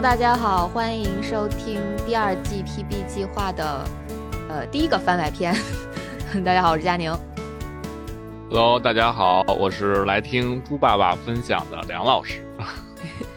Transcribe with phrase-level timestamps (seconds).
[0.00, 3.84] Hello，大家好，欢迎收听第二季 PB 计划的
[4.48, 5.54] 呃第一个番外篇。
[6.42, 7.12] 大家好，我是佳宁。
[8.48, 12.42] Hello，大家好，我是来听猪爸爸分享的梁老师。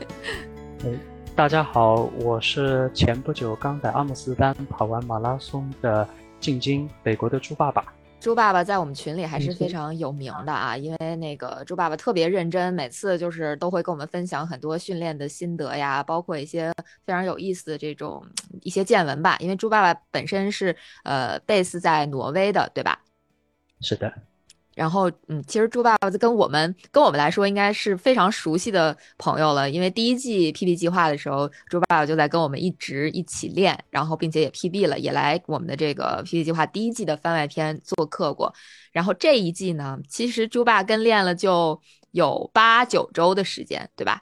[1.35, 6.07] 大家好，我是前不久刚在阿姆斯特丹跑完马拉松的
[6.39, 7.83] 进京，北国的猪爸爸。
[8.23, 16.71] 猪爸爸在我们群里还是非常有名的啊，因为那个猪爸爸特别认真，每次就是都会跟我们分享很多训练的心得呀，包括一些
[17.05, 18.25] 非常有意思的这种
[18.61, 19.35] 一些见闻吧。
[19.41, 22.97] 因为猪爸爸本身是呃 base 在挪威的，对吧？
[23.81, 24.13] 是的。
[24.75, 38.53] 然后，嗯，其实猪爸爸跟我们跟我们来说应该是非常熟悉的朋友了，因为第一季 PB 计划的时候，猪爸爸就在跟我们一直一起练，然后并且也 PB 了，也来我们的这个 PB 计划第一季的番外篇做客过。
[38.91, 41.79] 然后这一季呢，其实猪爸跟练了就
[42.11, 44.21] 有八九周的时间，对吧？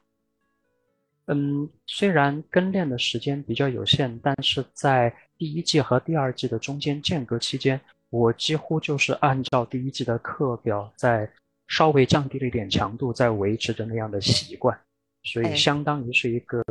[1.28, 7.80] 嗯，虽然跟练的时间比较有限，但是在第一季和第二季的中间间隔期间。
[8.12, 11.28] 我几乎就是按照第一季的课表，在
[11.68, 14.78] 稍微降低了一点强度，在维持着那样的习惯，
[15.24, 16.62] 所以相当于是一个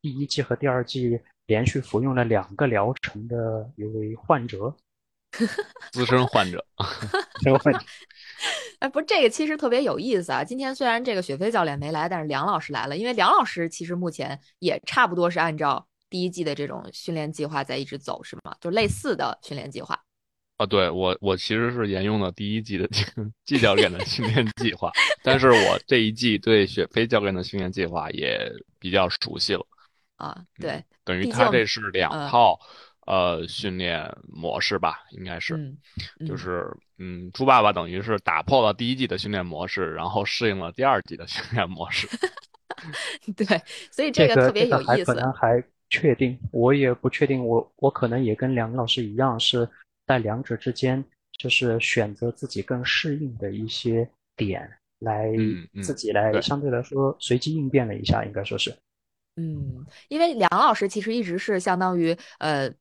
[0.00, 4.72] 第一季和第二季连续服用了两个疗程的一位患者，
[5.90, 6.64] 资深患者，
[7.44, 7.86] 没有问题。
[8.78, 10.44] 哎，不是这个其实特别有意思啊。
[10.44, 18.54] 今天虽然这个雪飞教练没来，但是梁老师来了，因为梁老师其实目前也差不多是按照第一季的这种训练计划在一直走，是吗？
[18.60, 19.98] 就类似的训练计划。
[20.56, 23.04] 啊，对我，我其实是沿用了第一季的季
[23.44, 24.90] 季教练的训练计划，
[25.22, 29.66] 但是我这一季对雪飞教练的训练计划也比较熟悉了。
[30.16, 32.58] 啊，对，等于他这是两套
[33.06, 35.76] 呃训练模式吧，应该是，
[36.26, 42.08] 就是嗯，猪爸爸等于是打破了第一季的训练模式，然后适应了第二季的训练模式。
[43.36, 43.44] 对，
[43.90, 45.04] 所以这个特别有意思。
[45.04, 49.68] 可能还确定，我也不确定，我我可能也跟梁老师一样是。
[50.06, 51.04] 在两者之间，
[51.38, 55.30] 就是选择自己更适应的一些点，来
[55.82, 58.74] 自己来相对来说随机应变了一下，应该说是。
[59.36, 62.72] 嗯，因为梁老师其实一直是相当于呃，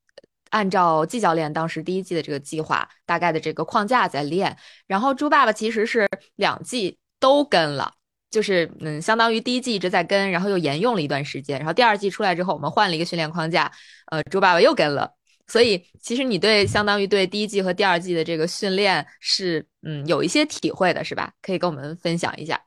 [0.52, 4.56] 按照季教练当时第一季的这个计划，大概的这个框架在练。
[4.88, 7.92] 然后猪爸爸其实是两季都跟了，
[8.30, 13.70] 就是嗯，相当于第一季一直在跟，然后又沿用了一段时间，然后第二季出来之后，我们换了一个训练框架，
[14.06, 15.12] 呃，猪爸爸又跟了。
[15.48, 21.32] 所以，其实你对相当于对第一季和第二季的这个训练是，嗯，有一些体会的，是吧？
[21.42, 22.60] 可以跟我们分享一下。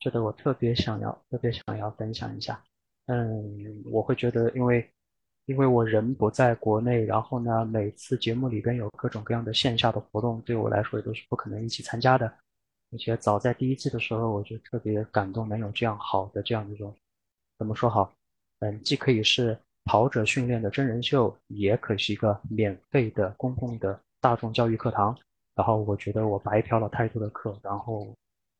[0.00, 2.62] 觉得我特别想要，特别想要分享一下。
[3.06, 4.86] 嗯，我会觉得，因为，
[5.46, 12.26] 因为我人不在国内，然后呢，每次节目里边有各种各样的线下的活动，对我来说也都是不可能一起参加的。
[12.92, 16.94] 而且早在第一季的时候，我就特别感动，能有这样好的这样一种，
[17.58, 18.12] 怎么说好？
[18.58, 19.58] 嗯，既可以是。
[19.84, 25.16] 跑者训练的真人秀也可是一个免费的公共的大众教育课堂，
[25.54, 28.08] 然后我觉得我白嫖了太多的课，然后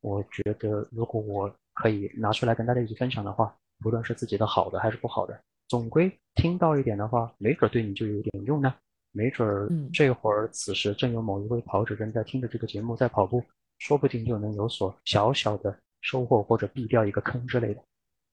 [0.01, 3.55] 我觉得如果我可以拿出来跟大家一起分享的话，
[3.85, 8.75] 无论是自己的好的还是不好的，总归听到一点的话，没准对你就有点用呢。
[9.17, 13.43] 没准儿这会儿此时正有某一位跑者正在听着这个节目在跑步，
[13.79, 17.83] 说不定就能有所小小的收获或者避掉一个坑之类的。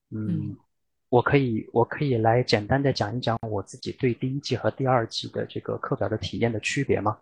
[0.09, 0.57] 嗯。
[1.11, 7.19] 我可以，我可以来简单的讲一讲我自己对第一季和第二季的这个课表的体验的区别吗？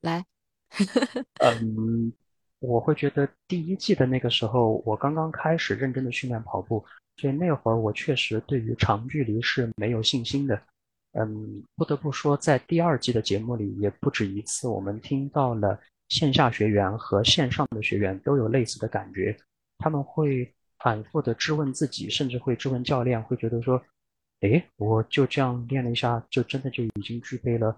[0.00, 0.24] 来，
[1.38, 2.12] 嗯，
[2.58, 6.84] 我会觉得第一季的那个时候，我刚刚开始认真的训练跑步，
[7.16, 10.60] 所以那会儿我确实对于长距离是没有信心的。
[11.12, 15.78] 嗯，不得不说，在第二季的节目里，也不止一次，我们听到了
[16.08, 19.36] 线下学员和线上的学员都有类似的感觉，
[19.78, 20.52] 他们会。
[20.82, 23.80] 反复的质问自己，甚至会质问教练，会觉得说
[24.40, 27.76] ：“哎，我就这样练了一下，就真的就已经具备了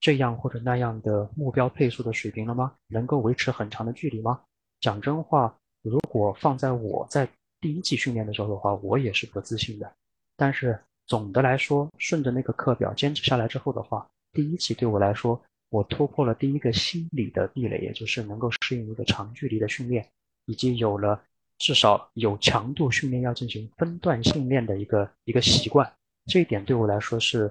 [0.00, 2.74] 这样或者那样的目标配速的水平了吗？
[2.88, 4.40] 能够维持很长的距离吗？”
[4.80, 7.28] 讲真话，如果放在我在
[7.60, 9.92] 第一季训练的时候的话，我也是不自信的。
[10.36, 15.40] 但是总的来说，顺着那个课表坚持下来之后的话，第一季对我来说，
[15.70, 20.04] 我突破了第一个心理的壁垒，也就是能够适应一个长距离的训练。
[20.46, 21.22] 以及有了
[21.62, 25.88] 至少有强度训练要进行分段训练的一个一个习惯，
[26.26, 27.48] 这一点对我来说是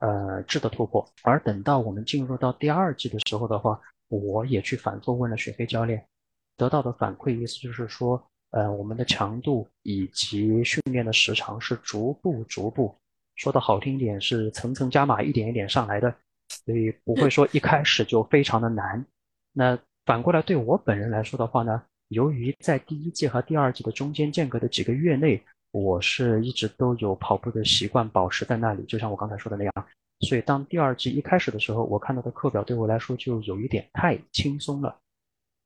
[0.00, 1.02] 呃质的突破。
[1.22, 6.06] 而等到我们进入到第二季的时候的话，我也去反复问了雪飞教练，
[6.58, 12.94] 得到的反馈意思就是说，呃，我们的强度以及训练的时长是逐步逐步，
[13.34, 16.14] 说的好听一点是层层加码，一点一点上来的，
[16.66, 19.02] 所以不会说一开始就非常的难。
[19.54, 25.40] 那反过来对我本人来说的话呢，由于在第一季和第二季的中间间隔的几个月内，
[25.72, 29.72] 我是一直都有跑步的习惯保持在那里，就像我刚才说的那样。
[30.20, 34.96] 所以，当第二季一开始的时候，我看到的课表对我来说就有一点太轻松了。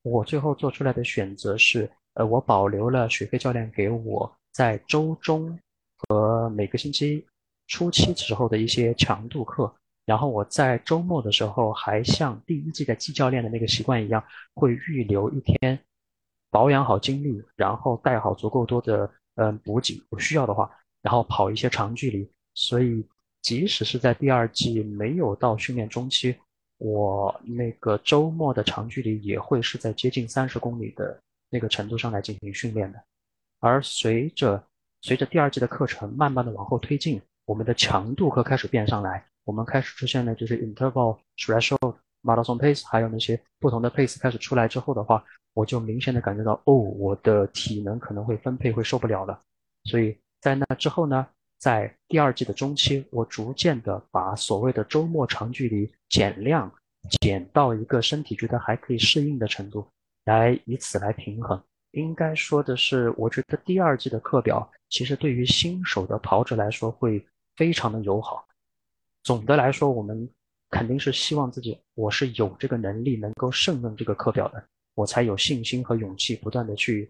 [0.02, 5.56] 我最后做出来的选择是，呃，我保留了雪飞教练给我在周中
[5.96, 7.24] 和每个星期
[7.68, 9.72] 初期时候的一些强度课，
[10.04, 14.22] 然后我在周末的时候还像第一季的季教练的那个习惯一样，
[14.54, 15.78] 会预留一天
[16.52, 20.70] 保养好精力，然后带好足够多的嗯补给，有需要的话，
[21.02, 22.30] 然后跑一些长距离。
[22.54, 23.04] 所以。
[23.42, 26.32] 即使是在第二季没有到训练中期，
[26.78, 31.20] 我那个周末的长距离也会是在接近三十公里的
[31.50, 33.02] 那个程度上来进行训练的。
[33.58, 34.62] 而随着
[35.00, 45.22] 随着第二季的课程慢慢的往后推进，我们的强度会开始变上来，我们开始出现了就是 interval threshold 马拉松 pace，还有那些不同的 pace 开始出来之后的话，
[45.52, 49.38] 我就明显的感觉到哦，我的体能可能会分配会受不了了。
[49.84, 51.26] 所以在那之后呢？
[51.58, 56.68] 在第二季的中期，我逐渐的把所谓的周末长距离减量，
[57.20, 59.86] 减到一个身体觉得还可以适应的程度，
[60.24, 61.62] 来以此来平衡。
[61.92, 67.24] 应该说的是，我觉得第二季的课表其实对于新手的跑者来说会
[67.54, 68.44] 非常的友好。
[69.22, 70.28] 总的来说，我们
[70.72, 74.64] 肯定是希望自己，我是有这个能力能够胜任这个课表的，
[74.96, 77.08] 我才有信心和勇气不断的去，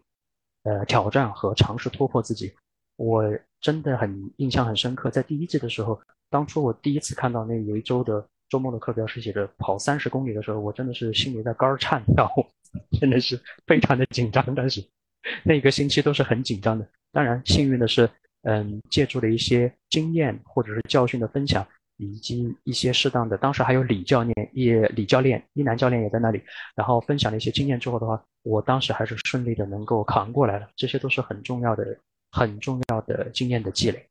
[0.65, 2.53] 呃，挑战和尝试突破自己。
[2.97, 3.25] 我。
[3.63, 5.97] 真的很印象很深刻，在第一季的时候，
[6.29, 12.29] 当初我第一次看到那有一周的周末的课表是写着跑三十公里的时候，我真的是心里在肝儿颤跳，
[13.01, 14.45] 真的是非常的紧张。
[14.57, 14.85] 但是
[15.45, 16.85] 那个星期都是很紧张的。
[17.13, 18.11] 当然，幸运的是，
[18.43, 21.65] 嗯，借助了一些经验或者是教训的分享，
[22.07, 26.43] 以及一些适当的，当时还有李教练也李教练一男教练也在那里，
[26.75, 30.69] 然后分享了一些经验之后的话，我当时还是顺利的能够扛过来了。
[30.77, 31.97] 这些都是很重要的。
[32.35, 34.09] 很重要的经验的积累。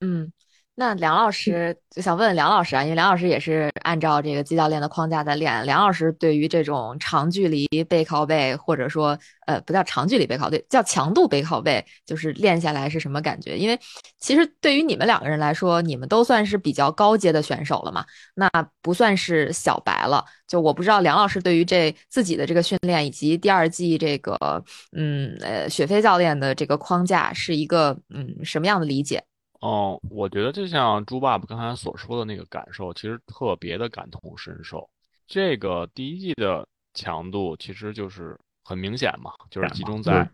[0.00, 0.30] 嗯，
[0.78, 5.64] 那梁老师就想问问梁老师啊，因为梁老师也是按照这个季教练的框架在练。
[5.64, 13.56] 梁老师对于这种长距离背靠背，或者说呃不叫长距离背靠背，叫强度背靠背，就是练下来是什么感觉？
[13.56, 13.80] 因为
[14.20, 18.50] 其实对于你们两个人来说，你们都算是比较高阶的选手了嘛，那
[18.82, 20.22] 不算是小白了。
[20.46, 24.62] 就我不知道梁老师对于这自己的这个训练，以及第二季这个
[24.94, 29.24] 嗯呃雪飞教练的这个框架是一个嗯什么样的理解？
[29.66, 34.88] 哦，我觉得就像猪爸爸刚才所说的那个感受，其实特别的感同身受。
[35.26, 40.30] 这个第一季的强度其实就是很明显嘛，就是集中在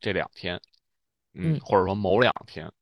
[0.00, 0.58] 这两天，
[1.34, 2.72] 嗯，或者说某两天。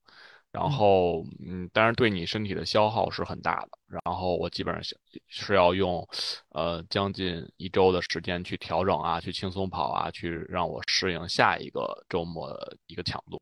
[0.52, 3.70] 然后，嗯，当然对你身体的消耗是很大的。
[3.86, 6.08] 然后我基本上是要用，
[6.50, 13.38] 呃，将近一周的时间去调整啊，去轻松跑啊，去让我适应下一个周末的一个强度。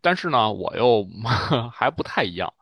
[0.00, 1.06] 但是呢，我又
[1.72, 2.52] 还不太一样。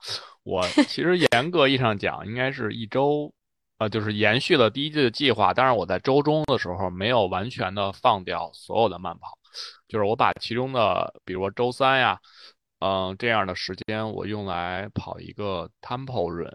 [0.42, 3.32] 我其实严格意义上讲，应该是一周，
[3.78, 5.52] 呃，就是延续了第一季的计划。
[5.54, 9.38] 但是我在周中的时候没有完全的放掉所有的慢跑，
[9.88, 12.20] 就是我把其中的，比如说周三呀。
[12.82, 16.50] 嗯，这样的时间我用来跑一个 tempo run，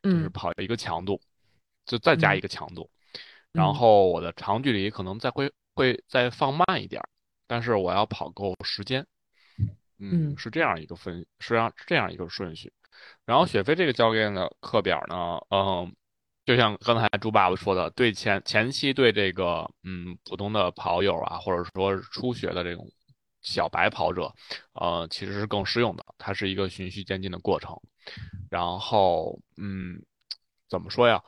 [0.00, 1.20] 就是跑一个强度，
[1.84, 2.88] 就再加一个强度，
[3.50, 7.02] 然后我的长距离可能再会会再放慢一点，
[7.48, 9.04] 但是我要跑够时间，
[10.10, 12.72] 嗯，是这样一个分，实际上这样一个顺序。
[13.24, 15.94] 然后雪飞这个教练的课表呢，嗯，
[16.44, 22.90] 就像刚才朱爸爸说的，对前前期对这个嗯普通的跑友啊，或者说初学的这种。
[23.44, 24.32] 小白跑者，
[24.74, 26.04] 呃，其实是更适用的。
[26.16, 27.76] 它是一个循序渐进的过程。
[28.48, 30.00] 然后，嗯，
[30.68, 31.20] 怎么说呀？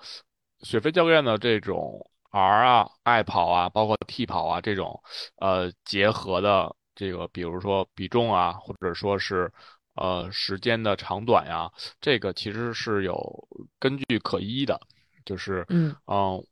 [0.60, 5.02] 雪飞教练的这种 R 啊、爱跑啊，包括 T 跑啊这种，
[5.40, 9.52] 呃，结合的这个，比如说比重啊，或者说是
[9.94, 11.70] 呃时间的长短呀，
[12.00, 13.48] 这个其实是有
[13.78, 14.80] 根据可依的。
[15.24, 16.46] 就是，嗯，嗯。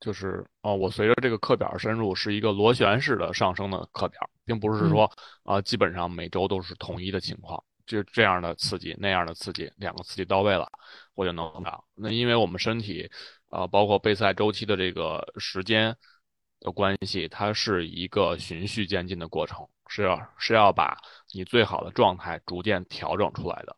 [0.00, 5.10] 就是哦，我随着这个课表深入，是一个螺旋式的上升的课表，并不是说
[5.42, 10.70] 啊，基本上每周都是统一的情况，就这样的刺激，那样的刺激，两个刺激到位了，
[11.14, 11.82] 我就能长。
[11.96, 13.10] 那因为我们身体，
[13.50, 15.96] 啊，包括备赛周期的这个时间，
[16.60, 20.96] 的关系，它是一个循序渐进的过程，是要是要把
[21.32, 23.76] 你最好的状态逐渐调整出来的。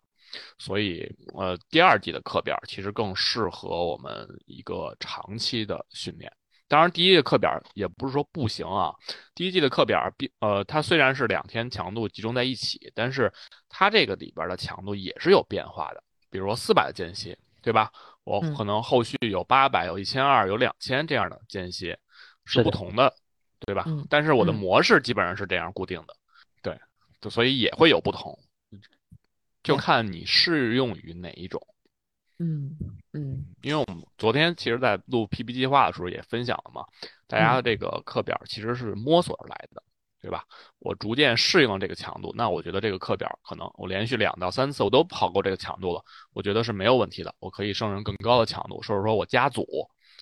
[0.59, 6.33] 所以，呃，第二季的课表其实更适合我们一个长期的训练。
[6.69, 8.95] 当然，第一季课表也不是说不行啊。
[9.35, 13.33] 第一季的课表，比呃，它虽然是两天强度集中在一起，但是
[13.69, 16.03] 它这个里边的强度也是有变化的。
[16.31, 17.91] 比如说四百的间歇，对吧？
[18.23, 21.99] 我可能后续有八百、有一千二、有两千这样的间歇，
[22.45, 23.15] 是不同的，
[23.61, 23.87] 对吧？
[24.09, 26.17] 但是我的模式基本上是这样固定的，
[26.63, 28.39] 对，所以也会有不同，
[29.63, 31.65] 就看你适用于哪一种。
[32.39, 32.75] 嗯
[33.13, 36.87] 嗯，因为我们昨天其实，在录 PP 计划的时候也分享了嘛，
[37.27, 39.83] 大家的这个课表其实是摸索而来的，
[40.23, 40.45] 对吧？
[40.79, 49.67] 我逐渐适应了这个强度，那我觉得这个课表可能我连续两到三次我都跑过这个强度了，我觉得是没有问题的，我可以胜任更高的强度，或者说我加组、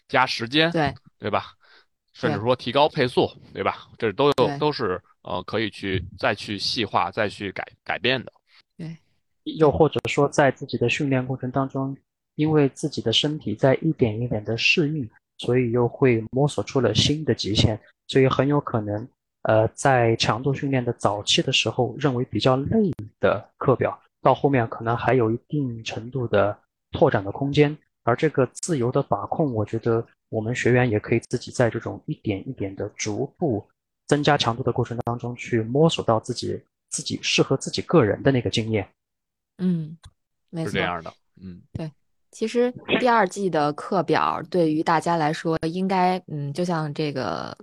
[0.09, 1.53] 加时间，对对吧？
[2.21, 3.89] 甚至说提高配速，对吧？
[3.97, 8.33] 这都有都是呃可以去再去细化、再去改改变的。
[8.77, 8.97] 对，
[9.45, 11.97] 又或者说在自己的训练过程当中。
[12.39, 19.09] 因为自己的身体在一点一点的适应，所以又会摸索出了新的极限，所以很有可能，
[19.43, 26.57] 呃，在强度训练的早期的时候，认为比较累的课表，到后面可能还有一定程度的
[26.93, 27.77] 拓展的空间。
[28.09, 33.69] 而这个自由的把控，我觉得我们学员也可以自己在这种一点一点的逐步
[34.07, 38.89] 增加强度的过程当中，去摸索到自己自己适合自己个人的那个经验。
[39.59, 39.99] 嗯，
[40.49, 41.13] 没错，是这样的。
[41.43, 41.93] 嗯，对。
[42.31, 47.57] 其实第二季的课表对于大家来说，应该嗯，就像这个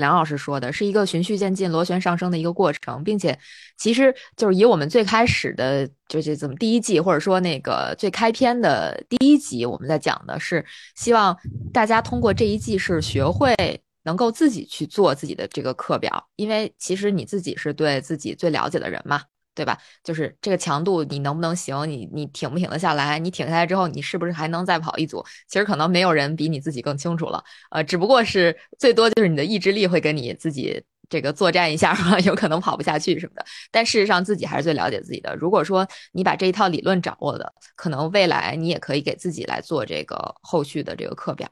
[0.00, 3.38] 梁老师说的，是一个循序渐进、螺旋上升的一个过程，并且
[3.78, 10.64] 其实就是以我们最开始的就是怎么第一季，或者说那个最开篇的第一集，我们在讲的是
[10.96, 11.36] 希望
[11.72, 13.54] 大家通过这一季是学会
[14.02, 19.22] 能够自己去做自己的这个课表，因为其实你自己是对自己最了解的人嘛。
[19.54, 19.76] 对吧？
[20.02, 21.88] 就是这个强度，你能不能行？
[21.88, 23.18] 你你挺不挺得下来？
[23.18, 25.22] 你挺下来之后，你是不是还能再跑一组？
[25.48, 27.42] 其实可能没有人比你自己更清楚了。
[27.70, 33.44] 呃，只不过是最多就是你的意志力会跟你自己这个作战一下，有可能跑不下去什么的。
[33.70, 35.34] 但事实上，自己还是最了解自己的。
[35.36, 41.46] 如果说你把这一套理论掌握的，可能未来你也可以给自己来做这个后续的这个课表，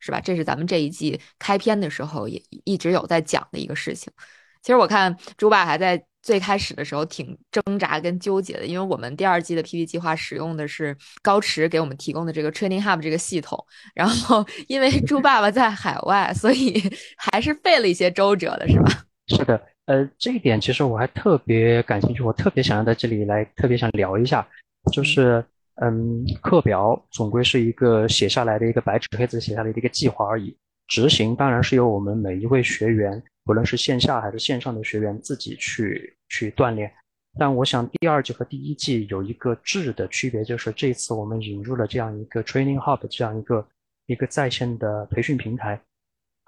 [0.00, 0.20] 是吧？
[0.20, 4.12] 这是咱们这一季开篇的时候也一直有在讲的一个事情。
[4.60, 6.04] 其实我看朱爸还在。
[6.24, 13.62] 最开始的时候挺挣扎跟纠结的，因为我们第二季的 PP 计划使用的是高驰给我们提供的这个 Training Hub 这个系统，
[13.94, 16.82] 然后因为猪爸爸在海外，所以
[17.18, 19.04] 还是费了一些周折的，是吧？
[19.28, 24.46] 是的，呃，这一点其实我还特别感兴趣，我特别想要在这里来特别想聊一下，
[24.90, 25.44] 就是
[25.82, 30.56] 嗯，课表总归是一个写下来的一个白纸黑字写下来的一个计划而已，
[30.88, 33.22] 执行当然是由我们每一位学员。
[33.44, 36.90] 不论是线下还是线上的学员自己去去锻炼，
[37.38, 43.68] 但我想第二季和第一季有一个质的区别，就是这次我们引入了这样一个 Training Hub 这样一个
[44.06, 45.78] 一个在线的培训平台，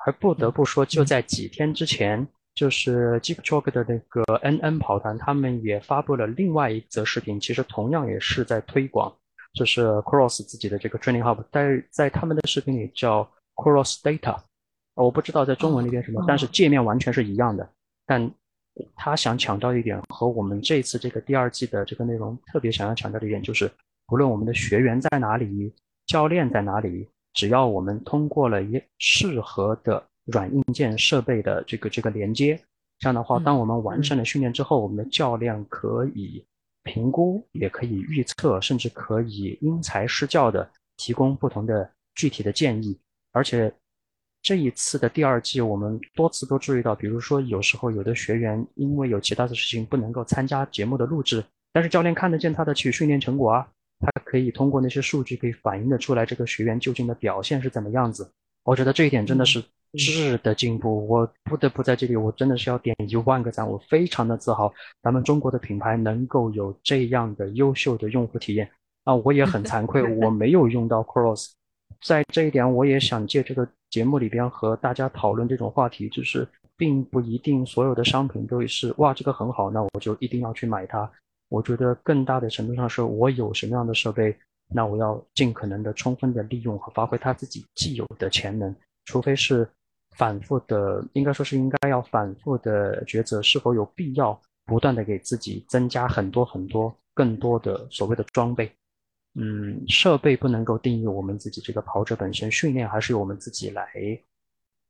[0.07, 9.15] 而不得不说，就在几天之前，就是 Jeep Chalk 的那个 NN 跑团，他们也发布了另外一则视频，其实同样也是在推广，
[9.53, 14.39] 就是 Cross 自己的这个 Training Hub，在在他们的视频里叫 Cross Data。
[15.05, 17.69] 我不知道在中文那边什么，但是界面完全是一样的。
[18.07, 18.31] 但
[18.95, 23.71] 他想强调一点，和我们这次这个第二季的这个内容特别想要强调的一点，就是
[24.07, 25.73] 不论我们的学员在哪里，
[26.07, 32.59] 教练在哪里，只要我们通过了一适合的软硬件设备的这个这个连接，
[32.99, 36.43] 这样的话，当我们完成了训练之后，我们的教练可以
[36.85, 42.99] 评估，也可以预测，甚至可以因材施教的提供不同的具体的建议，
[43.33, 43.71] 而且。
[44.47, 53.67] 这一次的第二季，我们多次都注意到，比如说有时候有的学员因为有其他的事情不能够参加节目的录制，但是教练看得见他的去训练成果啊，
[53.99, 58.31] 他可以通过那些数据可以反映的出来这个学员究竟的表现是怎么样子。
[58.63, 59.61] 我觉得这一点真的是
[59.95, 64.73] 质的进步，我不得不在这里，我真的是要点一万个赞，我非常的自豪，
[65.03, 68.71] 咱们中国的品牌能够有这样的优秀的用户体验
[69.03, 71.51] 啊，我也很惭愧，我没有用到 Cross。
[72.01, 81.11] 在这一点，我也想借这个节目里边和大家讨论这种话题，就是并不一定所有的商品都是哇这个很好，那我就一定要去买它。
[81.49, 84.37] 我觉得更大的程度上是我有什么样的设备，
[84.75, 88.75] 那我要尽可能的充分的利用和发挥它自己既有的潜能，
[89.05, 89.69] 除非是
[90.17, 98.71] 反复的，应该说是应该要反复的抉择是否有必要不断的给自己增加很多很多更多的所谓的装备。
[99.39, 103.87] 嗯，设备不能够定义我们自己这个跑者本身，训练还是由我们自己来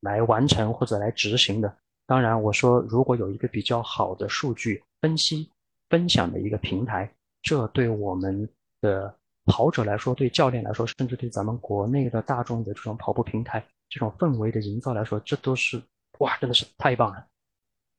[0.01, 1.77] 来完成或者来执行的。
[2.07, 5.51] 当然，我说如果有一个比较好的数据分析
[5.89, 7.13] 分享的一个平台，
[7.43, 8.49] 这对我们
[8.81, 9.13] 的
[9.47, 15.83] 跑者来说，对教练来说，甚至对咱们国内的大众的这种跑步平台这种氛围的营造来说，这都是
[16.19, 17.27] 哇，真的是太棒了，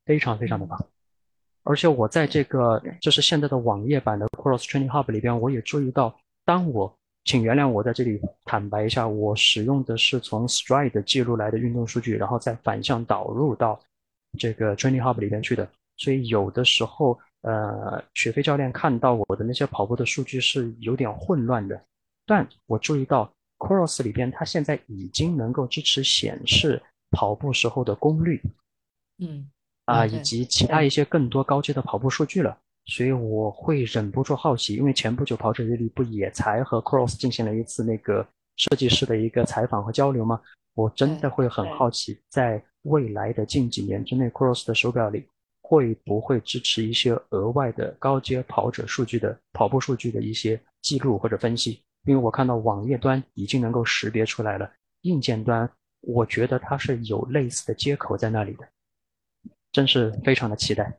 [0.05, 0.81] 非常非常的棒。
[1.63, 13.77] 而且我在这个就是现在的网页版的 Cross Training Hub 里边，我也注意到，当我请原谅我在这里坦白一下，我使用的是从 Stride 记录来的运动数据，然后再反向导入到。
[14.37, 21.81] 这个 Training Hub 里边去的，所以有的时候，呃，雪飞教练看到我的那些跑步的数据是有点混乱的。
[22.25, 28.39] 但我注意到 Cross 里边，它现在已经能够支持显示跑步时候的功率，
[29.17, 29.49] 嗯，
[29.85, 32.55] 啊，以及其他一些更多高阶的跑步数据了。
[32.87, 38.25] 所以我会忍不住好奇，因为前不久跑者日历不也才和 Cross 进行了一次那个
[38.55, 40.41] 设计师的一个采访和交流吗？
[40.73, 45.27] 我真的会很好奇，在未来的近几年之内，Cross 的手表里
[45.61, 51.81] 会不会支持一些额外的高阶跑者数据的跑步数据的一些记录或者分析？
[52.05, 58.65] 因为我看到网页端已经能够识别出来了，硬件端我觉得它是有类似的接口在那里的，
[59.73, 60.97] 真是非常的期待。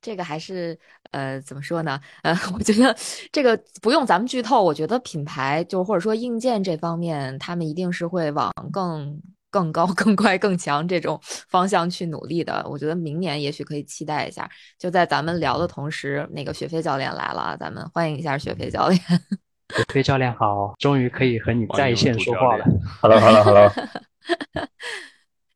[0.00, 0.78] 这个还是
[1.10, 2.00] 呃怎么说呢？
[2.22, 2.96] 呃， 我觉得
[3.30, 4.62] 这个不用咱们剧透。
[4.62, 12.64] 我觉得品牌就或者说硬件这方面，他们一定是会往更更高、 更快、更强这种方向去努力的。
[12.68, 14.48] 我觉得明年也许可以期待一下。
[14.78, 19.00] 就在咱们聊的同时，那个雪飞教练来了，咱们欢迎一下雪飞教练。
[19.76, 22.64] 雪飞教练好，终于可以和你在线说话了。
[23.02, 23.70] Hello，Hello，Hello。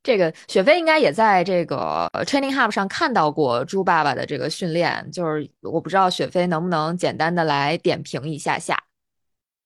[0.05, 8.77] 这个雪飞应该也在这个 Training Hub 上看到过猪爸爸的这个训练，就是我不知道雪飞能不能简单的来点评一下下。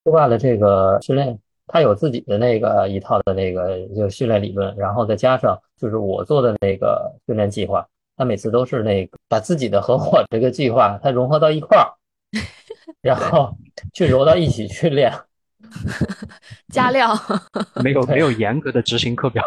[0.05, 11.91] 猪爸的这个训练，他有自己的那个一套的那个就训练理论，然后再加上就是我做的那个训练计划，他每次都是那个把自己的和我这个计划它融合到一块儿，
[13.03, 13.53] 然后
[13.93, 15.11] 去揉到一起训练，
[16.71, 17.13] 加量，
[17.83, 19.43] 没有没有严格的执行课表。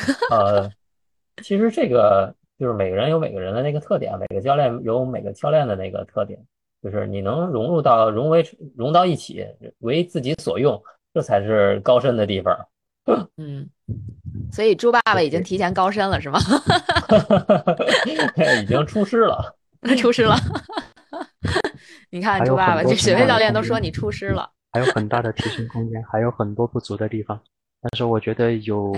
[0.30, 0.70] 呃，
[1.42, 6.38] 其实这个就是每个人有每个人的那个特点，每个教练有每个教练的那个特点，
[6.82, 8.44] 就是你能融入到融为
[8.76, 9.46] 融到一起，
[9.78, 10.80] 为自己所用，
[11.12, 12.56] 这才是高深的地方。
[13.36, 13.68] 嗯，
[14.52, 16.38] 所以猪爸爸已经提前高深了，是吗？
[18.62, 19.56] 已经出师了，
[19.98, 20.36] 出师了。
[22.10, 27.40] 你看猪爸爸，这雪飞教练都说你出师了，还有很大的提升空间，还有很多不足的地方，
[27.80, 28.92] 但是我觉得有。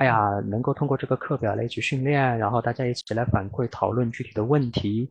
[0.00, 5.06] 哎呀，能够通过这个课表来一起训练，然后大家一起来反馈讨论具体的问题，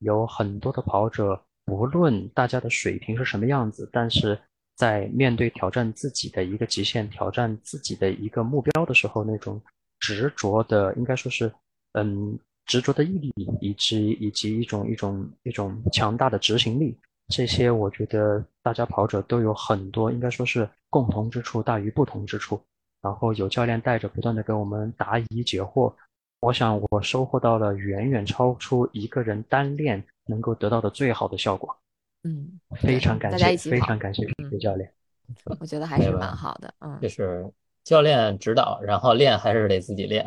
[0.00, 4.38] 有很多的跑者，不论大家的水平是什么样子，但是
[4.76, 9.58] 在面对挑战自己的一个极限、挑战自己的一个目标的时候，那种
[9.98, 11.50] 执着的，应该说是，
[11.92, 16.94] 嗯，执着的毅力，以及以及一种一种一种强大的执行力，
[17.28, 22.60] 这些我觉得大家跑者都有很多，应该说是共同之处大于不同之处。
[23.04, 25.92] 然后有教练带着，不断的给我们答疑解惑。
[26.40, 31.76] 我想我收获到了远远超出一个人单练能够得到的最好的效果。
[32.22, 34.90] 嗯，非常感谢，非常感谢李教练。
[35.60, 36.74] 我觉得还是蛮好的。
[36.80, 37.46] 嗯，就是
[37.82, 40.24] 教练指导，然后练还是得自己练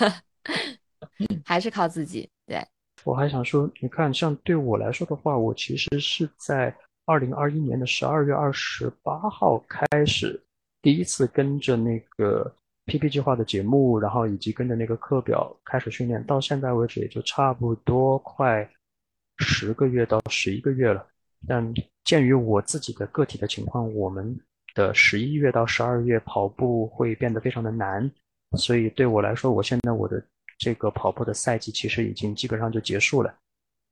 [1.46, 2.28] 还是靠自己。
[2.46, 2.62] 对，
[3.04, 10.42] 我还想说，你看，像对我来说的话，我其实是在二零二一年的十二月二十八号开始。
[10.86, 12.48] 第一次跟着那个
[12.84, 18.70] PP 计划的节目，然后以及跟着那个课表开始训练，到现在为止也就差不多快
[19.38, 21.04] 十个月到十一个月了。
[21.44, 24.38] 但鉴于我自己的个体的情况，我们
[24.76, 28.08] 的十一月到十二月跑步会变得非常的难，
[28.56, 30.24] 所以对我来说，我现在我的
[30.56, 33.34] 这个跑步的赛季其实已经基本上就结束了。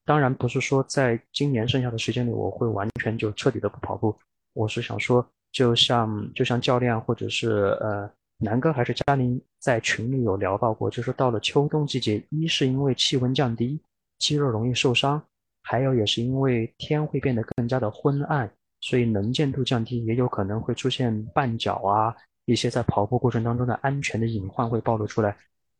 [0.04, 4.16] 当然不是说在今年剩下的时间里我会完全就彻底的不跑步，
[4.52, 5.28] 我是想说。
[5.54, 7.48] 就像就像教练或者是
[7.80, 13.80] 呃南哥还是嘉宁在群里有聊到过，就是到了秋冬季节，一是因为气温降低，
[14.18, 15.22] 肌肉容易受伤，
[15.62, 22.12] 还有也是因为天会变得更加的昏暗，所以能见度降低，也有可能会出现绊脚啊，
[22.46, 25.36] 一些在跑步过程当中的安全的隐患会暴露出来。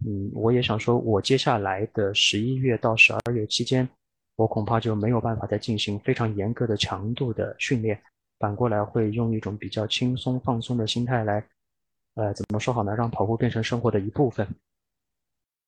[0.07, 3.89] 嗯，我也想说，我接下来的十一月到十二月期间，
[4.37, 8.01] 我恐怕就没有办法再进行非常严格的强度的训练。
[8.45, 11.43] 反过来会用一种比较轻松放松的心态来，
[12.13, 12.95] 呃，怎么说好呢？
[12.95, 14.47] 让跑步变成生活的一部分。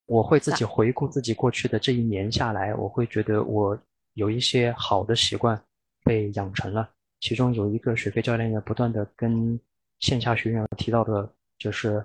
[0.05, 3.79] 我会自己回顾自己过去的这一年下来，我会觉得我
[4.13, 5.59] 有一些好的习惯
[6.05, 6.91] 被养成了。
[7.21, 9.59] 其中有一个水飞教练也不断的跟
[10.01, 12.05] 线下学员提到的，就是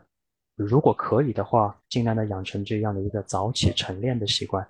[0.55, 4.65] 如果可以的话，尽量的养成这样的一个早起晨练的习惯。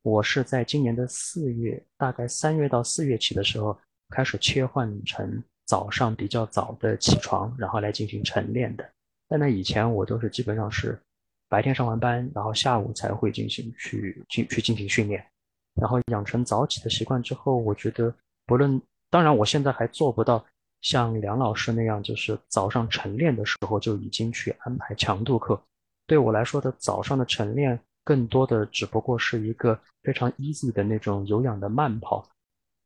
[0.00, 3.78] 我是在今年的四月，大概三月到四月起的时候，
[4.12, 8.88] 开始切换成早上比较早的起床，然后来进行晨练的。
[9.28, 11.00] 在那以前，我都是基本上是
[11.48, 15.24] 白天上完班，然后下午才会进行去进去进行训练。
[15.80, 20.44] 然后养成早起的习惯之后，我觉得不论当然，我现在还做不到
[20.82, 25.58] 像梁老师那样，就是早上晨练的时候就已经去安排强度课。
[26.06, 32.28] 对我来说的早上的晨练，更多的只不过是一个非常 easy 的那种有氧的慢跑。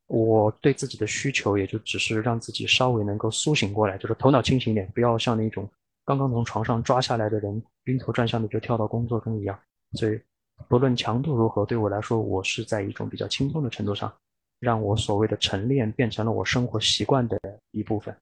[0.07, 5.69] 我对自己的需求也就只是让自己稍微能够苏醒过来，就是头脑清醒一点，不要像那种
[6.05, 9.59] 刚刚从床上抓下来的人晕头转向的就跳到工作中一样。
[9.93, 10.21] 所以，
[10.69, 14.13] 不论强度如何，对我来说，我是在一种比较轻松的程度上，
[14.61, 17.39] 让我所谓的晨练变成了我生活习惯的
[17.73, 18.15] 一部分。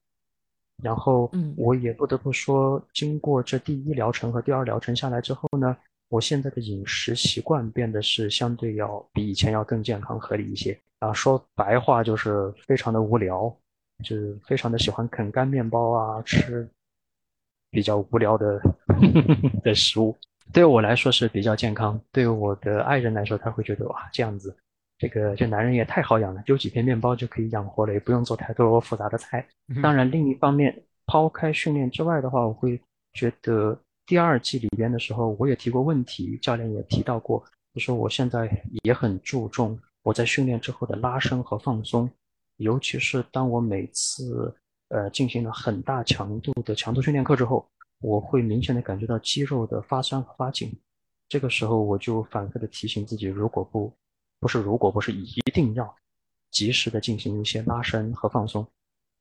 [0.83, 5.75] 然后，嗯，我也不得不说，经过这第一疗程和第二疗程下来之后呢。
[6.09, 13.53] 我现在的饮食习惯变得是相对要比以前要更健康合理一些啊，说白话就是非常的无聊，
[14.03, 16.67] 就是非常的喜欢啃干面包啊，吃
[17.71, 18.59] 比较无聊的
[19.63, 20.15] 的食物。
[20.53, 24.55] 对我来说是比较健康，对我的爱人来说，他会觉得哇，这样子，
[24.97, 29.45] 这个这男人也太好养了，丢几片面包就可以养活了，也不用做太多复杂的菜。
[29.81, 32.79] 当然，另一方面，抛开训练之外的话，我会
[33.13, 33.77] 觉得。
[34.07, 38.47] 第二季里边的时候，我也提过问题，教练也提到过，就说我现在
[38.83, 42.07] 也很注重我在训练之后的拉伸和放松，
[42.57, 44.55] 尤其是当我每次
[44.89, 47.67] 呃进行了很大强度的强度训练课之后，
[48.01, 50.71] 我会明显的感觉到肌肉的发酸和发紧，
[51.27, 53.91] 这个时候我就反复的提醒自己，如果不
[54.39, 55.91] 不是如果不是一定要
[56.51, 58.63] 及时的进行一些拉伸和放松。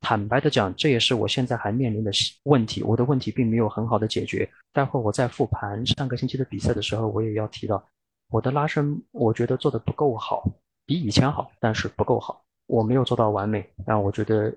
[0.02, 2.82] 坦白的讲，这也是我现在还面临的问题。
[2.82, 4.46] 我的问题并没有很好的解决。
[4.70, 7.82] 待会我在复盘上个星期的比赛的时候，我也要提到
[8.28, 10.44] 我的拉伸，我觉得做的不够好，
[10.86, 12.44] 比以前好，但是不够好。
[12.66, 14.54] 我没有做到完美，但我觉得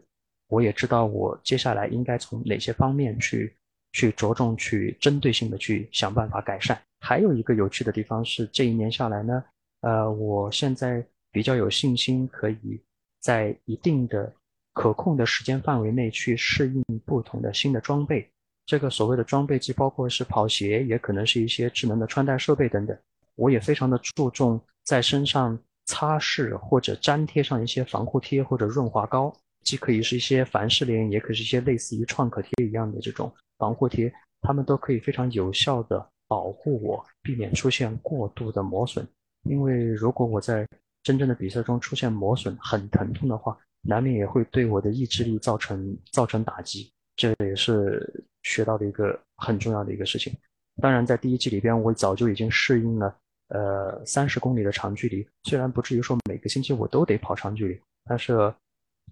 [0.48, 3.56] 我也知道我接下来应该从哪些方面去
[3.94, 6.80] 去着重去针对性的去想办法改善。
[7.00, 9.44] 还有一个有趣的地方是，这一年下来呢，
[9.82, 12.82] 呃，我现在比较有信心，可以
[13.20, 14.34] 在一定的。
[14.74, 18.30] 可控的时间范围内去适应不同的新的装备，
[18.68, 22.96] 这个所谓的装备既包括是跑鞋，也可能是一些智能的穿戴设备等等。
[23.38, 39.08] 我也非常的注重在身上擦拭或者粘贴上一些防护贴或者润滑膏，既可以是一些凡士林，也可以是一些类似于创可贴一样的这种防护贴，它们都可以非常有效的保护我，避免出现过度的磨损。
[39.44, 40.68] 因为如果我在
[41.04, 50.34] 真正的比赛中出现磨损很疼痛的话，难免也会对我的意志力造成造成打击，这也是学到的一个很重要的一个事情。
[50.82, 53.16] 当然，在第一季里边，我早就已经适应了，
[53.50, 55.28] 呃，三十公里的长距离。
[55.44, 58.54] 虽然不至于说每个星期我都得跑长距离，但是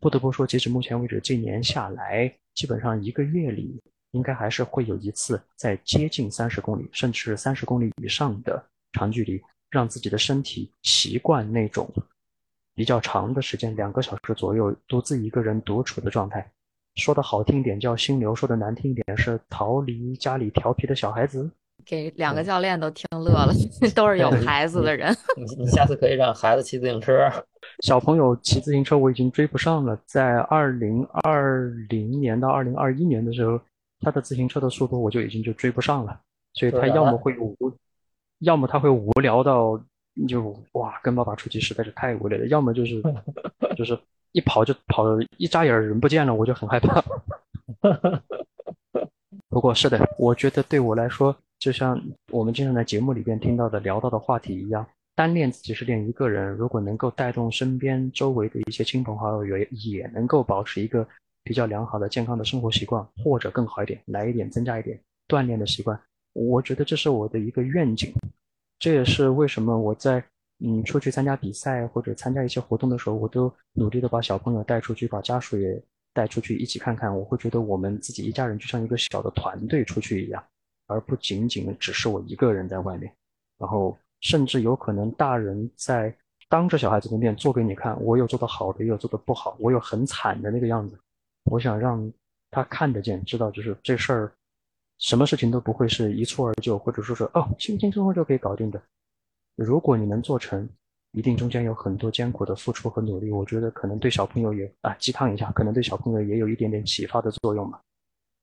[0.01, 11.89] 不得不说，截止目前为止，这年下来，基本上一个月里应该还是会有一次在接近三十公里，甚至是三十公里以上的长距离，让自己的身体习惯那种。
[12.73, 16.45] 比较长的时间，两个小时左右，独自一个人独处的状态，
[16.95, 21.49] 说的好听一点叫心流，说的难听一点是逃离家里调皮的小孩子。
[21.85, 23.53] 给两个教练都听乐了，
[23.95, 25.15] 都是有孩子的人。
[25.37, 27.31] 你你下次可以让孩子骑自行车。
[27.83, 33.59] 小朋友骑自行车我已经追不上了，在二零二零年到二零二一年的时候，
[34.01, 36.19] 他的自行车的速度我就已经就追不上了，
[36.53, 37.55] 所以他要么会无，
[38.39, 39.79] 要么他会无聊到。
[40.29, 42.47] 就哇，跟爸爸出去实在是太无聊了。
[42.47, 43.03] 要么就是，
[43.75, 43.99] 就是
[44.31, 45.03] 一跑就跑，
[45.35, 47.03] 一眨眼人不见了，我就很害怕。
[49.49, 51.35] 不过是的，我觉得对我来说，
[51.65, 51.99] 就像
[52.31, 61.07] 我们经常在节目里边听到的、聊到的话题一样，单练自己是练一个人，如果能够带动身边周围的一些亲朋好友，也也能够保持一个
[61.43, 65.99] 比较良好的健康的生活习惯，或者更好一点，来一点增加一点锻炼的习惯，
[66.33, 68.13] 我觉得这是我的一个愿景。
[68.77, 70.23] 这也是为什么我在
[70.63, 75.81] 嗯出去参加比赛或者参加一些活动的时候，我都努力的把小朋友带出去，把家属也
[76.13, 77.11] 带出去一起看看。
[77.17, 80.43] 我会觉得我们自己一家人就像一个小的团队出去一样，
[80.87, 83.11] 而不仅仅只是我一个人在外面。
[83.57, 86.15] 然后甚至有可能大人在
[86.49, 90.99] 当着小孩子的面做给你看，我有做的好的，也有做的不好，我有很惨的那个样子。
[91.45, 92.11] 我想让
[92.51, 94.31] 他看得见，知道就是这事儿。
[94.97, 98.81] 什么事情都不会是一蹴而就，或者说是哦轻轻松松就可以搞定的。
[99.55, 100.67] 如果你能做成，
[101.11, 103.29] 一定中间有很多艰苦的付出和努力。
[103.29, 107.81] 我觉得可能对小朋友也啊鸡汤一下，可能对小朋友也有一点点启发的作用吧。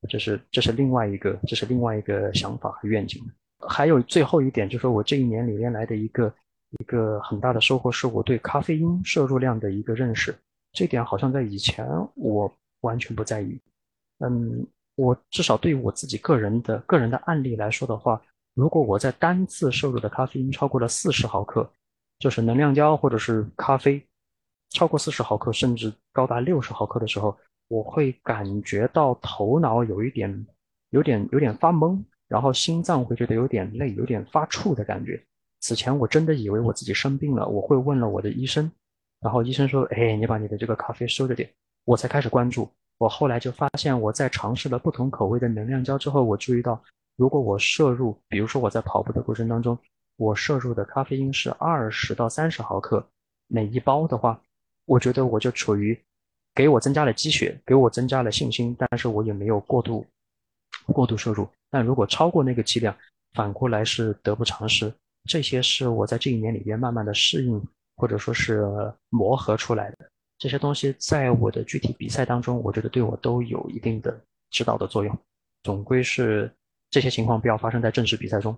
[0.08, 3.22] 这是这是另外一个这是另外一个想法和愿景。
[3.68, 6.34] 还有最后一点，就是我这一年里面来的一个
[6.80, 10.34] 一个很大的收获，是我对咖啡因摄入量的一个认识。
[10.72, 13.60] 这点好像在以前我完全不在意。
[14.18, 18.20] 嗯，我至少对于我自己个人的个人的案例来说的话，
[18.54, 21.70] 如果我在单次摄入的咖啡因超过了四十毫克，
[22.18, 24.04] 就是能量胶或者是咖啡
[24.70, 27.36] 超过四十毫克，甚至高达六十毫克的时候，
[27.72, 30.46] 我会感觉到头脑有一点
[30.90, 31.98] 有点有点发懵。
[32.28, 35.22] 然后心脏会觉得有点累，有点发怵的感觉。
[35.60, 38.70] 此前我真的以为我自己生病了，我会问了我的医生，
[39.20, 41.48] 然后医生说：“哎，你把你的这个咖啡收着点。”
[41.84, 42.66] 我才开始关注。
[42.96, 46.82] 我后来就发现，我在尝试了不同口味的能量胶之后，我注意到，
[47.16, 49.78] 如果我摄入，比如说我在跑步的过程当中，
[50.16, 53.06] 我摄入的咖啡因是二十到三十毫克
[53.46, 54.40] 每一包的话，
[54.86, 56.00] 我觉得我就处于
[56.54, 60.06] 给我增加了积雪，给我增加了信心，但是我也没有过度
[60.86, 61.48] 过度摄入。
[61.70, 62.94] 但如果超过那个剂量，
[63.32, 64.92] 反过来是得不偿失。
[65.24, 67.62] 这些是我在这一年里边慢慢的适应，
[67.96, 68.64] 或者说是
[69.08, 69.98] 磨合出来的。
[70.38, 75.16] 这些东西在我的具体比赛当中，我觉得对我都有一定的指导的作用。
[75.62, 76.52] 总归是
[76.90, 78.54] 这些情况不要发生在正式比赛中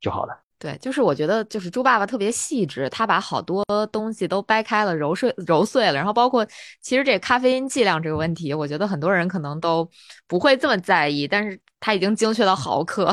[0.00, 0.45] 就好了。
[0.58, 6.46] 对，就是我觉得就是猪爸爸特别细致，他把好多东西都掰开了揉碎揉碎了，然后包括
[6.80, 9.86] 其实这咖啡因剂量这个问题，我觉得很多人可能都
[10.26, 13.06] 不会这么在意，但是他已经精确到毫克。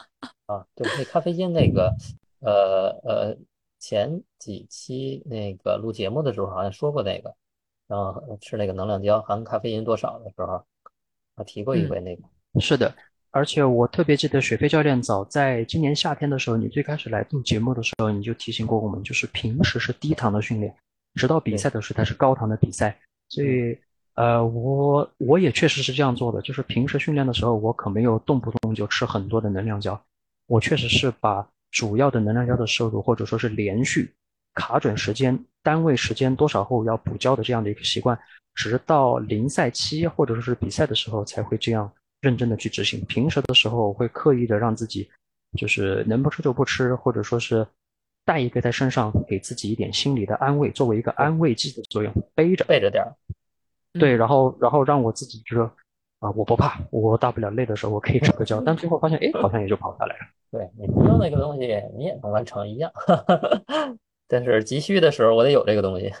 [0.46, 1.94] 啊，对，那咖啡因那个，
[2.40, 3.36] 呃呃，
[3.78, 7.34] 前几期那个录节目的时候好像说过那个，
[7.86, 10.64] 然后吃那个能量胶含咖啡因多少的时候，
[11.34, 12.22] 我提过一回那个。
[12.58, 12.94] 是的。
[13.30, 20.74] 而且我特别记得雪飞教练早在今年夏天的时候，你最开始来录节目的时候，你就提醒过我们，就是平时是低糖的训练，
[21.14, 22.98] 直到比赛的时候才是高糖的比赛。
[23.28, 23.78] 所以，
[24.14, 30.00] 呃，我我也确实是这样做的，就是平时训练的时候，我可没有动不动就吃很多的能量胶，
[30.46, 34.10] 我确实是把主要的能量胶的摄入，或者说是连续
[34.54, 38.18] 卡准时间，单位时间多少后要补胶的这样的一个习惯，
[38.54, 41.92] 直到临赛期或者说是比赛的时候才会这样。
[42.20, 45.08] 认真的去执行，平时的时候会刻意的让自己，
[45.56, 47.66] 就是能不吃就不吃，或者说是
[48.24, 52.64] 带一个在身上，给自己一点心理的安慰，作为一个安慰剂的作用，背着。
[52.64, 53.14] 背着点儿，
[53.92, 55.70] 对，然后然后让我自己就说
[56.18, 60.26] 啊，我不怕，我大不了累的时候我可以吃个胶， 但最后发现，哎，好像也就跑下来了。
[60.50, 61.60] 对你不用那个东西，
[61.96, 62.90] 你也能完成一样，
[64.26, 66.12] 但是急需的时候我得有这个东西。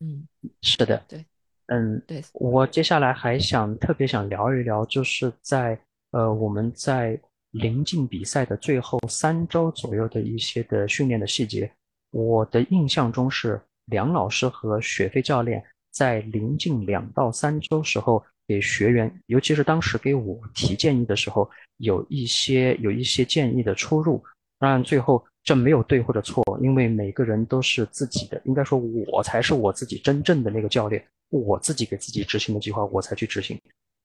[0.00, 0.28] 嗯，
[0.60, 1.24] 是的，对。
[1.66, 5.78] 嗯，对我接下来还想特别想聊一聊，就是在
[6.12, 7.18] 呃我们在
[7.50, 11.70] 临近比赛的最后三周左右的一些的训练的细节。
[12.12, 24.22] 我的印象中是梁老师和雪飞教练在临近两到三周时候给学员，尤其是当时给我提建议的时候，有一些有一些建议的出入。
[24.58, 31.02] 当然最后这没有对或者错，因为每个人都是自己的，应该说我才是我自己真正的那个教练。
[31.30, 33.60] 我自己给自己执行的计划，我才去执行，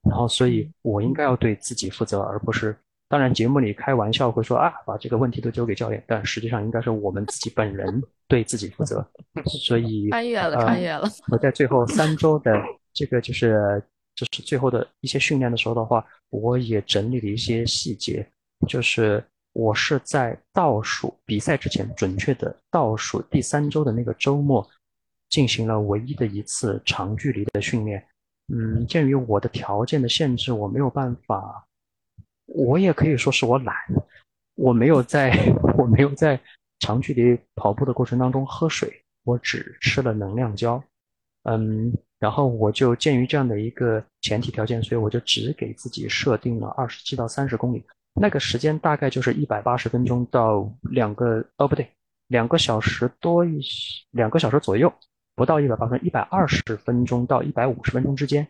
[0.09, 2.75] 然后所以我应该要对自己负责，而不是
[3.07, 9.07] 当然节目里开玩笑会说啊，把这个问题都交给教练，但实际上应该是我们自己本人对自己负责。
[9.45, 11.07] 所以穿越了，穿越了。
[11.31, 12.51] 我在最后三周的
[12.91, 13.81] 这个就是
[14.15, 18.27] 就是最后的一些训练的时候的话，我也整理了一些细节，
[18.67, 24.67] 就是我是在倒数比赛之前，准确的倒数第三周的那个周末。
[25.29, 28.05] 进行了唯一的一次长距离的训练，
[28.53, 31.65] 嗯，鉴于我的条件的限制，我没有办法，
[32.47, 33.73] 我也可以说是我懒，
[34.55, 35.31] 我没有在，
[35.77, 36.37] 我没有在
[36.79, 38.91] 长距离跑步的过程当中喝水，
[39.23, 40.83] 我只吃了能量胶，
[41.43, 47.81] 嗯，然后我就鉴于这样的一个前提条件，所以我就只给自己设定了二十七到三十公里，
[48.13, 51.87] 那个时间大概就是一百八十分钟到两个，哦不对，
[52.27, 54.91] 两个小时多一些，两个小时左右。
[55.33, 58.45] 不到一百八分，一百二十分钟到一百五十分钟之间。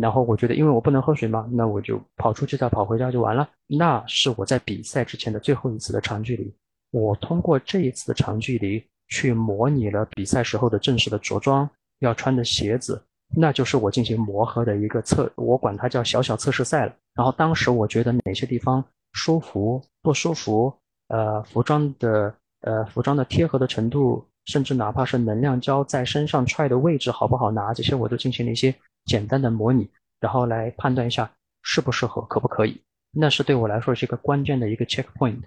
[0.00, 3.48] 然后我觉得，因为我不能喝水嘛，那我就跑出去再跑回家就完了。
[3.66, 6.52] 那是我在比赛之前的最后一次的长距离。
[6.90, 11.68] 我通过这一次的长距离去模拟了比赛时候的正式的着装
[12.00, 13.00] 要穿的鞋子，
[13.36, 16.94] 那就是我进行磨合的一个测，我管它叫小小测试赛了。
[17.14, 20.72] 然后当时我觉得哪些地方舒服不舒服，
[21.08, 24.24] 呃，服装的呃服装的贴合的程度。
[24.48, 29.86] 甚至哪怕是能量胶在身上踹的位置好不好拿，这些我都进行了一些简单的模拟，
[30.20, 32.80] 然后来判断一下适不适合，可不可以。
[33.12, 35.42] 那是对我来说是一个关键的一个 check point。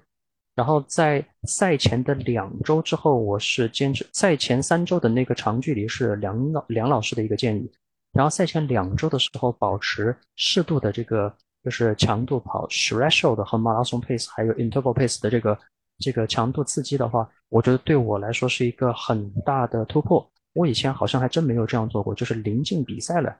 [0.55, 7.71] 然后在赛前的两周之后，我是坚持赛前三周的那个长距离是梁老梁老师的一个建议，
[8.11, 11.33] 然后赛前两周的时候保持适度的这个
[11.63, 15.57] 就是强度跑 threshold 和马拉松 pace 还有 interval pace 的这个
[15.99, 20.29] 这个强度刺激的话，我觉得对我来说是一个很大的突破。
[20.53, 23.33] 我以前好像还真没有这样做过，就是临近比赛了，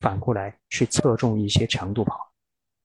[0.00, 2.18] 反过来去侧重一些强度跑，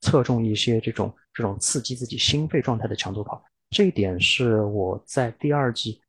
[0.01, 3.43] 侧重一些这种这种刺激自己心肺状态的强度跑。
[3.71, 5.99] 这一点是我在第二季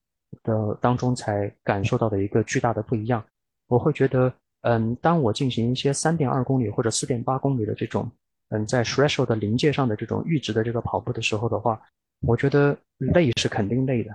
[0.43, 3.25] 的当中才感受到的一个巨大的不一样。
[3.69, 4.31] 我会觉得，
[4.63, 8.11] 嗯，当我进行一些三点二公里或者四点八公里的这种，
[8.49, 11.81] 嗯，在 threshold 的临界上的这种阈值的这个跑步的时候的话，
[12.21, 14.15] 我觉得累是肯定累的，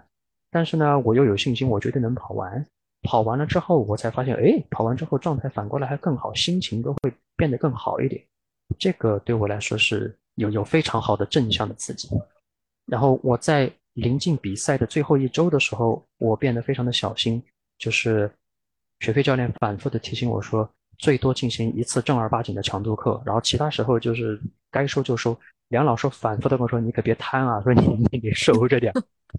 [0.51, 2.63] 但是呢，我又有信心，我绝对能跑完。
[3.03, 8.21] 跑完了之后，我才发现，哎，跑完之后状态反过来还更好，心情都会变得更好一点。
[8.77, 12.09] 这个对我来说是有有非常好的正向的刺激。
[12.87, 17.43] 然后我在临近比赛的最后一周的时候，我变得非常的小心，
[17.77, 18.31] 就是
[19.01, 25.37] 雪飞教练反复的提醒我说，最多进行一次正儿八经的强度课，然后其他时候就是该收就收。
[25.69, 28.93] 梁老师反复的跟我说，你可别贪啊，说你 你得收着点。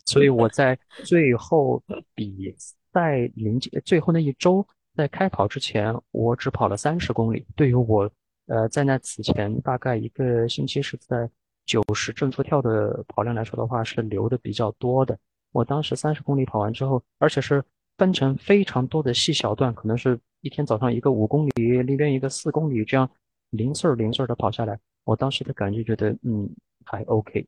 [0.04, 1.82] 所以我在最后
[2.14, 2.54] 比
[2.92, 7.46] 赛临近最后那一周，在开跑之前，我只跑了三十公里。
[7.56, 8.10] 对于我，
[8.46, 11.30] 呃，在那此前大概一个星期是在。
[11.68, 15.16] 九十正负跳的跑量来说的话，是流的比较多的。
[15.52, 17.62] 我当时三十公里跑完之后，而且是
[17.98, 21.52] 分成非常多的细小段，可能是一天早上一个五公里，
[21.86, 23.08] 那边一个四公里，这样
[23.50, 24.78] 零碎零碎的跑下来。
[25.04, 26.48] 我当时的感觉觉得，嗯，
[26.84, 27.46] 还 OK。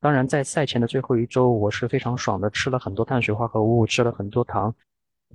[0.00, 4.74] 当然，在赛前的最后一周，我是非常爽的，吃了很多碳水化合物，吃了很多糖，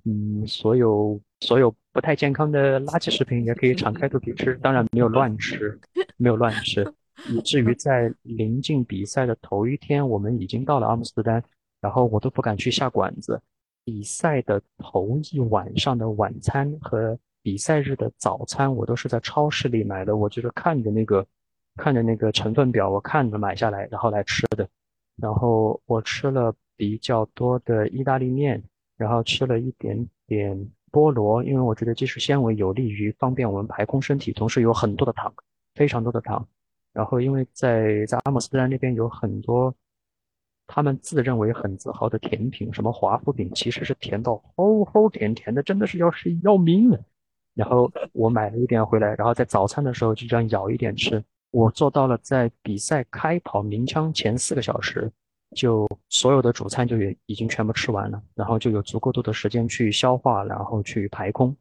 [0.06, 5.80] 嗯，所有所有不太健康的垃圾食品也可以敞开肚皮吃，当然没有乱吃，
[6.17, 6.84] 没有乱吃。
[7.30, 11.44] 以至于 在临近比赛的头一天，我们已经到了阿姆斯特丹，
[11.82, 13.42] 然后我都不敢去下馆子。
[13.84, 20.18] 比赛的头一晚上的晚餐和比赛日的早餐，我都是在超市里买的。
[20.18, 21.26] 我就是看着那个，
[21.78, 24.68] 看着那个成分表，我看着买下来，然后来吃的。
[25.16, 28.62] 然后我吃了比较多的意大利面，
[28.98, 35.34] 然后吃了一点点菠萝，因为我觉得技术纤维有利于方便我们排空身体，同时有很多的糖，
[35.76, 36.46] 非常多的糖。
[36.97, 39.71] 然后，因为在在阿姆斯特丹那边有很多
[40.65, 46.99] 他们自认为很自豪的甜品，什么华夫饼，其实是甜到齁齁甜甜的，真的是要是要命了。
[47.53, 51.23] 然后我买了一点回来，然后在早餐的时候就这样舀一点吃。
[51.51, 55.12] 我做到了在比赛开跑鸣枪前四个小时，
[55.55, 61.55] 就所有的主餐就也已经全部吃完了，然后就有足够多的时间去消化，然后去排空。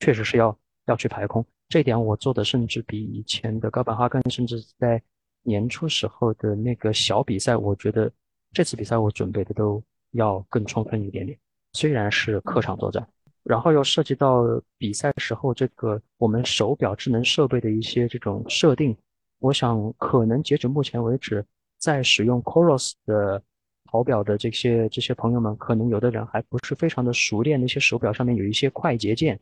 [0.00, 1.42] 确实是要要去排空。
[1.72, 5.02] 这点我做的甚至比以前的高本哈根，甚至在
[5.42, 8.12] 年初时候的那个小比赛，我觉得
[8.52, 11.38] 这次比赛我准备的都要更充分一点点。
[11.72, 13.08] 虽然是客场作战，
[13.42, 14.44] 然后又涉及到
[14.76, 18.94] 比赛时候这个我们手表智能设备的一些这种设定，
[19.38, 21.42] 我想可能截止目前为止，
[21.78, 23.42] 在使用 Coros 的
[23.86, 29.40] 跑表的这些这些朋友们，可能有的人还不是非常的熟练，那些手表上面有一些快捷键。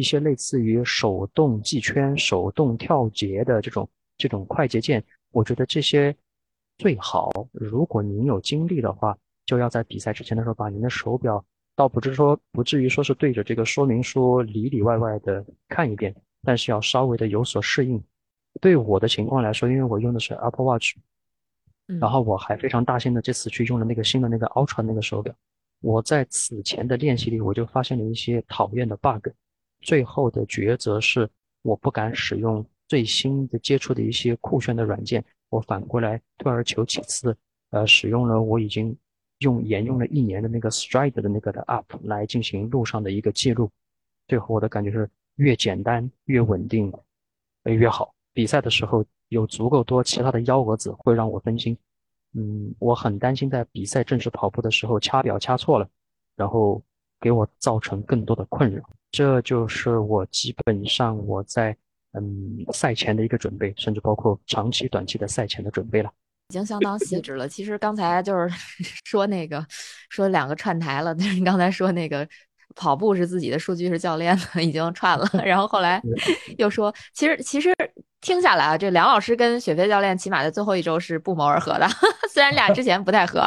[0.00, 3.86] 一些类似于手动计圈、手动跳节的这种
[4.16, 6.16] 这种快捷键，我觉得这些
[6.78, 7.30] 最好。
[7.52, 11.44] 如果您有精力的话，就要在比赛之前的时候把您的手表，
[11.76, 18.02] 倒不是说不至于说是对着这个说明书里里外外的看一遍，但是要稍微的有所适应。
[18.60, 20.96] 对我的情况来说，因为我用的是 Apple Watch，
[22.00, 25.34] 然后我还非常大心的这次去用了那个新的那个 Ultra 那个手表，
[25.82, 29.28] 我在此前的练习里我就发现了一些讨厌的 bug。
[29.80, 31.28] 最后的抉择是，
[31.62, 37.36] 我不敢使用最新的接触的一些酷炫的软件，我反过来退而求其次，
[37.70, 38.96] 呃，使用了我已经
[39.38, 43.70] 用沿用了一年的那个 Stride 的那个的 App 来进行路上的一个记录。
[44.28, 46.92] 最后我的感觉是，越简单越稳定，
[47.64, 48.14] 呃越好。
[48.32, 51.76] 比赛的时候有足够多其他的幺蛾子会让我分心，
[52.34, 55.88] 嗯，我很担心在比赛正式跑步的时候掐表掐错了，
[56.36, 56.82] 然后。
[57.20, 61.76] 给我造成更多的困扰，这就是我基本上我在
[62.14, 66.10] 嗯赛前的一个准备，甚至包括长期、短期的赛前的准备了，
[66.48, 67.48] 已经相当细致了。
[67.48, 68.48] 其实刚才就是
[69.04, 69.64] 说那个
[70.08, 72.26] 说两个串台了，就是你刚才说那个
[72.74, 75.28] 跑步是自己的，数据是教练的，已经串了。
[75.44, 76.00] 然后后来
[76.58, 77.74] 又说，其实其实
[78.20, 81.86] 听下来啊，这梁老师跟雪飞教练起码在最后一周是不谋而合的，
[82.32, 83.46] 虽然俩之前不太合。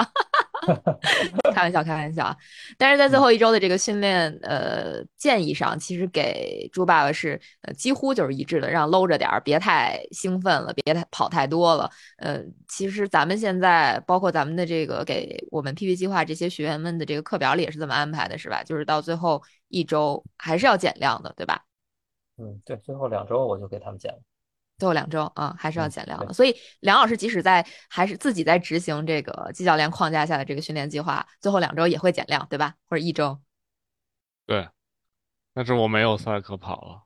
[1.54, 2.36] 开玩笑，开玩笑。
[2.78, 11.90] 但是在最后一周的这个训练，呃，建议上，其实给猪爸爸是呃几乎就是一致的，让搂着点儿，别太兴奋了，别太跑太多了。
[12.18, 18.64] 呃，其实咱们现在包括咱们的这个给我们 PP 计划这些学员们的这个课表里也是这么安排的，是吧？
[18.64, 21.64] 就是到最后一周还是要减量的，对吧？
[22.38, 24.20] 嗯，对，最后两周我就给他们减了。
[24.78, 26.34] 最后两周啊，还是要减量的。
[26.34, 32.74] 所以梁老师即使在还是自己在执行这个季教练框架下的这个训练计划，最后两周也会减量，对吧？
[32.90, 33.40] 或者一周？
[34.46, 34.68] 对，
[35.54, 37.04] 但是我没有赛可跑了。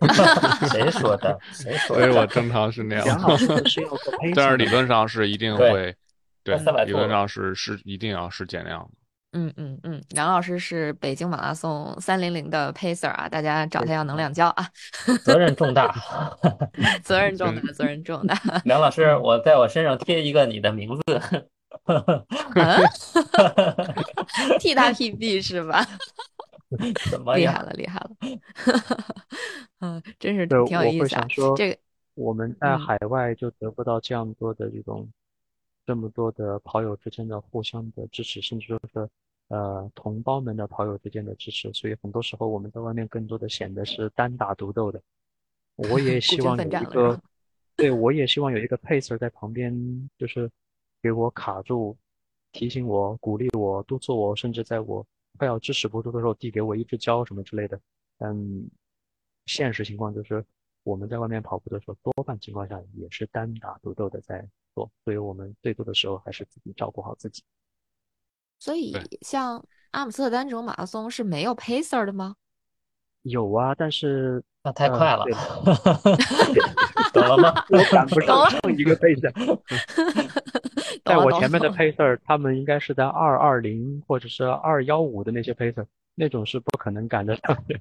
[0.68, 1.38] 谁说的？
[1.52, 2.02] 谁说的？
[2.02, 3.02] 所以我正常训练。
[3.04, 3.80] 梁老师是
[4.36, 5.96] 但是理论上是一定会，
[6.44, 8.90] 对，理论上是是一定要是减量的。
[9.32, 14.68] 嗯嗯嗯，梁老师是北京马拉松三零零的 pacer 啊，大家找他要能量胶啊，
[15.24, 15.94] 责任重大，
[17.04, 18.36] 责任重大，责任重大。
[18.64, 21.02] 梁老师，我在我身上贴一个你的名字，
[24.58, 25.86] 替他 PB 是吧？
[27.10, 28.10] 怎么厉害了，厉害了，
[29.80, 31.24] 嗯，真是挺有意思啊。
[31.56, 31.78] 这个
[32.14, 35.08] 我们在海外就得不到这样多的这种。
[35.86, 39.08] 这么多的跑友之间的互相的支持，甚至说是
[39.50, 45.00] 呃同胞们的跑友之间的支持，所以很多时候我们在外面更多的显得是单打独斗的。
[45.76, 47.20] 我也 希望有一个，
[47.76, 50.50] 对我也希望有一个 pacer 在旁边，就是
[51.02, 51.96] 给我卡住，
[52.52, 55.06] 提醒我、鼓励我、督促我，甚至在我
[55.38, 57.80] 快要支持不住的时候递给我一支胶什么之类的。
[58.18, 58.68] 嗯
[59.46, 60.44] 现实情况就是，
[60.84, 64.88] 我们在外面跑步的时候，多半情况下也是单打独斗的在做。
[65.04, 67.42] 所以我们最多的时候还是自己照顾好自己。
[68.60, 72.36] 所以像阿姆斯特丹这种马拉松是没有 pacer 的吗？
[73.22, 75.24] 有啊，但是那太快了，
[77.12, 77.64] 懂了吗？
[77.70, 78.46] 我赶不上
[78.78, 79.30] 一个 pacer，
[81.04, 85.84] 在我前面的 pacer，他们应该是在二二零或者是二幺五的那些 pacer，
[86.14, 87.80] 那种是不可能赶得上的。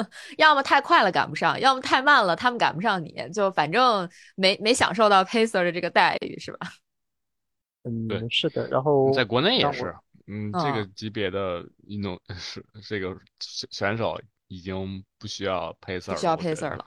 [0.38, 6.68] 要么太快了赶不上，要么太慢了他们赶不上你，就反正没没享受到 pacer 的这个待遇是吧？
[7.84, 8.68] 嗯，对，是的。
[8.68, 9.94] 然后在国内也是，
[10.26, 16.84] 嗯，这个级别的运动是这个选手已经不需要 pacer，需要 pacer 了，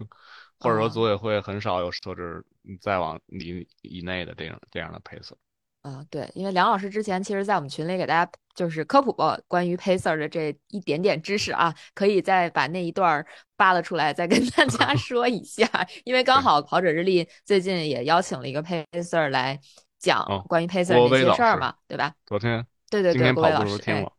[0.60, 2.46] 或者说组委会很少有设置
[2.80, 5.34] 再往里以内的这样这样的 pacer。
[5.82, 13.26] 啊，对，因为梁老师之前其实，在我们群里给大家就是科普过关于 pacer 的这一点点知识啊，可以再把那一段
[13.58, 15.68] 扒拉出来，再跟大家 说一下。
[16.06, 19.60] 因为刚好跑者日历最近也邀请了一个 pacer 来
[20.04, 22.14] 讲关于 pacer 那些事儿嘛，对吧？
[22.28, 24.12] 昨天，对对对，郭伟老师听了。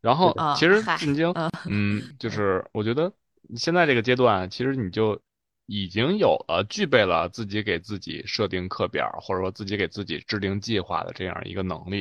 [0.00, 1.34] 然后其实进京，
[1.68, 3.12] 嗯，就是我觉得
[3.56, 5.20] 现在这个阶段，其实你就。
[5.68, 12.00] 已经有了具备了自己给自己设定课表，或者说自己给自己制定计划的这样一个能力。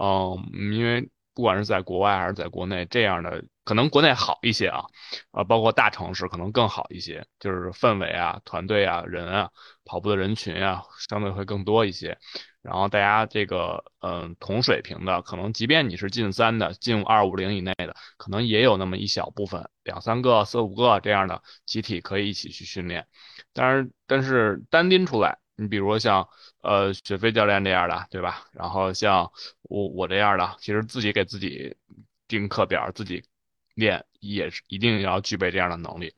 [0.00, 0.36] 嗯，
[0.74, 4.82] 因为不管是在国外还是在国内，这样的可能国内好一些啊，
[5.30, 9.50] 啊，包括大城市可能更好一些，就是氛围啊、团队啊、人啊、
[9.84, 12.18] 跑步的人群啊，相对会更多一些。
[12.62, 23.06] 然后大家这个嗯同水平的，可能即便你是进三的、进二五零以内的，可能也有那么一小部分两三个、四五个这样的集体可以一起去训练。
[23.54, 26.28] 但是但是单拎出来，你比如说像
[26.62, 28.46] 呃雪飞教练这样的，对吧？
[28.52, 29.30] 然后像
[29.62, 31.76] 我我这样的，其实自己给自己
[32.28, 33.22] 定课表、自己
[33.74, 36.14] 练，也是一定要具备这样的能力。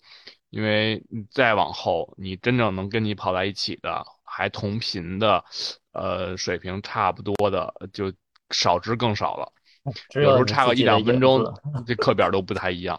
[0.50, 5.44] 因为再往后，你真正能跟你跑在一起的，还同频的。
[5.92, 8.10] 呃，水平差不多的就
[8.48, 9.52] 少之更少了，
[10.14, 11.44] 有时候差个一两分钟，
[11.86, 12.98] 这课表都不太一样。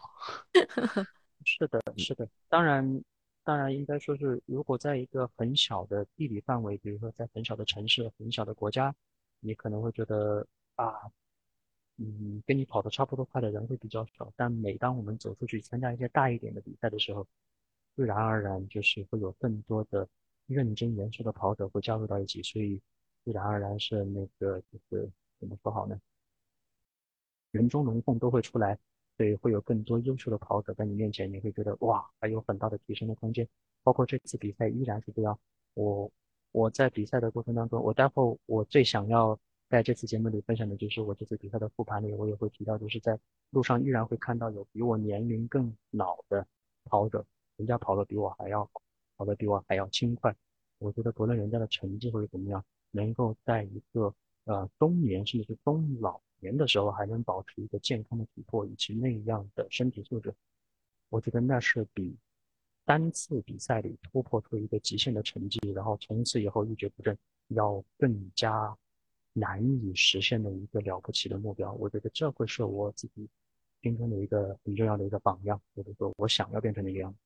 [1.43, 3.01] 是的，是的，当然，
[3.43, 8.95] 当然应该说是，如果在一个很小的地理范围，比如说在很小的城市、很小的国家，
[9.39, 11.11] 你可能会觉得啊，
[11.97, 14.31] 嗯，跟你跑的差不多快的人会比较少。
[14.35, 17.27] 但每当我们走出去参加一些大一点的比赛的时候，
[17.95, 20.07] 自然而然就是会有更多的。
[20.45, 22.81] 认真严肃的跑者会加入到一起，所以
[23.23, 25.97] 自然而然是那个就是怎么说好呢？
[27.51, 28.77] 人中龙凤都会出来，
[29.18, 33.47] 所以会有更多优秀的跑者在你面前，你会觉得哇，还有很大的提升的空间。
[33.84, 35.38] 包括这次比赛依然是这样。
[35.74, 36.11] 我
[36.51, 39.38] 我在比赛的过程当中，我待会我最想要
[39.70, 46.45] 在这次节目里分享的就是我这次比赛的复盘里，我也会提到，就是在路上依然会看到有比我年龄更老的
[46.86, 47.26] 跑者，
[47.57, 48.70] 人家跑的比我还要。
[49.16, 50.36] 跑得比我还要轻快，
[50.80, 54.14] 我觉得不论人家的成绩或者怎么样，能够在一个
[54.45, 60.31] 呃中年甚至是中老年的时候还能保持一个健康的体魄以及那样的身体素质，
[61.09, 62.15] 我觉得那是比
[62.85, 67.17] 单次比赛里突破出一个极限的成绩，然后从此以后一蹶不振，
[67.47, 68.77] 要更加
[69.31, 71.71] 难以实现的一个了不起的目标。
[71.73, 73.27] 我觉得这会是我自己
[73.81, 77.17] 心中的一个很重要的一个榜样，或者说我想要变成的一个样子。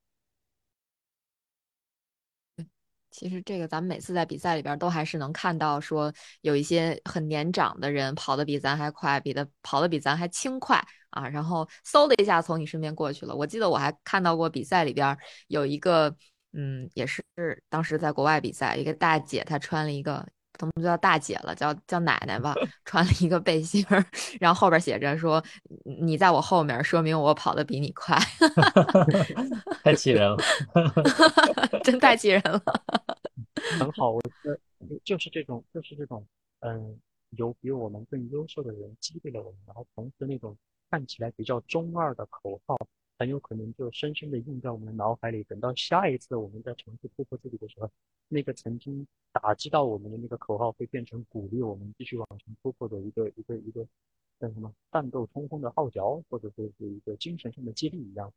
[3.10, 13.36] 其实这个咱们每次在比赛里边都还是能看到，说有一些很年长的人跑得比咱还快，比的跑得比咱还轻快啊，然后嗖的一下从你身边过去了。
[13.36, 16.16] 我记得我还看到过比赛里边有一个，
[16.54, 17.24] 嗯，也是
[17.70, 20.28] 当时在国外比赛，一个大姐她穿了一个。
[20.58, 21.54] 怎么叫大姐了？
[21.56, 22.54] 叫叫奶奶吧，
[22.86, 24.04] 穿了一个背心儿，
[24.40, 25.44] 然后后边写着说
[25.84, 28.18] ：“你在我后面，说明我跑得比你快。
[29.84, 30.38] ”太气人了，
[31.84, 32.62] 真太气人了。
[33.80, 34.60] 很好，我觉得
[35.04, 36.26] 就是这种，就是这种，
[36.60, 37.00] 嗯，
[37.32, 40.56] 有比我们更优秀的人激励了我们，然后同时那种
[40.90, 42.78] 看起来比较中二的口号，
[43.18, 45.44] 很有可能就深深的印在我们的脑海里。
[45.44, 47.90] 等到下一次我们再尝试突破自己的时候，
[48.28, 53.86] 那个曾经打击到我们的那个口号，会变成鼓励我们继续往前突破的一个一个一个
[54.40, 58.32] 叫什么战斗冲锋的号角，或者说是一个精神上的激励一样。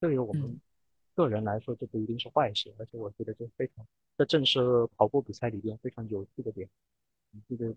[0.00, 0.60] 对于我们
[1.14, 3.86] 个人来说，这不一定是坏事，而且我觉得这非常，
[4.18, 6.68] 这正是跑步比赛里边非常有趣的点。
[7.48, 7.74] 这个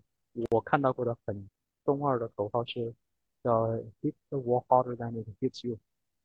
[0.50, 1.48] 我看到过的很
[1.84, 2.94] 中二的口号是
[3.42, 3.66] 叫
[4.02, 5.78] “hit the wall harder than it hits you”，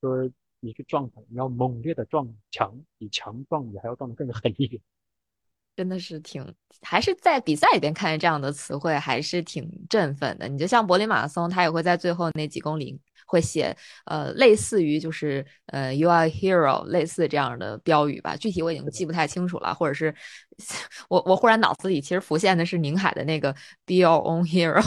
[0.07, 0.29] 说。
[0.65, 4.81] 你去撞它，你要猛烈的撞墙，比墙撞你还要撞得更狠一点。
[5.75, 10.47] 真的是挺，还是在比赛里边看见这样的词汇，还是挺振奋的。
[10.47, 12.97] 你就像柏林马拉松，他也会在最后那几公里
[13.27, 13.75] 会写，
[14.05, 18.37] 呃，类似于就是呃，You are hero，类似这样的标语吧。
[18.37, 20.15] 具体我已经记不太清楚了，或者是
[21.09, 23.51] 我我忽然脑子里其实浮现的是宁海的那个
[23.85, 24.81] Be your own hero，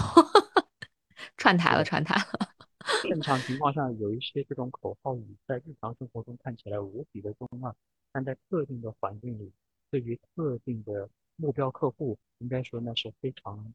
[1.36, 2.55] 串台了，串台了。
[3.02, 7.74] 正常情况下，有一些这种口号语在日常生活中看起来无比的中二，
[8.12, 9.52] 但在特定的环境里，
[9.90, 13.74] 对于特定的目标客户，应该说那是非常，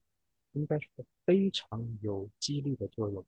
[0.53, 0.87] 应该是
[1.25, 3.23] 非常有激励的作用。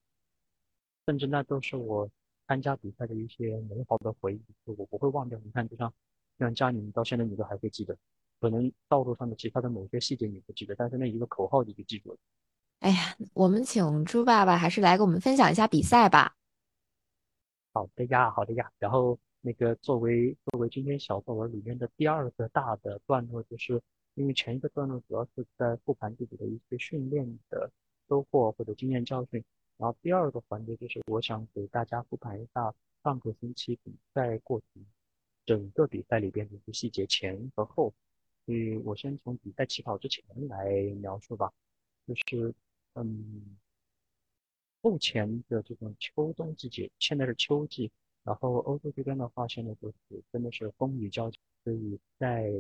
[1.05, 2.09] 甚至那都是我
[2.47, 5.39] 参加比赛的一些美好的回忆，我不会忘掉。
[5.43, 5.93] 你看，就像
[6.39, 7.97] 像佳宁，到现在你都还会记得，
[8.39, 12.17] 可能道路上的其他的某些细节你不记得，但是那一个口号你就记住了。
[12.83, 16.35] 哎呀，我们请猪爸爸还是来给我们分享一下比赛吧。
[17.71, 18.69] 好的呀，好的呀。
[18.77, 23.81] 然后那个作为作为今天小作文里面的第二个大的段落，就是
[24.15, 27.71] 因为前一个段落主要是在复盘自己的一些训练的
[28.09, 29.41] 收获或者经验教训，
[29.77, 34.85] 然后第二个环节就是我想给大家复盘一下上个星期比赛过程，
[35.45, 37.93] 整个比赛里边的一些细节前和后。
[38.45, 40.69] 所以我先从比赛起跑之前来
[40.99, 41.49] 描述吧，
[42.05, 42.53] 就是。
[42.95, 43.57] 嗯，
[44.81, 47.91] 目前的这种秋冬季节，现在是秋季，
[48.23, 52.51] 然后欧洲这边的话，现在就是真的是风雨交加，所以在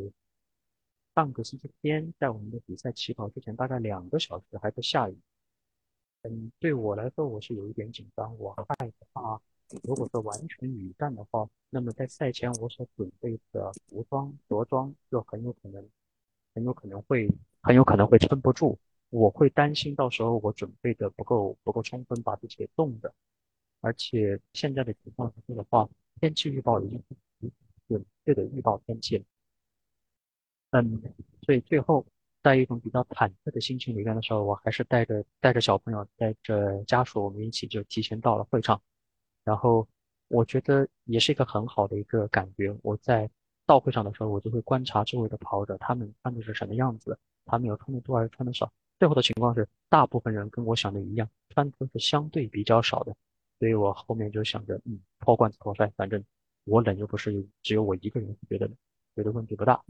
[1.13, 5.17] 上个星期天，在我们的比赛起跑之前，大概两个小时还在下雨。
[6.23, 9.39] 嗯，对我来说，我是有一点紧张，我害怕，
[9.83, 15.87] 如果说完全雨战的话，那么在赛前我所准备的服装着装就很有可能，
[16.55, 17.29] 很有可能会，
[17.61, 18.79] 很有可能会撑不住。
[19.13, 23.13] 我会担心到时候我准备的不够不够充分，把自己给冻的。
[23.79, 25.87] 而且现在的情况来说的话，
[26.19, 27.03] 天气预报已经
[27.87, 29.23] 准确的预报天气了。
[30.71, 30.99] 嗯，
[31.43, 32.03] 所以最后
[32.41, 38.81] 在一种比较忐忑的心情里面的时候，我还是带着带着小朋友，带着家属，我们一起就提前到了会场。
[39.43, 39.87] 然后
[40.27, 42.75] 我觉得也是一个很好的一个感觉。
[42.81, 43.29] 我在
[43.67, 48.73] 到会场的时候，我就会观察周围的跑者，他们穿的是什么样子，他们有穿的多还是穿的少。
[49.03, 53.13] 最后的情况是，大部分人跟我想的一样，穿脱是相对比较少的，
[53.59, 56.23] 所以我后面就想着，嗯，破罐子破摔，反正
[56.63, 58.73] 我冷又不是只有我一个人觉得冷，
[59.13, 59.83] 觉得问题不大。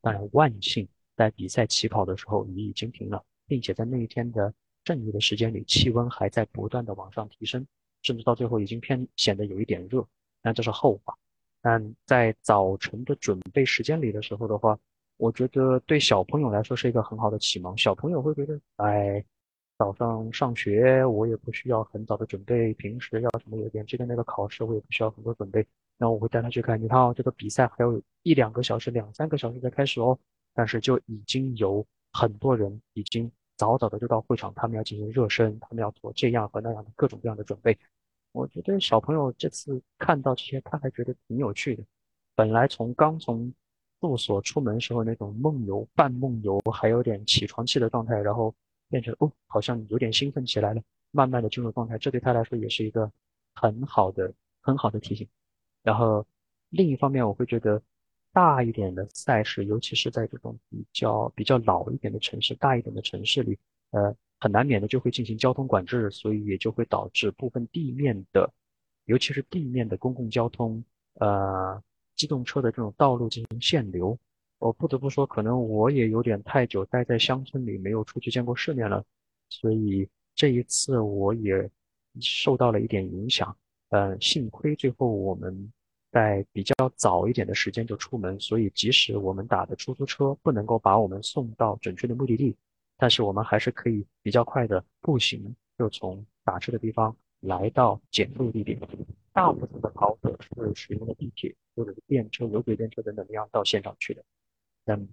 [0.00, 4.50] 当然，万幸在比赛起跑的时候雨已经停了，并且在那一天的
[4.82, 7.66] 正午的时间里，气温还在不断的往上提升，
[8.00, 10.08] 甚至到最后已经偏显得有一点热，
[10.40, 11.14] 但这是后话。
[11.60, 14.80] 但在早晨的准备时间里的时候的话。
[15.16, 17.76] 我觉得对小朋友来说是一个很好的启蒙。
[17.78, 19.24] 小朋友会觉得，哎，
[19.78, 25.66] 早上上学我也不需要很早的准备，平时要什么有点这个那个考试我也不需要很多准备。
[25.96, 30.18] 那我会带他去看，你看哦，这个比赛还有一两个小时、两三个小时才开始哦。
[30.52, 37.76] 但是就已经有很多人已经早早的就到会场，他们要进行热身，他们要做这样和那样的各种各样的准备。
[38.32, 41.84] 我觉得小朋友这次看到这些，他还觉得挺有趣的。
[42.34, 43.52] 本来从刚从
[44.00, 48.54] 住所出门时候那种梦游、半梦游，还有点起床气的状态，然后
[48.90, 53.10] 变成哦，好像有点兴奋起来了，慢慢的进入状态，这对他来说也是一个
[53.54, 54.30] 很好的、
[54.60, 55.26] 很好的提醒。
[55.82, 56.26] 然后
[56.68, 57.80] 另一方面，我会觉得
[58.32, 63.58] 大一点的赛事，尤其是在这种比较比较老一点的城市、大一点的城市里，
[63.90, 68.52] 呃，很难免的就会进行交通管制，所以也就会导致部分地面的，
[69.06, 70.84] 尤其是地面的公共交通，
[71.14, 71.82] 呃。
[72.16, 74.18] 机动车的这种道路进行限流，
[74.58, 79.04] 我不得不说，可能我也有点太久待在乡村里，没有出去见过世面了，
[79.48, 81.70] 所以这一次我也
[82.20, 83.56] 受到了一点影响。
[83.90, 85.72] 嗯，幸亏最后我们
[86.10, 92.56] 在比较早一点的时间就出门，所以即使我们打的出租车不能够把我们送到准确的目的地，
[92.96, 98.78] 但是我们还是可以比较快的步行，就从打车的地方来到检录地点。
[99.32, 104.24] 大部分的跑者是使用的地铁或者是电车、有轨电车等等那样到现场去的。
[104.86, 105.08] 嗯，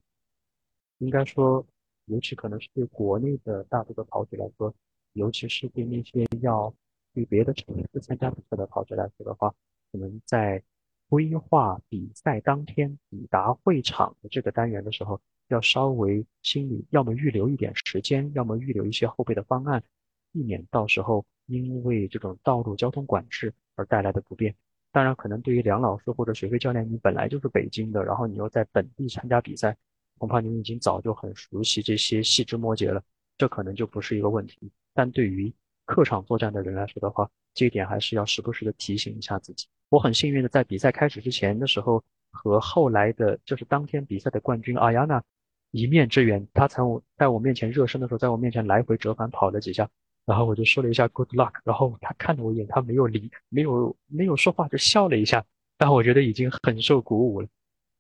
[1.00, 1.66] 应该说，
[2.06, 4.74] 尤其可能是对国内的大多的跑者来说，
[5.14, 6.74] 尤其是对那些要
[7.14, 9.54] 去别的城市参加比赛的跑者来说的话，
[9.92, 10.62] 可能在
[11.10, 19.84] 规划比赛当天抵达会场的这个单元的时候，要稍微心里要么预留一点时间，要么预留一些后备的方案，
[20.32, 24.56] 避免到时候因为这种道路交通管制而带来的不便。
[24.92, 29.76] 当然，可能对于梁老师或者水飞教练，你本来就是北京的，然后你又在本地参加比赛，
[30.18, 33.02] 恐怕你已经早就很熟悉这些细枝末节了，
[33.38, 34.70] 这可能就不是一个问题。
[34.94, 35.54] 但对于
[35.86, 39.66] 客场作战的人来说的话，这一点还是要时不时的提醒一下自己。
[39.88, 45.24] 我很幸运的在比赛开始之前的时候，和后来的就是当天比赛的冠军阿亚娜
[45.72, 49.90] 一面之缘，他在我在我面前热身的时候，在我面前来回折返跑了几下。
[50.26, 55.44] 然后我就说了一下 good luck，然后他看了我一眼，他没有理，没有没有说话，就笑了一下。
[55.78, 57.48] 但我觉得已经很受鼓舞了。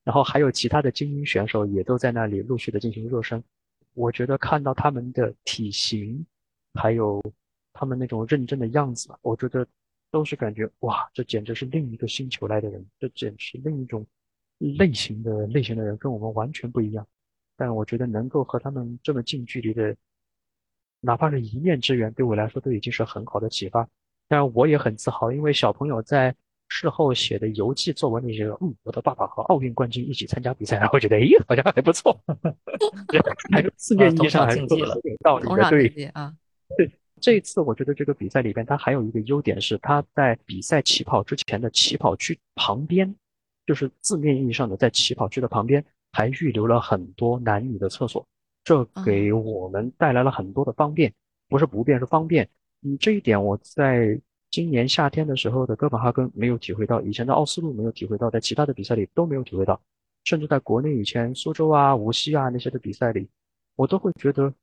[0.03, 3.43] 然后还有其他的精英选手也都在那里陆续的进行热身。
[3.95, 6.23] 我觉得看到他们的体型，
[6.75, 7.21] 还有
[7.73, 9.65] 他们那种认真的样子，我觉得
[10.11, 14.05] 都是感觉哇，这简直是另一个星球来的人，这简直是另一种
[14.77, 17.05] 类型的类型的人，跟我们完全不一样。
[17.57, 19.95] 但我觉得能够和他们这么近距离的。
[21.01, 23.81] 哪怕是一面之缘，对我来说都已经是很好的启发。
[24.27, 26.33] 当然，我也很自豪，因为小朋友在
[26.69, 32.17] 事后写的游记作文里些，嗯，我的爸爸和奥运冠军一起参加比赛，然后觉得，哎，好像还不错。
[33.51, 36.33] 还 是字面意义上还是有点道理的，对啊。
[36.77, 36.89] 对，
[37.19, 43.13] 这一次我觉得这个比赛里边，它还有一个优点是，它在比赛起跑之前的起跑区旁边，
[43.65, 45.83] 就是字面意义上的在起跑区的旁边，
[46.13, 48.25] 还预留了很多男女的厕所。
[48.63, 51.13] 这给我们带来了很多的方便，
[51.49, 52.47] 不是不便，是方便。
[52.83, 59.81] 嗯，这一点我在今年夏天的时候的哥本哈根没有体会到，以前的奥斯陆没有体会到，在其他的比赛里都没有体会到，
[60.23, 63.27] 甚至在国内以前苏州啊、无锡啊那些的比赛里，
[63.75, 64.53] 我都会觉得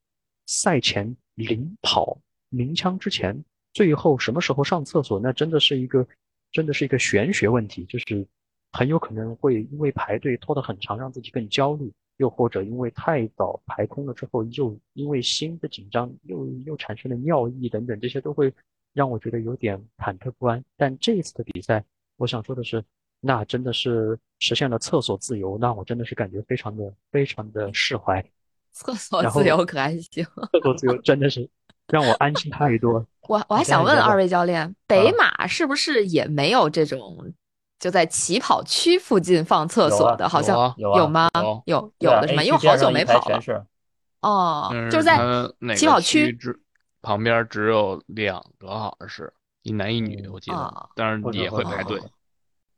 [0.47, 2.19] 赛前领跑
[2.51, 6.07] 鸣枪之前，最后什么时候上厕所，那真的是一个
[6.53, 8.27] 真的是一个玄学问题，就是
[8.73, 11.93] 很有可能会因为排队拖得很长，让自己更焦虑。
[12.19, 18.53] 又或者因为太早排空了之后，又因为心的紧张，又又产生了尿意等等，这些都会
[18.93, 20.63] 让我觉得有点忐忑不安。
[20.77, 21.85] 但这一次的比赛，
[22.17, 22.85] 我想说的是，
[23.21, 28.25] 那真的是实现了厕所自由，那我真的是感觉非常的非常的释怀。
[28.73, 30.25] 厕所自由可还行？
[30.53, 31.49] 厕所自由真的是
[31.89, 33.07] 让我安心太多。
[33.29, 37.33] 我我还想问二位教练，北马是不是也没有这种？
[37.79, 41.29] 就在起跑区附近放厕所的，好像有吗？
[41.65, 42.43] 有有的是吗？
[42.43, 43.41] 因为好久没跑了。
[44.21, 45.17] 哦，就是在
[45.77, 46.37] 起跑区
[47.01, 52.03] 旁边只有两个，好像是一男一女，我记得，但是也会排队。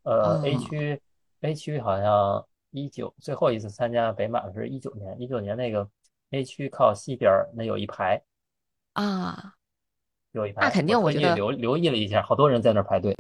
[0.03, 1.01] 呃，A 区
[1.41, 5.89] A 区好像一九最后一次参加北马是一九年，一九年那个
[6.33, 8.21] A 区靠西边那有一排
[8.93, 9.55] 啊，
[10.33, 13.17] 有一排，那肯定我觉得留留意了一下，好多人在那排队。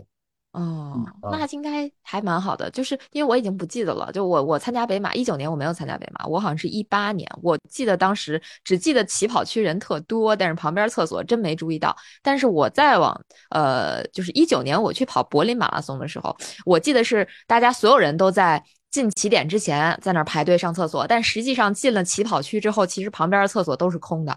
[0.53, 4.11] 哦，那应该还蛮好的，就是因为我已经不记得了。
[4.11, 7.31] 就我我参加北马一九年我没有参加北马，我好像是一八年。
[7.41, 11.97] 我记得当时只记得起跑区人特多，但是旁边厕所真没注意到。
[12.21, 13.17] 但是我再往
[13.51, 24.37] 呃，就是一九年我去跑柏林马拉松的时候，我记得是大家所有人都在进起点之前在那排队上厕所，但实际上进了起跑区之后，其实旁边的厕所都是空的，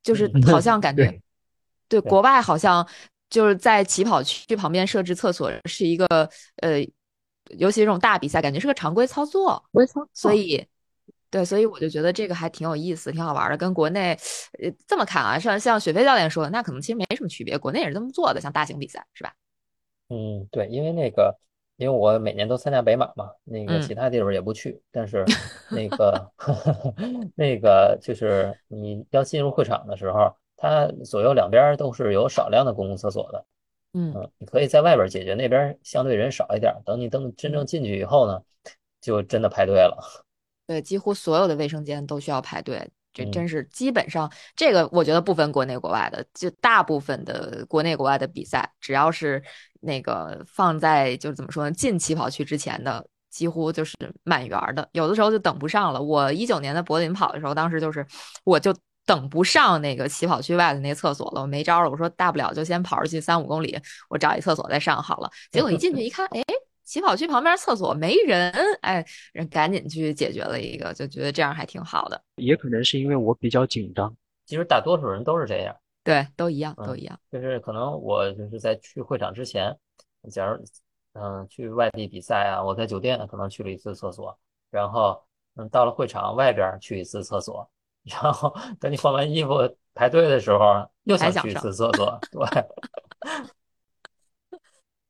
[0.00, 1.20] 就是好像 感觉
[1.88, 2.86] 对国外好像。
[3.34, 6.06] 就是在起跑区旁边设置厕所是一个
[6.62, 6.78] 呃，
[7.58, 9.60] 尤其这种大比赛，感觉是个常规操作。
[9.72, 10.64] 没错，所以
[11.30, 13.56] 对，所以我就觉得这个还挺有意思，挺好玩的。
[13.56, 14.16] 跟国内
[14.62, 17.58] 呃这么看啊，像像雪飞教练说的，那可能其实没什么区别。
[17.58, 19.34] 国内也是这么做的，像大型比赛是吧？
[20.10, 21.36] 嗯，对，因为那个，
[21.76, 25.24] 因为我每年都参加北马嘛，那个其他地方也不去，但是
[25.72, 26.30] 那个
[27.34, 30.32] 那个就是你要进入会场的时候。
[30.64, 33.44] 它左右两边都是有少量的公共厕所的，
[33.92, 36.74] 嗯，你可以在外边解决，那边相对人少一点。
[36.86, 38.40] 等你等真正进去以后呢，
[39.00, 40.24] 就真的排队了。
[40.66, 49.42] 对，几乎所有的卫生间都需要排队，这真是基本上这个我觉得不分国内国外的，就大部分的国内国外的比赛，只要是
[49.80, 53.06] 那个放在就是怎么说呢，进起跑区之前的。
[53.34, 56.00] 几乎就是满员的，有的时候就等不上了。
[56.00, 58.06] 我一九年的柏林跑的时候，当时就是
[58.44, 58.72] 我就
[59.06, 61.90] 等不上那个起跑区外的那厕所了，我没招了。
[61.90, 63.78] 我说大不了就先跑出去三五公里，
[64.08, 65.30] 我找一厕所再上好了。
[65.50, 66.42] 结果一进去一看，哎，
[66.84, 68.50] 起跑区旁边厕所没人，
[68.80, 72.22] 哎，人赶紧去解决了一个，就觉得这样还挺好的。
[72.36, 74.14] 也可能是因为我比较紧张，
[74.46, 75.76] 其实大多数人都是这样。
[76.02, 77.18] 对，都一样，都一样。
[77.32, 79.74] 就是可能我就是在去会场之前，
[80.30, 80.62] 假如
[81.14, 84.38] 嗯去外地比赛啊，我在酒店可能去了一次厕所，
[84.70, 85.18] 然后
[85.56, 87.66] 嗯到了会场外边去一次厕所，
[88.04, 89.58] 然后等你换完衣服
[89.94, 92.64] 排队的时候又想去一次厕所， 对。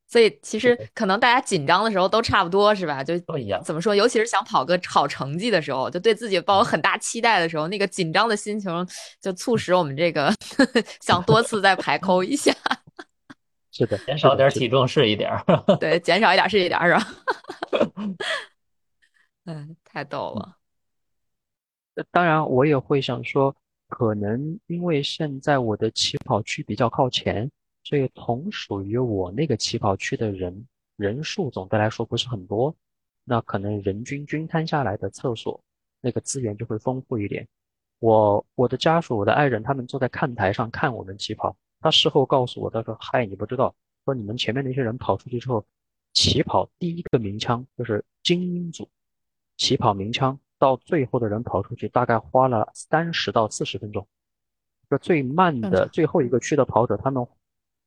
[0.07, 3.03] 所以其实可能大家紧张的时候都差不多，是吧？
[3.03, 3.61] 就都一样。
[3.61, 3.93] 怎么说？
[3.93, 8.87] 尤其是想跑个好成绩的时候，就对自己抱有很大期待的时候，那个紧张的心情
[9.19, 10.33] 就促使我们这个
[11.01, 12.53] 想多次再排抠一下。
[13.73, 15.43] 是的，减少点体重是一点儿。
[15.81, 17.07] 对，减少一点是一点，是吧？
[19.47, 20.55] 嗯，太逗了。
[22.11, 23.55] 当然，我也会想说，
[23.87, 27.49] 可能因为现在我的起跑区比较靠前。
[27.87, 32.75] 所以，同属于我那个起跑区的人人数，总的来说不是很多，
[33.23, 35.61] 那可能人均均摊下来的厕所
[36.01, 37.47] 那个资源就会丰富一点。
[37.99, 45.63] 我我的家属，我的爱人，他们坐在看台上看我们起跑，他事后告诉我，他说：“嗨，你不知道，说你们前面那些人跑出去之后，
[46.11, 48.89] 起跑第一个鸣枪就是精英组
[49.57, 54.07] 起跑鸣枪，到最后的人跑出去，大概花了三十到四十分钟。
[54.89, 57.25] 就最慢的最后一个区的跑者，他们。”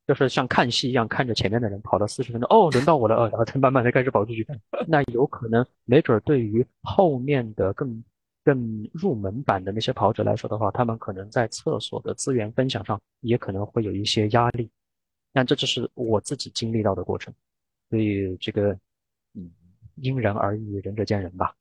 [0.09, 4.47] 就是像看戏一样看着前面的人跑了四十分钟，哦，轮到我了，呃，然后才慢慢的开始跑出去。
[4.87, 8.03] 那有可能，没准对于后面的更
[8.43, 14.71] 更入门版的那些跑者来说的话，他们可能在厕所的资源分享上也可能会有一些压力。
[15.35, 17.35] 但这就是我自己经历到的过程，
[17.91, 18.73] 所以这个，
[19.35, 19.51] 嗯，
[19.97, 21.55] 因人而异，仁者见仁吧。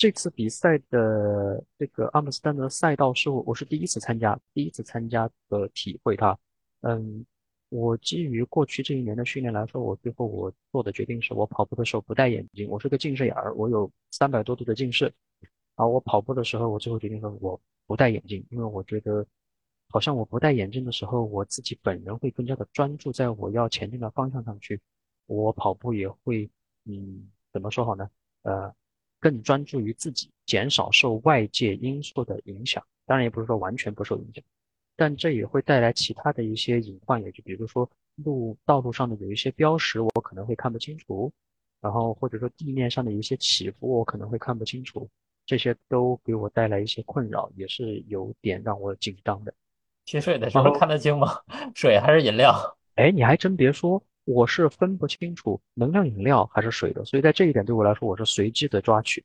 [0.00, 6.38] 这次比赛的这个阿姆斯特丹的赛道是我我是第一次参加，第一次参加的体会它，
[6.80, 7.24] 嗯。
[7.68, 12.68] 我基于过去这一年的训练来说，我最后我做的决定是我跑步的时候不戴眼镜。
[12.68, 15.12] 我是个近视眼儿，我有三百多度的近视。
[15.76, 19.24] 而我跑步的时候，我最后决定说我不戴眼镜，因为我觉得
[19.88, 24.80] 好像我不戴眼镜的时候，我自己本人会更加的专注在我要前进的方向上去。
[25.26, 26.50] 我跑步也会，
[26.86, 28.10] 嗯，怎么说好呢？
[28.42, 28.74] 呃，
[29.20, 32.82] 更专注于自己，减少受外界因素的影响。
[33.06, 34.42] 当然，也不是说完全不受影响。
[34.96, 41.32] 但这也会带来其他的一些隐患，也就比如说路道路上的有一些标识，我可能会看不清楚，
[41.80, 45.08] 然后或者说地面上的一些起伏，我可能会看不清楚，
[45.46, 49.54] 这些都给我带来一些困扰，也是有点让我紧张的。
[50.04, 51.40] 提水的时候看得清吗？
[51.74, 52.76] 水还是饮料？
[52.96, 54.02] 哎，你还真别说，
[54.32, 59.24] 我是分不清楚能量饮料还是水的，所以在这一点对我来说，我是随机的抓取，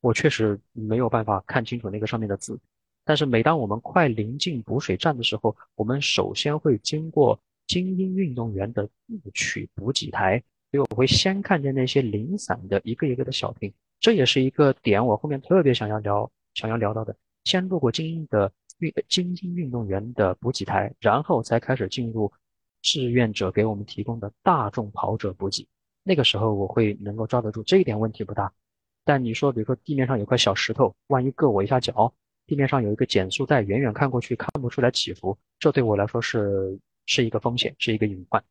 [0.00, 2.58] 我确实没有办法看清楚那个上面的字。
[3.04, 13.72] 但是每当我们快临近补水站的时候，我们首先会经过精英运动员的自取补给台，所以我会先看见那些零散的一个一个的小瓶。
[14.00, 17.14] 这也是一个点，我后面特别想要聊、想要聊到的。
[17.44, 22.32] 先路过精英的运精英运动员的补给台，然后才开始进入
[22.82, 25.66] 志愿者给我们提供的大众跑者补给。
[26.02, 28.52] 那个时候我会能够抓得住，这一点问题不大。
[29.04, 32.12] 但你说，比如说地面上有块小石头，万一硌我一下脚。
[32.46, 38.42] 地面上有一个减速带，远远看过去看不出来起伏，这对我来说是是一个风险，是一个隐患。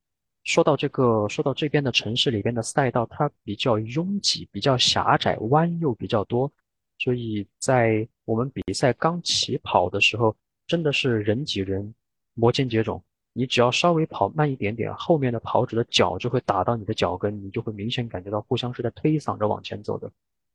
[0.44, 6.52] 说到这个，说到这边的城市里边的赛道，它比较拥挤，比较狭窄，弯又比较多，
[7.00, 10.36] 所以在我们比赛刚起跑的时候，
[10.68, 11.92] 真的是人挤人，
[12.36, 13.02] 摩肩接踵。
[13.38, 20.12] 你只要稍微跑慢一点点，后面的跑者的脚就会打到你的脚跟，你就会明显感觉到互相是在推搡着往前走的。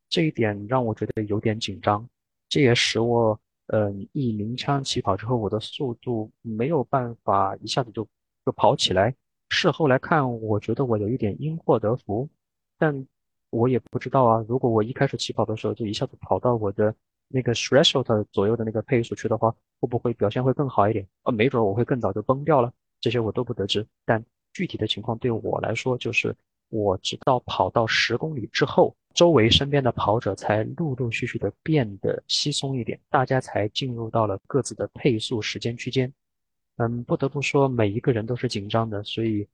[0.08, 2.04] 这一点让我觉得有点紧张。
[2.48, 8.04] 这也使我，呃，一鸣枪起跑之后，我的速度没有办法一下子就
[8.44, 9.14] 就跑起来。
[9.48, 12.28] 事后来看，我觉得我有一点因祸得福，
[12.78, 13.06] 但
[13.50, 14.44] 我也不知道啊。
[14.48, 16.92] 如果我一开始起跑的时候就一下子跑到我的
[17.28, 21.04] 那个 threshold 左右的那个配速去的话，会不会表现会更好一点？
[21.24, 22.72] 呃，没准我会更早就崩掉了。
[23.00, 23.84] 这些我都不得知。
[24.04, 26.32] 但具体的情况对我来说，就是
[26.68, 28.94] 我直到跑到十公里之后。
[29.12, 36.10] 周围身边的跑者才陆陆续续的变得稀松一点，大家才进入到了各自的配速时间区间。
[36.76, 39.46] 嗯，不得不说，每一个人都是紧张的，所以，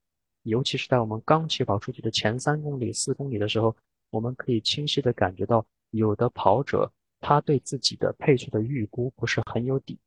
[0.44, 3.74] 尤其是在我们刚起跑出去的前三公里、四公里的时候，
[4.10, 9.98] 我们可以清晰的感觉到，有的跑者他对自己的配速的预估不是很有底，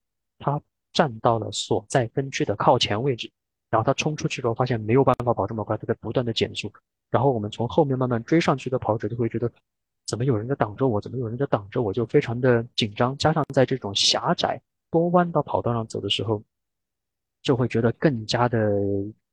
[0.42, 0.62] 他
[0.92, 3.32] 站到了所在分区的靠前位置，
[3.70, 6.70] 然后他冲出去之后，发现没有办法跑这么快，他在不断的减速。
[7.10, 9.50] 然后我们从后面慢慢追上去的跑者就会觉得，
[10.08, 11.00] 怎么有人在挡着我？
[11.00, 11.94] 怎么有人在挡着我？
[11.94, 13.18] 就非常的紧张。
[13.18, 16.42] 加上在这种狭窄多弯道跑道上走的时候，
[17.42, 18.60] 就会觉得更加的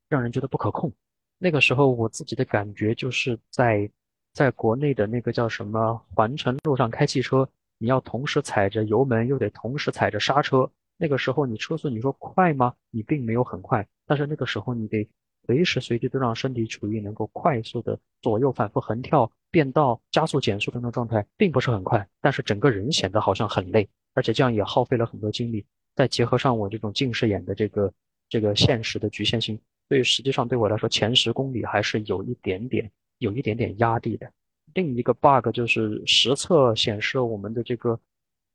[0.08, 0.92] 让人觉得不可控。
[1.38, 3.88] 那个时候我自己的感觉就是在
[4.32, 7.48] 在国内的那个叫什么环城路上开汽车，
[7.78, 10.68] 你要同时踩着油门，又得同时踩着刹车。
[11.00, 12.74] 那个时候你车速你说快吗？
[12.90, 15.08] 你并没有很快，但是那个时候你得
[15.46, 25.64] 随时随地都让身体处于能够快速的左右反复横跳、变道、加速、减速的那种状态，并不是很快，但是整个人显得好像很累，而且这样也耗费了很多精力。
[25.94, 27.92] 再结合上我这种近视眼的这个
[28.28, 29.56] 这个现实的局限性，
[29.88, 34.28] 所以实际上对我来说前十公里还是有一点点有一点点压力的。
[34.74, 38.00] 另一个 bug 就是实测显示我们的这个。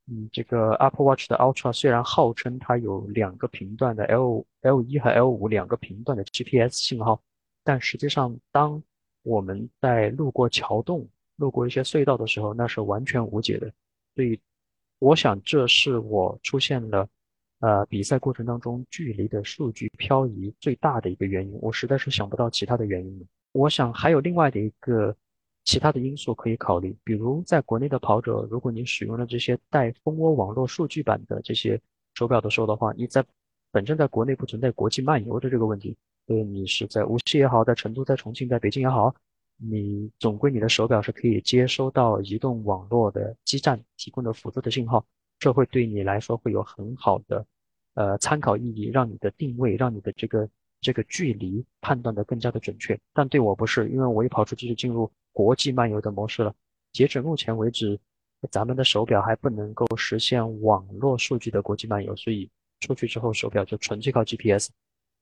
[0.08, 7.22] 嗯，这个 Apple Watch 的 Ultra 虽然号称它有两个频段的 L L 一和 L 五两个频段的 GPS 信号，
[7.64, 8.84] 但实际上当
[9.22, 13.72] 我们在路过桥洞、路过一些隧道的时候，那是完全无解的。
[14.14, 14.38] 所以，
[15.00, 17.08] 我想这是我出现了
[17.60, 21.58] 呃比赛过程当中距离的数据漂移最大的一个原因。
[21.62, 23.26] 我实在是想不到其他的原因了。
[23.54, 25.16] 我想还有另外的一个。
[25.66, 31.80] 其他的因素可以考虑，比如在国内的跑者，如果你使用了这些带蜂窝网络数据版的这些
[32.16, 33.24] 手表的时候的话，你在
[33.72, 35.96] 本身在国内不存在国际漫游的这个问题，
[36.28, 39.16] 所以你是在无锡也好，在成都、在重庆、在北京也好，
[39.58, 45.06] 你总归你的手表是可以接收到移动网络的基站提供的辅助的信号，
[45.40, 47.46] 这会对你来说会有很好的
[47.94, 50.50] 呃参考意义，让你的定位，让你的这个
[50.82, 53.00] 这个距离判断的更加的准确。
[53.14, 55.10] 但对我不是，因为我一跑出去就进入。
[55.34, 56.56] 国际漫游的模式了。
[56.94, 58.00] 截止目前为止，
[58.52, 64.70] 咱们的手表还不能够实现网络数据的国际漫游，所以出去之后手表就纯粹靠 GPS，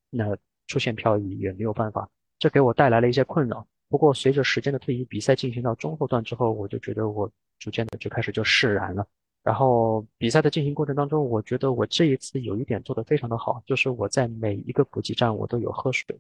[0.10, 0.36] 那
[0.68, 3.66] 出现漂移也没有办法，这给我带来了一些困扰。
[3.88, 9.08] 不过随着时间的推移，比赛进行到中后段之后，我就觉得我逐渐的就开始就释然了。
[9.44, 16.20] 然后比赛的进行过程当中，我觉得我这一次有一点做得非常的好，就是我在每一个补给站我都有喝水，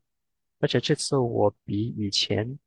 [0.60, 2.58] 而且这次我比以前。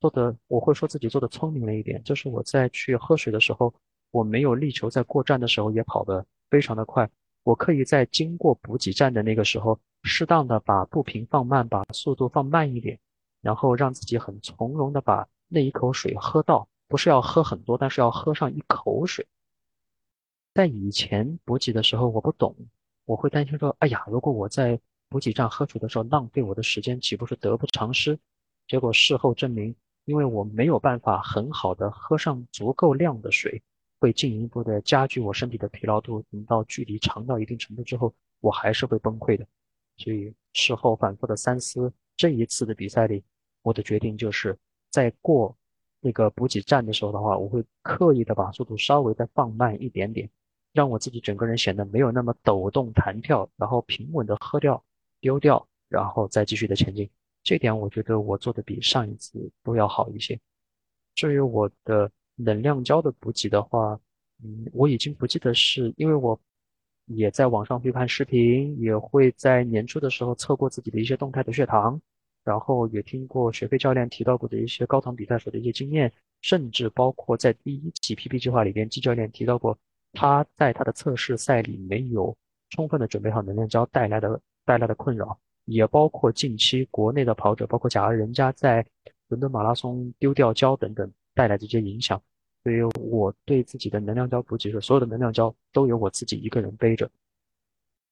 [0.00, 3.72] 做的我会说自己做的聪明了一点，就是我在去喝水的时候，
[4.10, 7.08] 我没有力求在过站的时候也跑得非常的快，
[7.42, 12.98] 我可以在经过补给站的那个时候，适当的把步频放慢，把速度放慢一点，
[13.42, 19.26] 然后让自己很从容的把那一口水喝到，不是要喝很多，但是要喝上一口水。
[20.54, 22.56] 在以前补给的时候，我不懂，
[23.04, 24.80] 我会担心说，哎呀，如果我在
[25.10, 28.18] 补给站喝水的时候浪费我的时间，岂不是得不偿失？
[28.66, 29.76] 结果事后证明。
[30.10, 33.62] 因为我没有办法很好的喝上足够量的水，
[34.00, 36.20] 会进一步的加剧我身体的疲劳度。
[36.32, 39.46] 等到距离长到一定程度之后，我还是会崩溃的。
[39.98, 43.22] 所以事后反复的三思，这一次的比赛里，
[43.62, 44.58] 我的决定就是
[44.90, 45.56] 在过
[46.00, 50.28] 那个补给站的时候的话，我会刻意的把速度稍微再放慢一点点，
[50.72, 54.82] 让我自己整个人显得没有那么抖动弹跳，然后平稳的喝掉、
[55.20, 57.08] 丢掉，然后再继续的前进。
[57.42, 60.38] 这点我觉得我做的比上一次都要好一些。
[61.14, 63.98] 至于我的能量胶的补给的话，
[64.42, 66.38] 嗯，我已经不记得是因为我
[67.06, 72.00] 也在网上会看视频，也会在年初的时候测过自己的一些动态的血糖，
[72.44, 76.10] 然后也听过雪飞教练提到过的一些高糖比赛时的一些经验，
[76.40, 79.76] 甚至包括在第一期 PP 计划里边，季教练提到过
[80.12, 82.36] 他在他的测试赛里没有
[82.70, 85.38] 充分的准备好能量胶带来的带来的困扰。
[85.66, 88.84] 也包括近期国内的跑者，包括假如人家在
[89.28, 92.20] 伦敦马拉松丢掉胶等等带来的这些影响，
[92.64, 97.08] 所以我对自己的能量胶补给是所有的能量胶都由我自己一个人背着。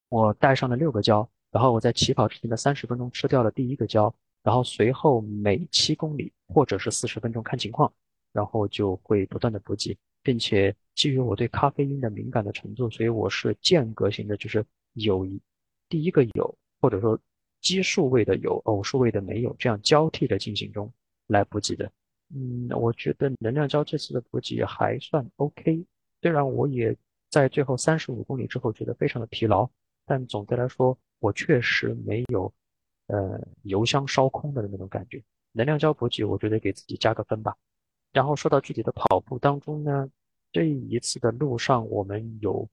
[0.09, 7.93] 我带上了六个胶，然后我在起跑之前的三十分钟吃掉了第一个胶，然后随后每七公里或者是四十分钟看情况，
[8.33, 15.41] 然后就会不断的补给，并且基于我对咖啡因的敏感的程度，所以我是间隔型的，就是有一
[15.89, 17.19] 第一个有或者说。
[17.61, 20.93] 奇数位的有，偶数位的没有，这样交替的进行中
[21.27, 21.91] 来补给的。
[22.35, 25.85] 嗯，我觉得能量胶这次的补给还算 OK。
[26.21, 26.95] 虽然我也
[27.31, 29.69] 在最后三十五公里之后觉得非常的疲劳，
[30.05, 32.53] 但总的来说，我确实没有
[33.07, 35.23] 呃油箱烧空的那种感觉。
[35.53, 37.57] 能量胶补给，我觉得给自己加个分吧。
[38.13, 40.11] 然后说到具体的跑步当中呢，
[40.53, 42.69] 这一次的路上我们有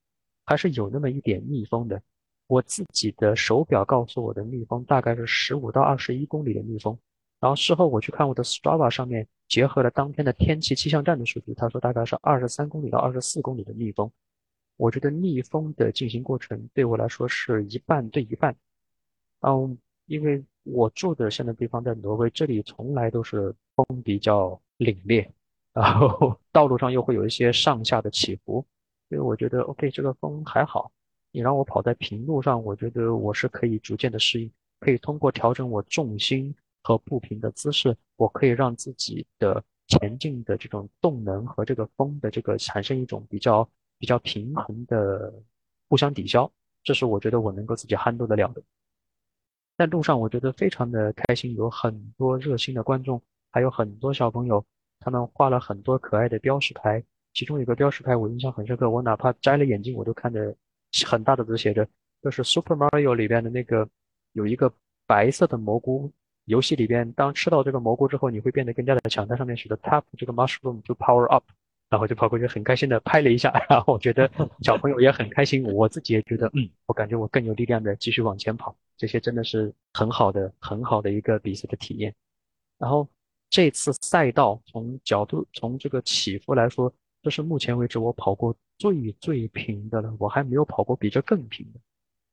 [0.46, 2.02] 还是有那么一点逆风的。
[2.48, 6.98] 我自己的手表告诉我的逆风大概是十五到二十一公里的逆风，
[7.40, 14.12] 然后事后我去看我的 Strava 上面结合了当天的天气气象站的数据，他说大概是二十三公里到二十四公里的逆风。
[14.78, 18.56] 我觉得逆风的进行过程对我来说是一半对一半。
[19.40, 25.28] 嗯，因为我住的现在地方在挪威，这里从来都是风比较凛冽，
[25.74, 28.66] 然后 道路上又会有一些上下的起伏，
[29.08, 30.92] 所以我觉得 OK，这个风还好。
[31.36, 43.70] 你让我跑在平路上，我觉得我是可以逐渐的适应，可以通过调整我重心和步频的姿势，我可以让自己的前进的这种动能和这个风的这个产生一种比较
[44.00, 45.34] 比较平衡的
[45.90, 46.50] 互相抵消，
[46.86, 48.64] 这是我觉得我能够自己 handle 得了的。
[49.78, 53.22] 在路上，我觉得非常的开心，有很多热心的观众，
[53.52, 54.66] 还有很多小朋友，
[55.02, 60.56] 他们画了很多可爱的标识牌，其中有个标识牌我印象很深刻，我哪怕摘了眼镜，我都看着。
[61.04, 61.86] 很大的字写着，
[62.22, 63.90] 就是 Super Mario 里边的那个
[64.34, 64.72] 有一个
[65.08, 66.12] 白色的蘑菇，
[66.46, 69.28] 游戏里边当吃到这个蘑菇之后，你会变得更加的强。
[69.28, 71.44] 它上面写的 Tap 这个 Mushroom to Power Up，
[71.90, 74.30] 然后就跑过去很开心的拍了一下，然后我觉得
[74.62, 78.76] 小朋友也很开心，我自己也觉得，嗯，我感觉我更有力量的继续往前跑。
[78.96, 82.14] 这些真的是很好的、很好的一个比赛的体验。
[82.78, 83.08] 然后
[83.50, 86.94] 这次赛道从角度从这个起伏来说。
[87.26, 91.80] 这是目前为止我跑过最最平的了，我还没有跑过比这更平的。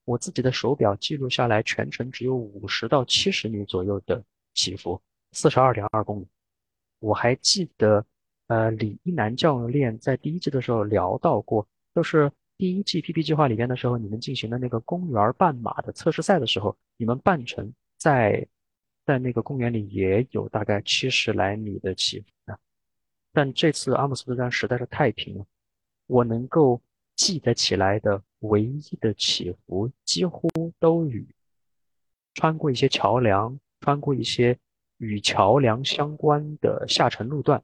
[0.04, 4.22] 我自己的手表记录下来，全程只有五十到七十米左右的
[4.52, 6.26] 起伏，四十二点二公里。
[6.98, 8.04] 我还记得，
[8.48, 18.46] 呃，李一男教练在第一季的时候聊到过，就是第一季 PP 计划里边的时候，你们进行的那个公园半马的测试赛的时候，你们半程在
[19.06, 22.60] 在那个公园里也有大概七十来米的起伏的。
[23.34, 25.46] 但这次阿姆斯特丹实在是太平了，
[26.06, 26.78] 我能够
[27.16, 31.26] 记得起来的唯一的起伏，几乎都与
[32.34, 34.58] 穿过一些桥梁、穿过一些
[34.98, 37.62] 与桥梁相关的下沉路段，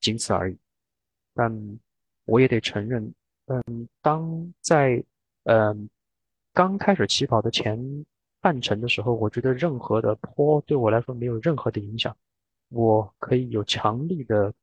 [0.00, 0.56] 仅此而已。
[1.34, 1.78] 但
[2.24, 3.12] 我也得承认，
[3.46, 5.04] 嗯，当在
[5.44, 5.90] 嗯
[6.54, 8.06] 刚开始起跑的前
[8.40, 12.16] 半程的时候，我觉得任何的坡对我来说没有任何的影响，
[12.70, 14.54] 我可以有强力的。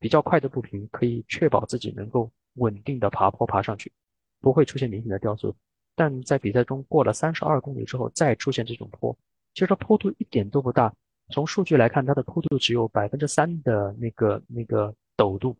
[0.00, 3.92] 比较快的步频可以确保自己能够稳定的爬坡爬上去，
[4.40, 5.54] 不会出现明显的掉速。
[5.94, 9.16] 但在比赛中过了三十二公里之后再出现这种坡，
[9.54, 10.92] 其实坡度一点都不大。
[11.28, 15.54] 从数据来看，它的坡度只有百分之三的那个那个陡度，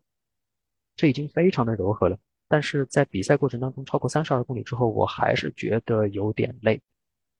[0.95, 2.17] 这已经非常的柔和了。
[2.47, 6.81] 但是在比赛过程当中超过三十二公里之后，我还是觉得有点累，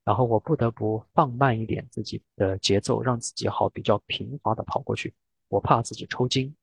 [0.05, 5.13] 然后我不得不放慢一点自己的节奏，让自己好比较平滑的跑过去。
[5.49, 6.55] 我怕自己抽筋。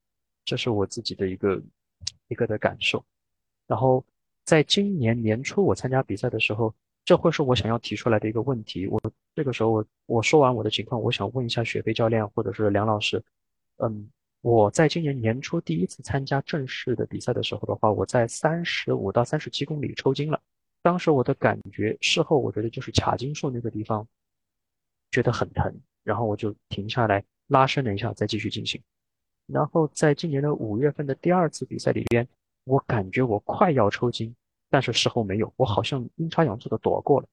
[0.49, 1.61] 这是我自己的一个
[2.27, 3.05] 一个的感受，
[3.67, 4.03] 然后
[4.45, 6.73] 在今年年初我参加比赛的时候，
[7.05, 8.87] 这会是我想要提出来的一个问题。
[8.87, 8.99] 我
[9.35, 13.23] 这个时候我我说完我的情况，我想问一下雪飞教练或者是梁老师，
[13.77, 14.09] 嗯，
[14.41, 20.41] 我在今年年初第一次参加正式的比赛的时候的话，我在三十五到三十七公里抽筋了，
[20.81, 24.07] 当时我的感觉事后我觉得就是卡筋处那个地方
[25.11, 25.71] 觉得很疼，
[26.03, 28.81] 然后我就停下来拉伸了一下，再继续进行。
[29.51, 32.27] 然后在今年的五月份的第二次比赛里边，
[32.65, 34.33] 我感觉我快要抽筋，
[34.69, 37.27] 但是事后没有，我好像阴差阳错的躲过了。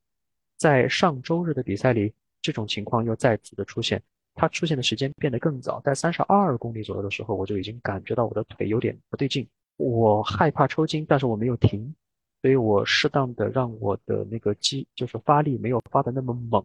[0.57, 4.03] 在上周日的比赛里，这种情况又再次的出现，
[4.35, 9.47] 它出现的时间变得更早，在三十二公里左右的时候，我就已经感觉到我的腿有点不对劲，
[9.77, 11.95] 我害怕抽筋，但是我没有停，
[12.41, 16.65] 所以我适当的让我的那个肌就是发力没有发的那么猛，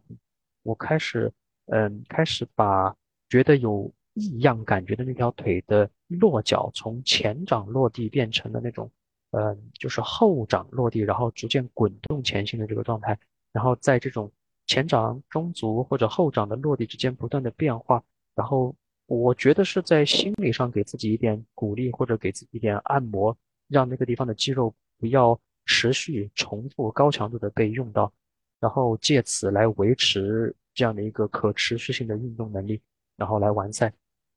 [0.62, 1.30] 我开始
[1.66, 2.96] 嗯开始把
[3.28, 3.92] 觉得有。
[4.14, 8.90] 异样感觉的那条腿的落脚从前掌落地变成了那种，
[9.30, 13.18] 嗯，就是后掌落地，然后逐渐滚动前行的这个状态。
[13.52, 14.30] 然后在这种
[14.66, 18.02] 前掌、中足或者后掌的落地之间不断的变化。
[18.34, 18.74] 然后
[19.06, 23.36] 我觉得是在心理上给自己一点鼓励，或者给自己一点按摩，
[23.68, 28.12] 让那个地方的肌肉不要持续重复高强度的被用到，
[28.58, 32.80] 然后借此来维持这样的一个可持续性的运动能力，
[33.16, 33.92] 然后来完赛。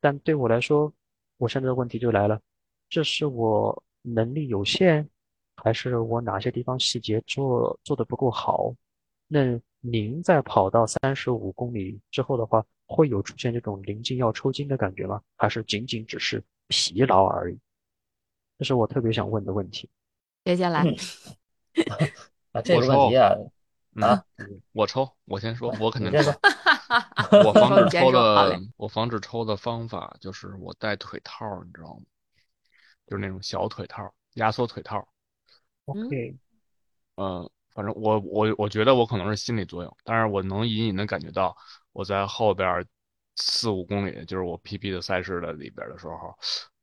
[0.06, 0.94] 但对我来说，
[1.38, 2.40] 我现在的问题就来了，
[2.88, 5.10] 这是我能力有限，
[5.56, 8.72] 还是我哪些地方细节做做的不够好？
[9.28, 15.20] 那您在跑到三十五公里之后的话，会有出现这种临近要抽筋的感觉吗？
[15.38, 17.58] 还是仅仅只是疲劳而已？
[18.60, 19.90] 这是我特别想问的问题。
[20.44, 20.82] 接下来，
[22.54, 23.34] 啊，这个问题啊。
[24.02, 24.24] 啊，
[24.72, 26.32] 我抽，我先说，我肯定抽。
[27.46, 32.04] 我防止抽的，我防止抽的方法就是我戴腿套，你知道吗？
[33.08, 35.08] 就是那种小腿套，压缩腿套。
[35.86, 36.36] OK。
[37.18, 41.56] 嗯，反正我我我觉得我可能是心理作用，但是我能隐隐的感觉到
[41.94, 42.86] 我在后边
[43.36, 46.38] 四五公里，就是我 PP 的赛事的里边的时候。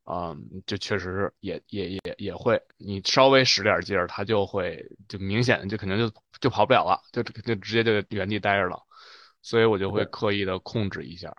[0.04, 0.36] 嗯，
[0.66, 8.82] 就确实也也也也会，你稍微使点劲儿，它就会就明显就肯定就就跑不了了，就就直接就原地待着了。
[9.42, 11.36] 所以我就会刻意的控制一下，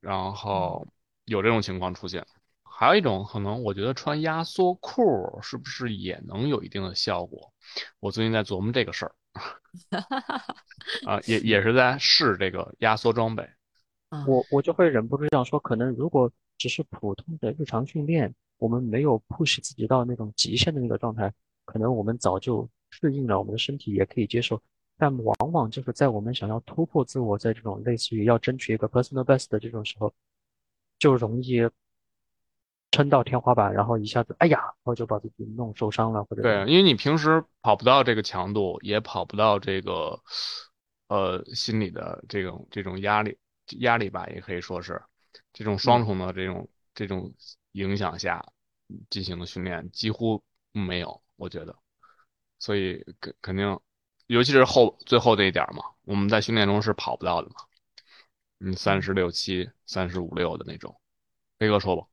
[0.00, 0.86] 然后
[1.24, 2.26] 有这种情况出现。
[2.62, 7.50] 还有一种可能，我觉得穿压缩裤是不是也能有一定的效果？
[8.00, 9.14] 我最近在琢磨这个事儿，
[11.06, 13.48] 啊，也也是在试这个压缩装备。
[14.26, 21.32] 我我就会忍不住想说，可能如果只是普通的日常训练，我们没有 push 自己到那种极限的那个状态，
[21.64, 24.62] 可能我们早就适应了，我们的身体也可以接受。
[24.98, 30.14] 但往往就是在我们想要突破自我，在这种类似于要争取一个 personal best 的这种时候，
[30.98, 31.68] 就容易。
[32.92, 40.18] 撑到天花板，然后一下子，哎呀，然后就把自己弄受伤了，或者对，因为你平时跑不到这个强度，也跑不到这个，
[41.08, 43.36] 呃，心理的这种这种压力
[43.80, 45.02] 压力吧，也可以说是
[45.52, 47.34] 这种双重的这种这种
[47.72, 48.42] 影响下
[49.10, 50.42] 进行的训练几乎
[50.72, 51.76] 没有，我觉得，
[52.58, 53.78] 所以肯肯定，
[54.26, 57.56] 尤其是后最后这一点嘛，我们在训练中是跑不到的嘛，
[58.60, 60.94] 嗯，三十六七、三十五六的那种，
[61.58, 62.06] 飞哥说吧。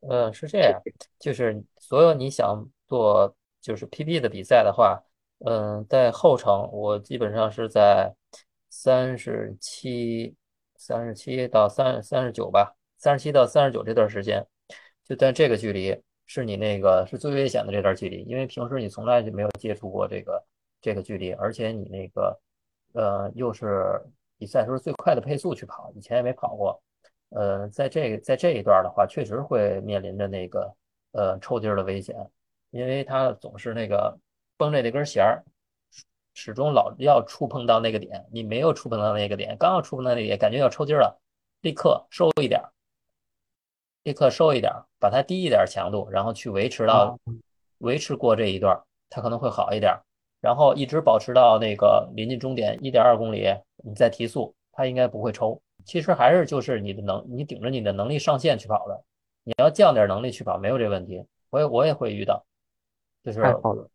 [0.00, 0.80] 呃，是这样，
[1.18, 5.02] 就是所有你想做就是 PB 的比赛的话，
[5.44, 8.14] 嗯，在后程我基本上是在
[8.68, 10.34] 三十七、
[10.76, 14.46] 三十七到三三十九吧，三十七到三十九这段时间，
[15.04, 20.42] 就在这个距离是你那个是最危险的这段距离，因为平时你从来就没有接触过这个
[20.80, 22.40] 这个距离，而且你那个
[22.94, 24.00] 呃又是
[24.38, 26.82] 比赛时候最快的配速去跑，以前也没跑过。
[27.30, 30.74] 呃，在这在这一段的话，确实会面临着那个
[31.12, 32.16] 呃抽筋儿的危险，
[32.70, 34.18] 因为它总是那个
[34.56, 35.44] 绷着那根弦儿，
[36.34, 41.20] 始终老要触碰到那个点，你没有触碰到那个点，刚要触碰到那个点，感觉要抽筋了，
[41.60, 42.60] 立刻收一点，
[44.02, 47.16] 立刻收一点，把它低一点强度，然后去维持到
[47.78, 49.96] 维持过这一段，它可能会好一点，
[50.40, 53.46] 然后一直保持到那个临近终点一点二公里，
[53.84, 55.60] 你再提速，它应该不会抽。
[55.84, 59.02] 其实还是就是你的能，你顶着你的能力上限去跑的。
[59.42, 61.24] 你要降点能力去跑，没有这问题。
[61.48, 62.44] 我也我也会遇到，
[63.24, 63.42] 就是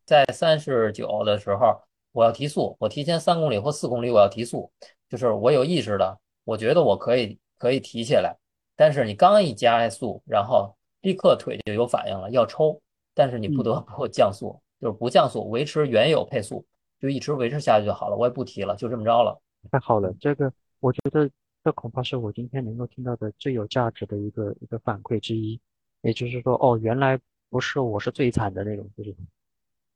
[0.04, 1.80] 在三十九的时候，
[2.12, 4.72] 我要提速，我提前三公里或四公里我要提速，
[5.10, 8.36] 就是我有意识的，我觉得我可以可以提起来。
[8.76, 12.82] 但是你刚一加速，然后立刻腿就有反应了，要抽。
[13.14, 16.64] 但是你不得不降速，就是不降速，维持原有配速，
[17.02, 18.16] 就一直维持下去就好了。
[18.16, 19.42] 我也不提了，就这么着了。
[19.72, 21.28] 太好了，这个我觉得。
[21.66, 25.60] 这恐怕是我今天能够听到的最有价值的一个一个反馈之一，
[26.04, 27.20] 也就是说，哦，原来
[27.50, 29.16] 不是我是最惨的那种，就是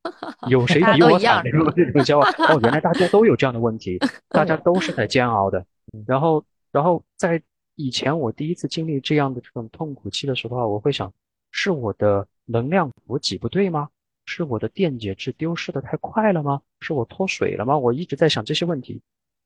[0.49, 5.63] 有谁比我惨那种那种焦哦，原来大家都有这样的问题， 大家都是在煎熬的。
[6.07, 7.39] 然后，然后在
[7.75, 11.13] 以前我第一次经历这样的这种痛苦期的时候，我会想，
[11.51, 13.89] 是我的能量补给不对吗？
[14.29, 16.61] 是我的电解质丢失的太快了吗？
[16.79, 17.75] 是我脱水了吗？
[17.75, 19.01] 我一直在想这些问题，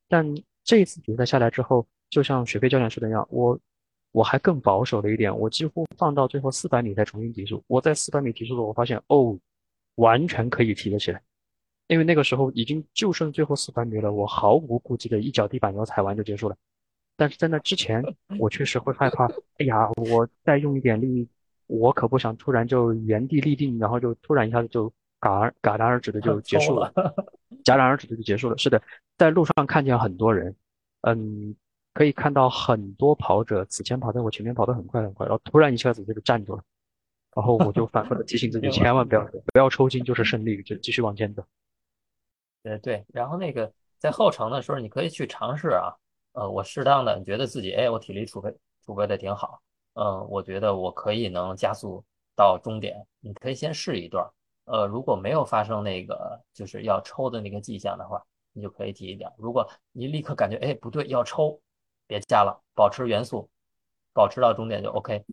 [0.10, 1.88] 但这次比赛下来之后。
[2.10, 3.60] 就像雪飞教练说的那样，我
[4.12, 7.64] 我还更保守了一点，我几乎放到最后四百米再重新提速。
[7.66, 9.36] 我在四百米提速的时候，我发现哦，
[9.96, 11.20] 完全可以提得起来，
[11.88, 16.56] 因为那个时候已经就剩最后四百米了，我毫无顾忌的一脚地板油踩完就结束了。
[17.18, 18.04] 但是在那之前，
[18.38, 19.26] 我确实会害怕，
[19.58, 21.28] 哎呀，我再用一点力，
[21.68, 24.92] 我可不想突然就原地立定，然后就突然一下子就
[25.22, 26.94] 戛戛然而止的就 结束了，
[27.64, 28.58] 戛然而止的就结束了。
[28.58, 28.82] 是的，
[29.18, 30.56] 在路上看见很多人，
[31.02, 31.56] 嗯。
[31.96, 36.64] 可以看到很多跑者此前跑在我前面跑得很快很快，然后突然一下子就站住了，
[37.36, 39.22] 然后我就反复的提醒自己 千万不要
[39.54, 41.46] 不要抽筋就是胜利，就继续往前走。
[42.66, 45.94] 呃对，然后那个在后程的时候，你可以去尝试啊，
[46.32, 48.52] 呃我适当的你觉得自己哎我体力储备
[48.84, 49.62] 储备的挺好，
[49.94, 52.04] 嗯我觉得我可以能加速
[52.36, 54.30] 到终点，你可以先试一段，
[54.66, 59.32] 呃如果没有发生那个就是要抽的那个迹象的话，你就可以提一点。
[59.38, 61.60] 如果你立刻感觉哎不对要抽。
[62.06, 63.50] 别加了，保持元素，
[64.12, 65.24] 保持到终点就 OK。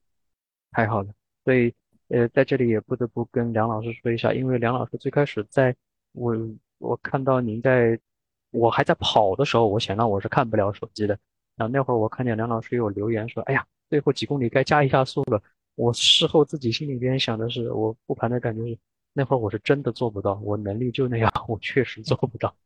[0.70, 1.12] 太好了，
[1.44, 1.74] 所以
[2.06, 5.74] 呃，在这里也不得不跟梁老师说一下，因为梁老师最开始在
[6.12, 6.32] 我
[6.78, 7.98] 我看到您在
[8.52, 11.18] 我还在跑的时候，我想到我是看不了手机的。
[11.56, 15.42] 然后那会儿我看见梁老师有留言说：“哎呀，最后几公里该加一下速了。”
[15.76, 18.78] 我事后自己心里边想的是，我复盘的感觉是，
[19.12, 22.56] 那会儿我是真的做不到，我能力就那样， 我确实做不到。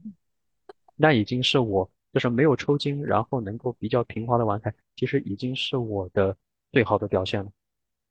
[0.95, 1.91] 那已经是我。
[2.13, 6.37] 就是没有抽筋，然后能够比较平滑的完赛，其实已经是我的
[6.71, 7.51] 最好的表现了，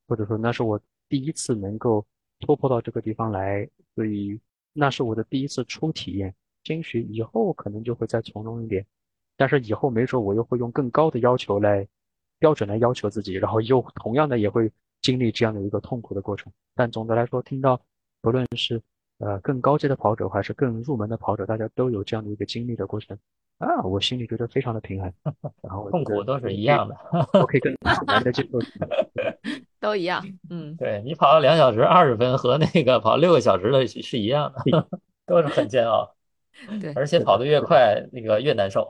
[0.09, 0.77] 或者说那是我
[1.07, 2.05] 第一次能够
[2.41, 3.65] 突破到这个地方来，
[3.95, 4.37] 所以
[4.73, 6.35] 那是我的第一次初体验。
[6.65, 8.85] 兴许以后可能就会再从容一点，
[9.37, 11.87] 但是以后没准我又会用更高的要求来
[12.43, 14.69] 标准来要求自己，然后又同样的也会
[15.01, 16.51] 经历这样的一个痛苦的过程。
[16.75, 17.79] 但总的来说，听到
[18.21, 18.81] 不论是
[19.19, 23.17] 呃更高阶的跑者还是更入门的跑者，大家都有这样的一个经历的过程
[23.59, 25.13] 啊，我心里觉得非常的平衡，
[25.63, 26.97] 然后痛苦都是一样的，
[27.39, 27.73] 我可以跟
[28.05, 28.59] 难的接受，
[29.79, 34.85] 都一样，嗯，对你跑了两小时二十分和那个跑六个小时的是一样的，
[35.25, 36.13] 都是很煎熬，
[36.81, 38.85] 对，而且跑得越快那个越难受。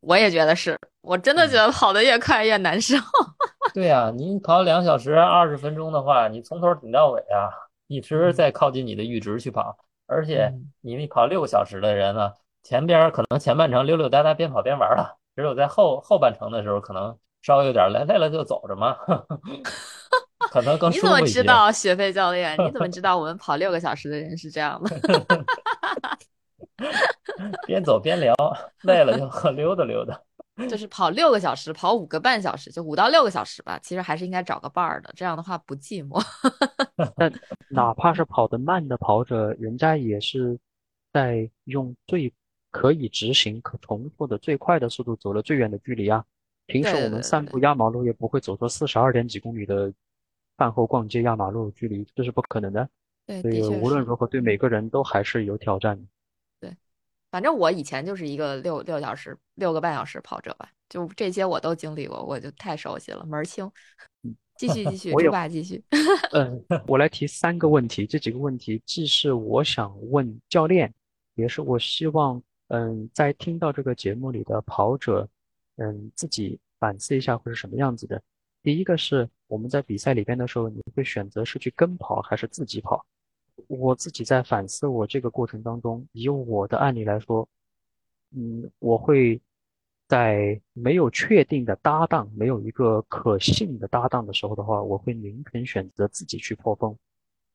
[0.00, 2.96] 我也觉得是，我真的觉得跑得越快越难受。
[3.74, 7.50] 对呀，你跑两小时二十分钟的话，你从头顶到尾啊，
[7.86, 9.76] 一直在靠近你的阈值去跑。
[10.06, 12.32] 而且你跑六个小时的人呢，
[12.64, 18.96] 前边可能前半程溜溜达达边跑边玩了，只有在后后半程的时候，可能稍微有点累，累了就走着嘛，
[20.50, 21.08] 可能更舒服一些。
[21.08, 22.56] 你怎么知道学费教练？
[22.58, 25.44] 你怎么 知道我们跑六个小时的人是这样的？
[27.66, 28.34] 边走边聊，
[28.82, 30.20] 累了就溜达溜达。
[30.68, 33.78] 就是跑六个小时，跑五个半小时，就五到六个小时吧。
[33.82, 36.22] 其实还是应该找个伴儿的，这样的话不寂寞。
[37.16, 37.32] 但
[37.70, 40.58] 哪怕是跑得慢的跑者，人家也是
[41.14, 42.30] 在用最
[42.70, 46.22] 可以执行、可重复的最快的速度走了最远的距离啊。
[46.66, 49.90] 平时我们散步压马路也不会走出四十二点几公里的
[50.58, 52.86] 饭后逛街压马路距离，这是不可能的。
[53.40, 56.02] 所以无论如何，对每个人都还是有挑战的。
[57.30, 63.70] 反正我以前就是一个六六小时、六个半小时跑者吧，就这些我都经历过，我就太熟悉了，门儿清。
[64.58, 65.82] 继续继续，猪爸继续。
[66.32, 70.92] 嗯， 我来提三个问题，这几个问题既是我想问教练，
[71.34, 75.26] 也是我希望嗯在听到这个节目里的跑者
[75.76, 78.20] 嗯自己反思一下会是什么样子的。
[78.62, 83.02] 第一个是我们在比赛里边的时候，你会选择是去跟跑还是自己跑？
[83.70, 87.48] 我自己在反思我这个过程当中，以我的案例来说，
[88.34, 89.40] 嗯，我会
[90.08, 96.96] 在没有确定的搭档、没有一个可信的搭档的时候的话，我会宁肯选择自己去破风。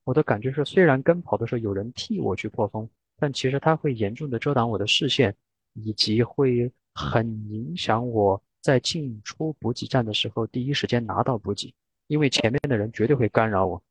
[0.05, 5.35] 我的感觉是，虽然跟跑的时候有人替我去破风，但其实它会严重的遮挡我的视线，
[5.73, 11.73] 以及会很影响我在进出补给站的时候第一时间拿到补给，
[12.07, 13.83] 因为前面的人绝对会干扰我。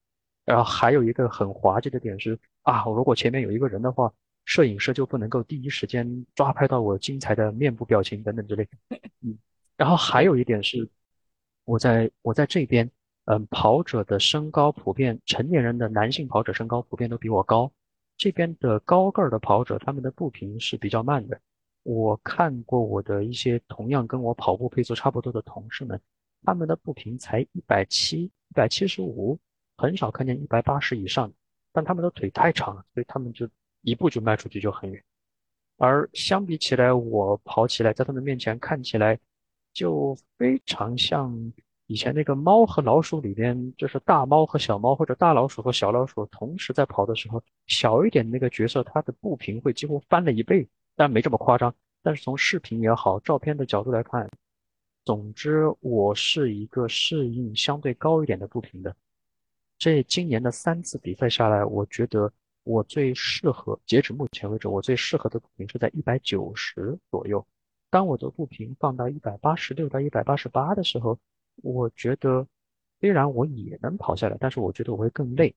[0.45, 4.12] 然后还有一个很滑稽的点是啊，如果前面有一个人的话，
[4.45, 8.69] 摄影师就不能够第一时间抓拍到我精彩的面部表情等等之类。
[9.23, 9.39] 嗯，
[9.77, 10.87] 然后还有一点是，
[11.65, 12.91] 我在我在这边，
[13.25, 17.73] 嗯，跑者的身高普遍，成年人的男性跑者身高普遍都比我高。
[18.16, 21.41] 这边的高个儿的跑者，他们的步频是比较慢的。
[21.83, 25.99] 我看过我的一些同样跟我跑步配速差不多的同事们，
[26.45, 29.39] 他们的步频才一百七、一百七十五。
[29.76, 31.34] 很少看见一百八十以上的，
[31.72, 33.48] 但他们的腿太长了，所以他们就
[33.82, 35.02] 一步就迈出去就很远。
[35.76, 39.18] 而相比起来，我跑起来在他们面前看起来
[39.72, 41.52] 就非常像
[41.86, 51.74] 以前那个猫和老鼠里边，就是大猫和小猫或者大老鼠和小老鼠同时在跑的时候，小一点那个角色他的步频会几乎翻了一倍，但没这么夸张。
[52.02, 54.30] 但是从视频也好，照片的角度来看，
[55.05, 58.94] 总之我是一个适应相对高一点的步频的。
[59.85, 62.32] 这今年的三次比赛下来，我觉得
[62.62, 67.47] 我最适合，截止目前为止，我最适合的步频是在一百九十左右。
[67.90, 71.19] 当我的步频放到一百八十六到一百八十八的时候，
[71.56, 72.48] 我觉得
[72.98, 75.55] 虽然我也能跑下来，但是我觉得我会更累。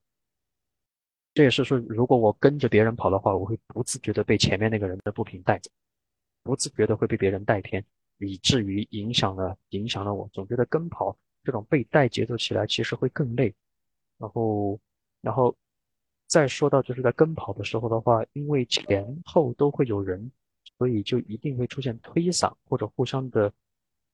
[1.33, 5.71] 这也是说，如果我跟着别人跑的话，我会不自觉的被前面那个人的步频带走，
[6.43, 7.81] 不自觉的会被别人带偏，
[8.17, 10.29] 以至于影响了影响了我。
[10.33, 13.55] 总觉得跟跑这种被带节奏起来，其实会更累。
[14.17, 14.79] 然后，
[15.21, 15.55] 然后
[16.27, 20.31] 再说到就是在跟跑的时候的话，因为前后都会有人，
[20.77, 23.51] 所以就一定会出现推搡或者互相的，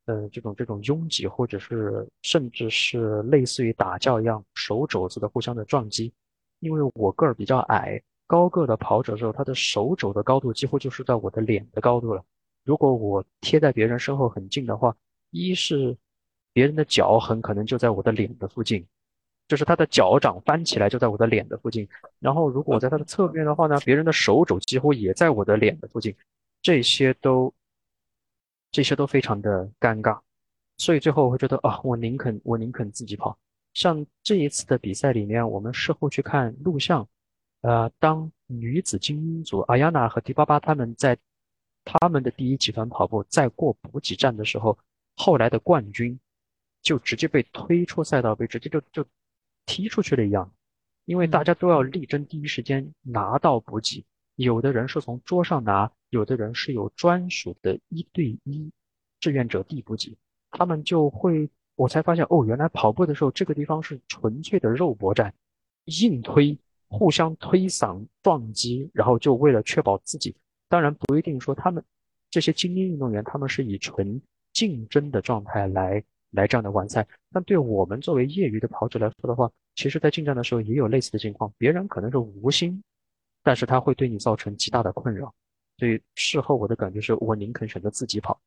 [0.06, 6.14] 呃，这种这种拥挤，或者是甚至是类似于打架一样手肘子的互相的撞击。
[6.60, 12.24] 因为我个儿比较矮，高个的跑者时候，他的手肘的高度几乎就是在我的脸的高度了。
[12.64, 14.96] 如果我贴在别人身后很近的话，
[15.32, 15.98] 一是
[16.54, 18.86] 别人的脚很可能就在我的脸的附近。
[19.54, 26.12] 就是他的脚掌翻起来就在我的脸的附近，然后如果我在他的侧面的话呢，别人的手肘几乎也在我的脸的附近，
[26.60, 27.54] 这些都
[28.72, 30.20] 这些都非常的尴尬，
[30.78, 33.38] 所以最后我会觉得啊，我宁肯我宁肯自己跑。
[33.76, 37.08] 像这一次的比赛里面，我们事后去看录像，
[37.62, 41.16] 呃，当女子精英组阿亚娜和迪巴巴他们在
[41.86, 44.76] 他们的第一集团跑步在过补给站的时候，
[45.16, 46.20] 后来的冠军
[46.82, 49.06] 就直接被推出赛道，被直接就就。
[49.66, 50.52] 踢出去了一样，
[51.06, 54.06] 因为大家都要力争第一时间拿到补给。
[54.36, 58.72] 有的人是从桌上拿，有的人是有专属的一对一
[59.20, 60.18] 志愿者递补给。
[60.50, 65.34] 他们就会，我才发现哦，原来跑步的时候这个地方是纯粹的肉搏战，
[65.86, 66.58] 硬推
[66.88, 70.36] 互相推搡撞击，然后就为了确保自己，
[70.68, 71.84] 当然不一定说他们
[72.30, 74.20] 这些精英运动员他们是以纯
[74.52, 76.04] 竞争的状态来
[76.34, 82.84] 来这样的完赛，但对我们作为业余的跑者来说的话，其实在进站的时候也有类似的情况，别人可能是无心，
[83.42, 85.34] 但是他会对你造成极大的困扰，
[85.78, 88.40] 所以事后我的感觉是我宁肯选择自己跑，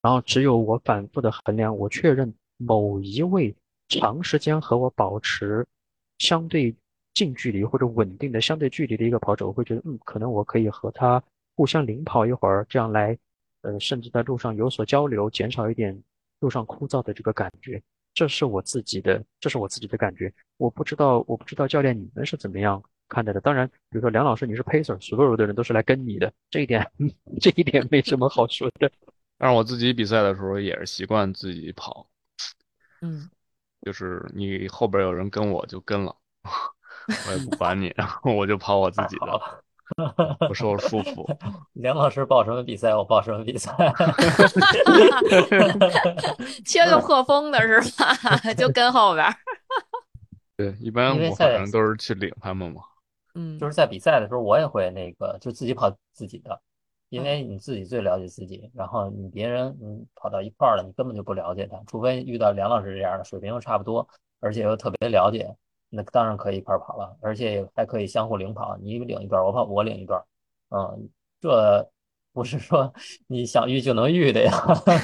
[0.00, 3.54] 然后只有我反复的衡量，我确认某一位
[3.88, 5.66] 长时间和我保持
[6.18, 6.74] 相对。
[7.16, 11.22] 近距离或者稳定的相对距离的一个跑者，我会觉得，嗯，可能我可以和他
[11.54, 13.16] 互相领跑一会儿，这样来，
[13.62, 15.98] 呃，甚至在路上有所交流，减少一点
[16.46, 17.82] 路上枯燥的这个感觉。
[18.14, 20.32] 这是我自己的，这是我自己的感觉。
[20.58, 23.40] 我不知道，我不知道教练你们是怎么样看待的。
[23.40, 26.88] 当然，比如说梁老师，你是 pacer，所有的人都是来跟你的，这一点，
[27.42, 28.88] 这一点没什么好说的。
[29.36, 32.08] 但是我自己比赛的时候也是习惯自己跑，
[33.02, 33.28] 嗯，
[33.82, 36.16] 就是你后边有人跟我就跟了。
[37.28, 39.64] 我也不管你，然后我就跑我自己的，
[40.48, 41.24] 不受束缚。
[41.74, 43.72] 梁老师报什么比赛，我报什么比赛。
[46.66, 48.14] 缺个破风的是吧？
[48.54, 49.26] 就跟后边。
[50.56, 52.82] 对，一般我反正都是去领他们嘛。
[53.34, 56.58] 嗯，就是在比赛的时候，我也会那个，就自己跑自己的，
[57.10, 58.70] 因为你自己最了解自己。
[58.74, 64.08] 然后你别人你跑到一块儿了，你根本就不了解他，除非遇到梁老师这样的，水平又差不多，
[64.40, 65.54] 而且又特别了解。
[65.96, 70.22] 那当然可以一块跑了，而且还可以相互领跑，你领一段，我跑，我领一段。
[70.68, 71.08] 嗯，
[71.40, 71.88] 这
[72.32, 72.92] 不是说
[73.26, 74.52] 你想遇就能遇的呀，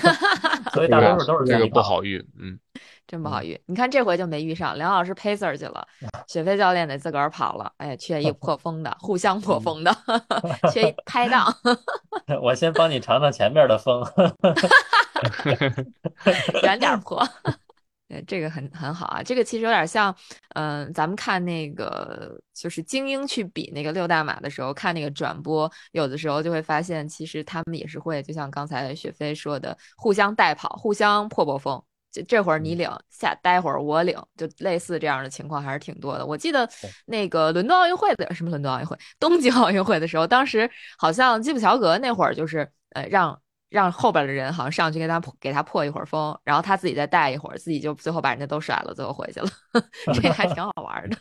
[0.74, 2.58] 所以大多数都是这个不好遇，嗯，
[3.06, 3.58] 真不好遇。
[3.66, 5.86] 你看这回就没遇上，梁老师 pacer 去了，
[6.28, 9.90] 雪飞教练得自个儿跑了，哎，缺一破风的，互相破风的，
[10.72, 11.46] 缺一拍档。
[12.42, 14.04] 我先帮你尝尝前面的风，
[16.62, 17.26] 远点破。
[18.26, 20.14] 这个很很好啊，这个其实有点像，
[20.54, 31.82] 嗯，咱们看那个就是精英去比那个六大马的时候，看那个转播，有的时候就会发现，其实他们也是会，就像刚才雪飞说的，互相带跑，互相破破风。
[32.10, 36.26] 就这会儿你领，下待会儿我领，就类似这样的情况还是挺多的。
[36.26, 36.68] 我记得
[37.06, 43.40] 那个伦敦奥运会的什么伦敦奥运会，东京奥运会的时候，当时好像基普乔格那会儿就是呃让。
[43.72, 49.48] 让后边的人好像上去给他给他破一会儿风，然后他自己再带一会儿，自己就最后把人家都甩了，最后回去了。
[50.14, 51.16] 这还挺好玩的。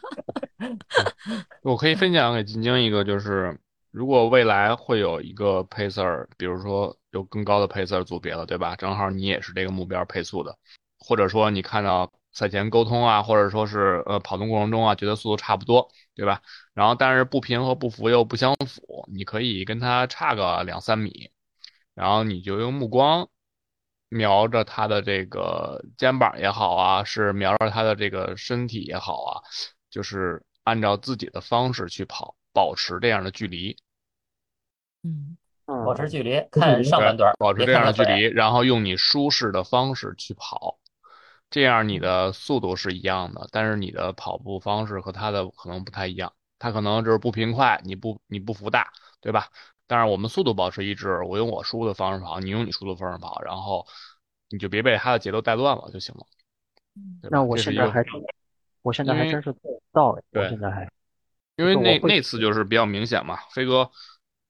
[1.63, 3.57] 我可以分享给晶晶一个，就是
[3.89, 8.75] 如果未来会有一个 pacer，比如说有更高的 pacer 组别了，对吧？
[8.75, 10.55] 正好你也是这个目标配速的，
[10.99, 16.41] 或者说你看到赛前沟通啊，或者说是呃跑动过程中啊，觉得速度差不多，对吧？
[16.73, 21.31] 然后但是不平和不服又不相符，你可以跟他差个两三米。
[21.93, 23.29] 然后你就用目光
[24.09, 29.41] 瞄着他的这个肩膀也好啊，是瞄着他的这个身体也好啊，
[29.89, 33.77] 就是按照自己的方式去跑，保持这样的距离。
[35.03, 40.77] 嗯，保持距离，看上半段，保持这样的距离，然后用你舒适的方式去跑，
[41.49, 48.91] 这样你的速度是一样的，但是你的跑步方式和他的可能不太一样，他可能就是不平快，你不你不服大，
[49.21, 49.47] 对吧？
[49.91, 53.85] 但是我们速度保持一致，我用我舒服的方式跑，你用你舒服的方式跑，然后
[54.49, 56.25] 你就别被他的节奏带乱了就行了。
[57.29, 58.01] 那我现在还，
[58.83, 60.23] 我现在还真是做不到哎。
[60.31, 60.89] 对，现在还，
[61.57, 63.91] 因为那那次就是比较明显嘛，飞哥，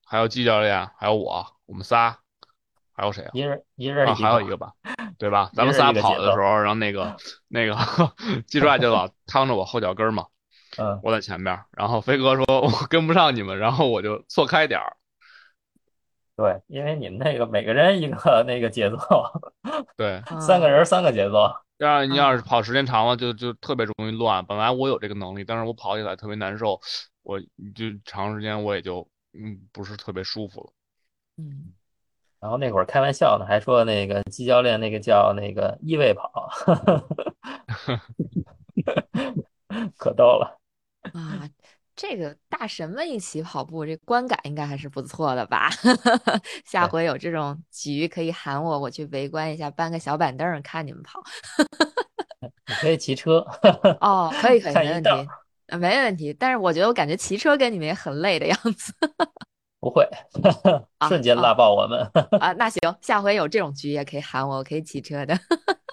[0.05, 2.19] 还有季教练，还有我，我们仨，
[2.93, 3.31] 还有谁啊？
[3.33, 4.73] 一人一人啊，还有一个吧，
[5.17, 5.49] 对吧？
[5.55, 7.17] 咱们仨跑的时候，然后那个
[7.49, 7.75] 那个
[8.45, 10.27] 季帅就老趟着我后脚跟嘛，
[10.77, 14.97] 嗯，我在前面，然后飞哥说我跟不上你们，然后我就错开点儿。
[16.35, 18.97] 对，因为你们那个每个人一个那个节奏，
[19.95, 24.43] 对，三个人三个节奏，这样你要是跑时间长了，就就特别容易乱。
[24.45, 26.79] 本来我有这个能力，但是我跑起来特别难受，
[27.21, 30.73] 我就长时间我也就嗯不是特别舒服了。
[31.37, 31.73] 嗯，
[32.39, 36.49] 然后那会儿开玩笑呢，还说那个季教练那个叫那个一位跑
[39.97, 40.57] 可逗了
[41.13, 41.47] 啊。
[42.01, 45.69] 这个大神们一起跑步，这观感应该还是不错的吧？
[46.65, 51.21] 下回有这种局可以喊我，我去围观一下，搬个小板凳看你们跑。
[52.41, 53.45] 你可以骑车
[54.01, 55.09] 哦，可以可以，没问题，
[55.77, 56.33] 没问题。
[56.33, 58.91] 但是我觉得我感觉骑车跟你们也很累的样子。
[59.79, 60.09] 不会，
[61.07, 62.01] 瞬间拉爆我们
[62.41, 62.51] 啊！
[62.53, 65.35] 那行，下回有这种局也可以喊我，我可以骑车的。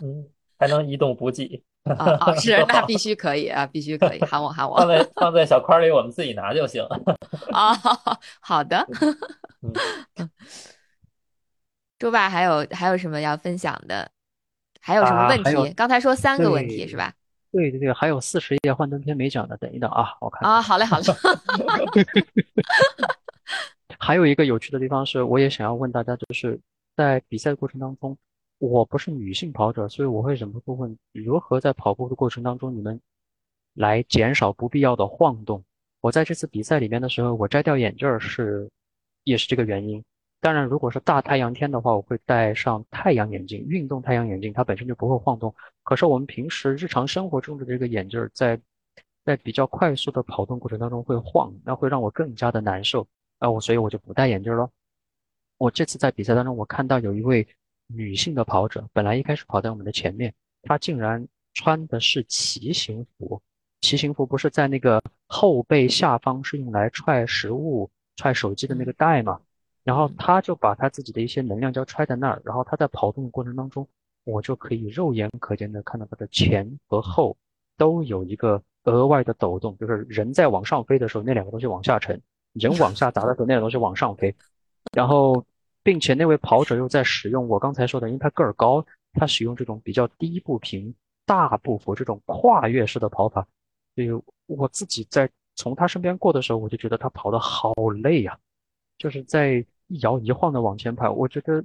[0.03, 0.25] 嗯，
[0.59, 1.63] 还能移动补给。
[1.85, 6.85] 啊啊 是，那必须可以啊，必须可以，喊我喊我，放在放在小筐里，我们自己拿就行。
[7.51, 7.73] 啊
[8.41, 8.87] 好的。
[11.99, 14.11] 周爸还有还有什么要分享的？
[14.81, 15.73] 还有什么问题？
[15.75, 17.13] 刚才说三个问题是吧？
[17.51, 21.05] 对对对，还有四十页幻灯片没讲的，等一等啊，我看啊，好嘞好嘞。
[23.99, 26.61] 还有一个有趣的地方是，我也想要问大家，就是
[26.95, 28.17] 在比赛的过程当中，
[28.59, 33.01] 我不是女性跑者，所以我会忍不住问：如何在跑步的过程当中，你们
[33.75, 35.63] 来减少不必要的晃动？
[36.01, 38.69] 我在这次比赛里面的时候，我摘掉眼镜是，
[39.25, 40.03] 也是这个原因。
[40.41, 45.53] 当然，如果是大太阳天的话，我会戴上太阳眼镜，运动太阳眼镜，它本身就不会晃动。
[45.83, 48.61] 可是我们平时日常生活中的这个眼镜，在
[49.25, 53.07] 在比较快速的跑动过程当中会晃，那会让我更加的难受。
[53.39, 54.71] 啊，我所以我就不戴眼镜了。
[55.59, 57.47] 我这次在比赛当中，我看到有一位
[57.89, 60.33] 女性的跑者，本来一开始跑在我们的前面，
[60.63, 63.41] 她竟然穿的是骑行服。
[63.81, 69.41] 骑行服不是在那个后背下方是用来揣食物、揣手机的那个袋嘛？
[69.85, 73.89] 然后她就把她自己的一些能量胶揣在那儿，然后她在跑动的过程当中，
[74.25, 77.37] 我就可以肉眼可见的看到她的前和后
[77.77, 82.21] 都有一个额外的抖动，就是人在往上飞的时候，那两个东西往下沉。
[82.55, 84.35] 人往下砸的时候，那个东西往上飞，
[84.93, 85.45] 然后，
[85.89, 88.85] 并且那位跑者又在使用我刚才说的，因为他个儿高，
[89.15, 90.95] 他使用这种比较低步频、
[91.25, 93.49] 大步幅这种跨越式的跑法，
[93.95, 94.11] 所以
[94.45, 98.39] 我自己在从他身边过的时候，我就觉得他跑得好累呀，
[98.99, 101.11] 就是在一摇一晃的往前跑。
[101.11, 101.65] 我觉得，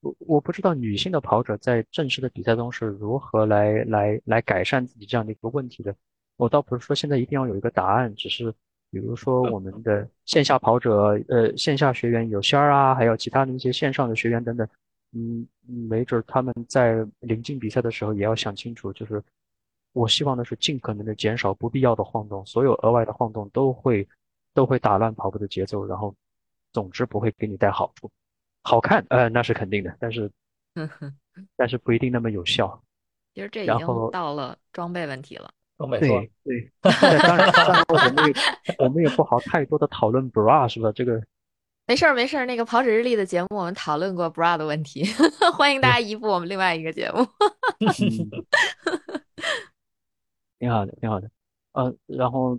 [0.00, 5.94] 我我不知道女性的跑者在正式的比赛中是如何来来来改善自己这样的一个问题的。
[6.38, 8.54] 我倒不是说现在一定要有一个答案，只是。
[8.92, 14.68] 比如说我们的线下跑者，呃，线下学员有仙儿啊，还有其他的一些线上的学员等等，
[15.12, 15.48] 嗯，
[15.88, 19.22] 没准他们在临近比赛的时候也要想清楚，就是
[19.94, 24.06] 我希望的是尽可能的减少不必要的晃动，所有额外的晃动都会
[24.52, 26.14] 都会打乱跑步的节奏，然后
[26.70, 28.10] 总之不会给你带好处，
[28.62, 30.30] 好看，呃，那是肯定的，但是
[31.56, 32.78] 但是不一定那么有效。
[33.32, 35.50] 其实这已经到了装备问题了。
[35.88, 38.34] 对对，当然，当然，我们也
[38.78, 40.90] 我们也不好太多的讨论 bra 是吧？
[40.92, 41.22] 这个
[41.86, 45.04] 没事儿没事儿，那个跑者日历的节目我们讨论过 bra 的问题，
[45.52, 47.26] 欢迎大家移步我们另外一个节目。
[50.60, 51.28] 挺好的，挺好的。
[51.72, 52.56] 呃，然后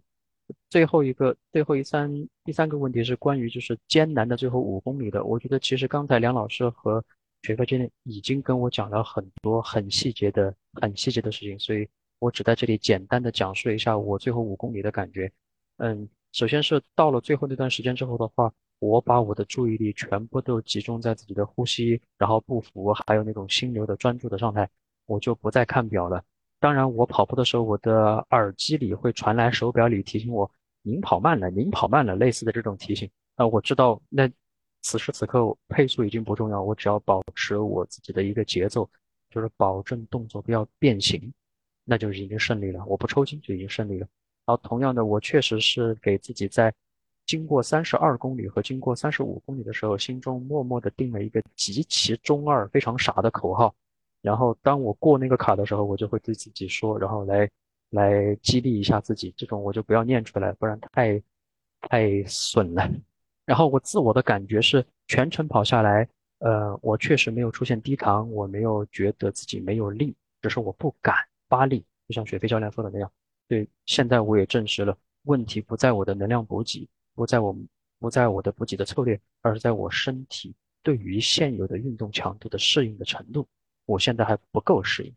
[0.69, 2.11] 最后一个最后一三
[2.43, 5.23] 第三个问题是关于就是艰难的最后五公里的。
[5.23, 7.03] 我觉得其实刚才梁老师和
[7.43, 11.87] 雪哥今天已经跟我讲了很多很细节的很细节的事情，所以。
[12.23, 15.29] 我只在这里简单的讲述一下我最后五公里的感觉。
[15.75, 24.69] 嗯，首先是到了最后那段时间之后的话，我把我的注意力全部都集中在自己的呼吸，然后步幅，还有那种心流的专注的状态，
[25.05, 26.23] 我就不再看表了。
[26.61, 30.49] 当然，我跑步的时候，我的耳机里会传来手表里提醒我
[30.81, 33.09] “您跑慢了，您跑慢了”类似的这种提醒。
[33.35, 34.31] 那我知道，那
[34.81, 38.89] 此时此刻配速已经不重要，我只要保持我自己的一个节奏，
[39.29, 41.33] 就是保证动作不要变形。
[41.85, 44.07] 那就是已经胜利了，我不抽筋就已经胜利了。
[44.45, 46.73] 然后同样的，我确实是给自己在
[47.25, 53.73] 经过三十二公里和经过三十五公里的时候，心中默默的定了一个极其中二、非常傻的口号。
[54.21, 57.49] 然后当我过那个卡的时候，我就会对自己说，然后来
[57.89, 59.33] 来激励一下自己。
[59.37, 61.21] 这种我就不要念出来，不然太
[61.81, 62.89] 太损了。
[63.45, 66.07] 然后我自我的感觉是，全程跑下来，
[66.39, 71.15] 呃，我确实没有出现低糖，我没有觉得自己没有力，只是我不敢。
[71.53, 73.11] 发力，就像雪飞教练说的那样，
[73.47, 77.55] 对，现在我也证实了，问题不在我的能量补给，不在我，
[77.99, 80.51] 不在我的补给的策略，而是在我身体
[80.81, 83.47] 对于现有的运动强度的适应的程度，
[83.85, 85.13] 我现在还不够适应。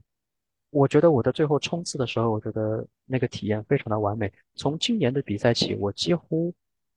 [0.69, 4.31] 我觉得我的最后冲刺的时候，我觉得那个体验非常的完美。
[4.57, 6.53] 从今年的比赛起，我几乎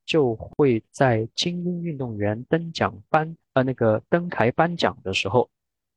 [0.06, 5.50] 就会在精英运动员登奖颁，呃，那个登台颁奖的时候。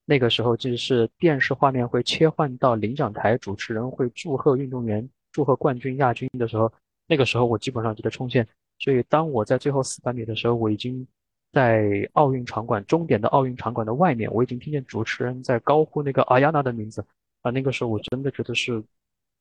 [0.04, 6.72] 那个时候就是电视画面会切换到领奖台，主持人会祝贺运动员、祝贺冠军、亚军的时候，
[7.06, 8.46] 那个时候我基本上就在冲线。
[8.80, 11.06] 所以当我在最后四百米的时候，我已经
[11.52, 17.04] 在奥运场馆终点的奥运场馆的外面，我已经听见主持人在高呼那个阿亚娜的名字
[17.42, 17.52] 啊！
[17.52, 18.82] 那个时候我真的觉得是，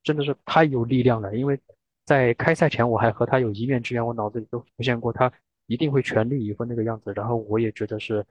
[0.04, 1.36] 真的是太有力量了。
[1.36, 1.58] 因为
[2.06, 5.32] 在开赛前我还和他有一面之缘，我脑子里都浮现过他
[5.66, 8.24] 一定会全力以赴那个样子，然后我也觉得是。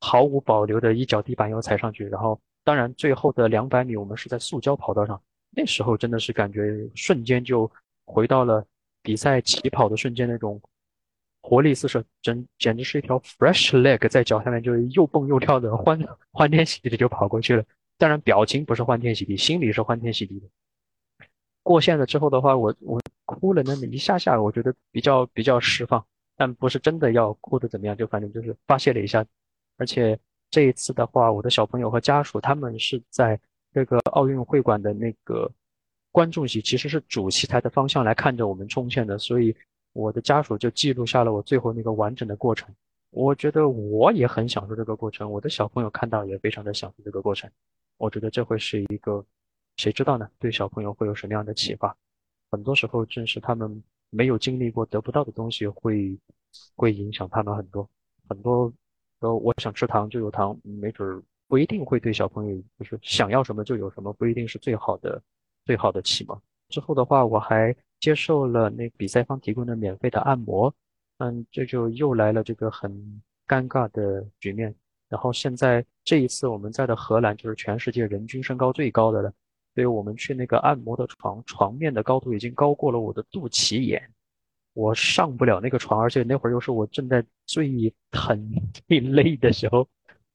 [0.00, 5.20] 毫无保留的一脚地板油踩上去，然后当然最后的两百米我们是在塑胶跑道上，
[5.50, 7.70] 那时候真的是感觉瞬间就
[8.04, 8.64] 回到了
[9.02, 10.60] 比赛起跑的瞬间那种
[11.40, 15.98] 活力四射，真简直是一条 fresh leg 在脚下面就又蹦又跳的欢
[16.30, 17.64] 欢天喜地的就跑过去了。
[17.96, 20.46] 当然表情不是欢天喜地，心里是欢天喜地的。
[21.62, 26.04] 过线了之后的话，我我哭了那么一下下，我觉得比较比较释放，
[26.36, 29.24] 但不是真的要哭的怎么样，就反正就是发泄了一下。
[29.78, 30.18] 而且
[30.50, 33.40] 这一次的话，我的小朋友和家属他们是在
[33.72, 35.50] 这个奥运会馆的那个
[36.12, 39.54] 观众席其实是主席台的方向来看着我们冲线的，所以
[39.92, 42.68] 我的家属就记录下了我最后那个完整的过程。
[43.10, 47.50] 我觉得我也很享受这个过程，我的小朋友看到也非常的享受这个过程。
[47.96, 49.24] 我觉得这会是一个，
[49.76, 50.28] 谁知道呢？
[50.38, 51.96] 对小朋友会有什么样的启发？
[52.50, 56.18] 很多时候正是他们没有经历过、得不到的东西，会
[56.74, 57.88] 会影响他们很多
[58.28, 58.72] 很多。
[59.20, 65.20] 呃，我想吃糖就有糖，没准不一定会对小朋友就是想要什么就有什么，不一定是最好的
[65.64, 66.40] 最好的启蒙。
[66.68, 70.72] 之后的话，我还接受了那比赛方提供的免费的按摩。
[71.18, 72.92] 嗯，这就又来了这个很
[73.46, 74.72] 尴尬的局面。
[75.08, 79.32] 然后现在这一次我们在的荷兰就是全世界人均身高最高的了，
[79.74, 84.08] 所以我们去那个按摩的床，床面的高度已经高过了我的肚脐眼，
[84.78, 88.52] 我上不了那个床，而且那会儿又是我正在最疼
[88.86, 89.86] 最累的时候，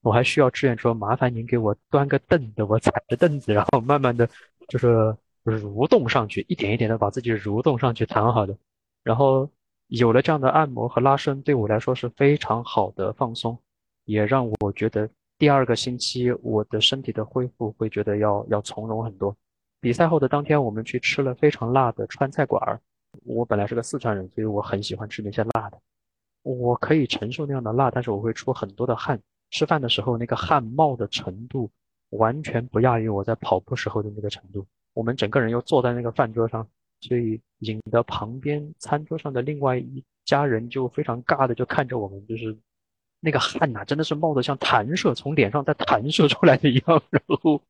[0.02, 4.28] 我还需要志愿说麻烦您给我端个凳子，我踩着凳子，然后慢慢的
[4.68, 5.16] 就是
[5.46, 8.58] 蠕动上去，一点一点的把自己蠕动上去躺好的，
[9.04, 9.50] 然后。
[9.88, 13.56] 有了这样的按摩和拉伸，对我来说是非常好的放松，
[14.06, 15.08] 也让我觉得
[15.38, 19.36] 第二个星期我的身体的恢复会觉得要要从容很多。
[19.80, 22.82] 比赛后的当天，我们去吃了非常辣的川菜馆儿。
[23.26, 25.80] 我本来是个四川人，所以我很喜欢吃那些辣的。
[26.44, 29.20] 我可以承受那样的辣，但是我会出很多的汗。
[29.52, 31.70] 吃饭的时候，那个汗冒的程度
[32.10, 34.66] 完全不亚于我在跑步时候的那个程度。
[34.94, 36.68] 我们整个人又坐在那个饭桌上。
[37.06, 42.58] 所以引得旁边餐桌上的另外一家人就非常尬的就看着我们，就是
[43.20, 47.62] 那个汗呐，真的是冒得像弹射从脸上在弹射出来的一样， 然后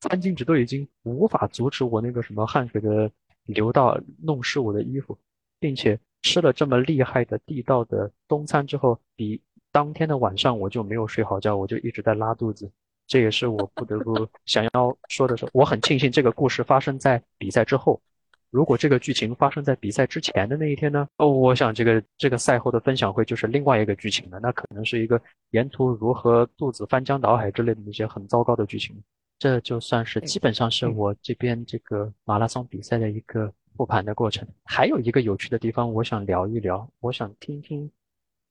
[0.00, 3.10] 餐巾纸都已经无法阻止我那个什么汗水的
[3.46, 5.16] 流到弄湿我的衣服，
[5.58, 9.40] 并且吃了这么厉害的地道的中餐之后，比
[9.70, 12.70] 当天的晚上我就没有睡好觉，我就一直在拉肚子，
[13.06, 18.00] 这也是我不得不 想要说的是，我很庆幸这个故事发生在比赛之后。
[18.50, 21.08] 如果这个剧情发生在比赛之前的那一天呢？
[21.16, 28.96] 哦，我想这个这个赛后的分享会就是另外一个剧情了，那可能是一个沿途如何肚子翻江倒海之类的那些很糟糕的剧情。
[29.38, 34.46] 这就算是基本上是我这边这个马拉松比赛的一个复盘的过程。
[34.64, 37.90] 还有一个有趣的地方，我想聊一聊，我想听听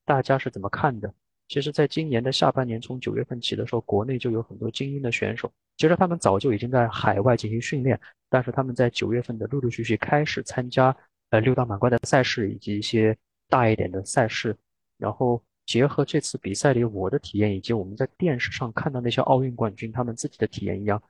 [0.04, 1.12] 大家是怎么看的。
[1.48, 5.52] 其实，在今年的下半年，从九月份起的时候，国内就有很多精英的选手。
[5.76, 8.00] 其实他们早就已经在海外进行训练，
[8.30, 10.96] 但是他们在九月份的陆陆续续开始参加
[11.30, 13.16] 呃六大满贯的赛事以及一些
[13.48, 14.56] 大一点的赛事。
[14.96, 21.02] 然后结合这次比赛里我的体验，以及我们在电视上看到那些奥运冠军他们自己的体验一样，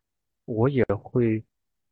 [0.44, 1.43] 我也会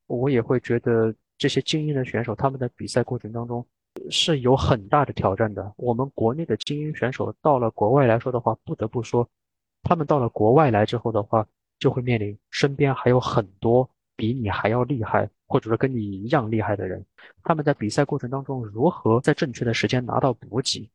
[0.06, 3.64] 我也会觉得这些精英的选手他们的比赛过程当中。
[4.10, 5.70] 是有很大的挑战的。
[5.76, 9.28] 我们国内的精英选手到了国外来说的话，不得不说，
[9.82, 11.46] 他们到了国外来之后的话，
[11.78, 17.04] 就会面临身边还有很多比你还要厉害，或者说跟你一样厉害的人。
[17.44, 20.88] 他们在比赛过程当中如何在正确的时间拿到补给，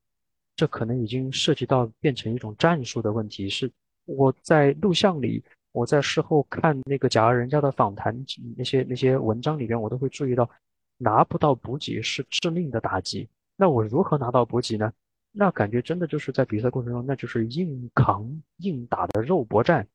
[0.57, 3.47] 这可能已经涉及到变成一种战术的问题。
[3.47, 3.71] 是
[4.03, 8.13] 我在录像里，我在事后看那个假如人家的访谈
[8.57, 10.49] 那些那些文章里边，我都会注意到。
[10.99, 13.29] 拿不到补给是致命的打击。
[13.55, 14.91] 那我如何拿到补给呢？
[15.31, 18.27] 那感觉真的就是在比赛过程中，那就是硬扛
[18.61, 19.87] 硬打的肉搏战。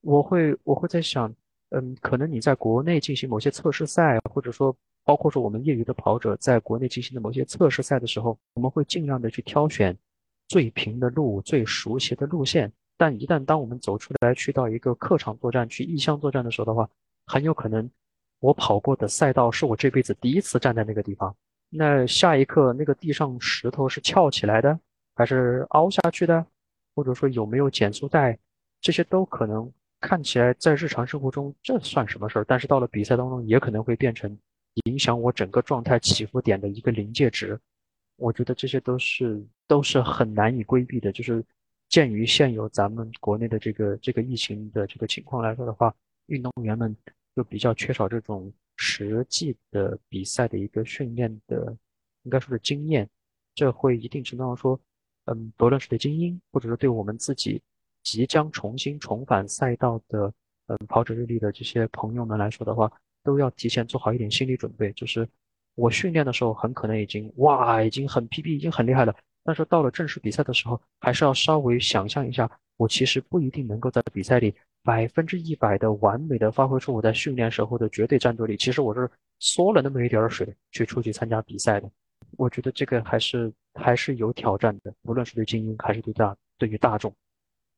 [0.00, 1.30] 我会我会在想，
[1.68, 4.74] 嗯，可能你在国内进行某些测试赛，或者说
[5.04, 9.96] 包括说我们业余的跑者在国内进行的某些测试赛的时候，我们会尽量的去挑选
[10.48, 12.72] 最平的路、最熟悉的路线。
[12.96, 16.88] 但一旦当我们走出来去到一个客场作战、去异乡作战的时候的话，
[17.26, 17.90] 很有可能。
[18.38, 21.34] 我跑过的赛道是我这辈子第一次站在那个地方。
[21.68, 24.78] 那下一刻，那个地上石头是翘起来的，
[25.14, 26.44] 还是凹下去的？
[26.94, 28.38] 或者说有没有减速带？
[28.80, 32.44] 这些都可能看起来在日常生活中这算什么事儿？
[32.44, 34.36] 但是到了比赛当中，也可能会变成
[34.84, 37.58] 影响我整个状态起伏点的一个临界值。
[38.16, 41.10] 我觉得这些都是都是很难以规避的。
[41.12, 41.44] 就是
[41.88, 45.94] 鉴于现有咱们国内的这个这个疫情的这个情况来说的话，
[46.26, 46.96] 运动员们。
[47.34, 51.74] 就比较缺少这种实际的比赛的一个训练的，
[52.24, 53.08] 应该说是经验，
[53.54, 54.78] 这会一定程度上说，
[55.24, 57.62] 嗯，不论是对精英，或者说对我们自己
[58.02, 60.30] 即将重新重返赛道的，
[60.66, 62.92] 嗯，跑者日历的这些朋友们来说的话，
[63.22, 65.28] 都要提前做好一点心理准备，就是
[65.74, 74.54] 我训练的时候很可能已经哇，已经很 PB，已经很厉害了，但是到了正式比赛的时候，还是要稍微想象一下，我其实不一定能够在比赛里。
[74.84, 79.08] 百分之一百的完美的发挥出我在训练时候的绝对战斗力，其实我是
[79.38, 81.88] 缩了那么一点水去出去参加比赛的。
[82.36, 87.14] 我觉得这个还是还是有挑战的，无论是对精英还是对大对于大众。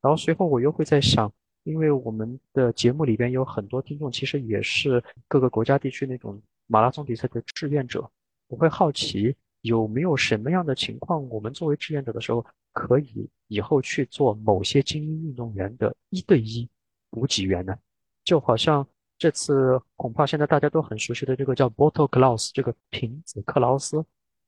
[0.01, 1.31] 然后随后我又会在想，
[1.65, 8.09] 因为我们的节目里边有很多听众，其实也是各个国家地区那种马拉松比赛的志愿者，
[8.49, 16.69] 我会好奇有没有什么样的情况，我们作为志愿者的时候，可以以后去做某些精英运动员的一对一
[17.11, 17.75] 补给员呢？
[18.25, 18.87] 就好像
[19.17, 24.05] 这次恐怕现在大家都很熟悉的这个叫 Bottle Klaus 这个瓶子克劳斯，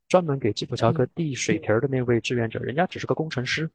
[0.08, 3.70] 专门给基普乔格递水瓶的那位志愿者，人家只是个工程师，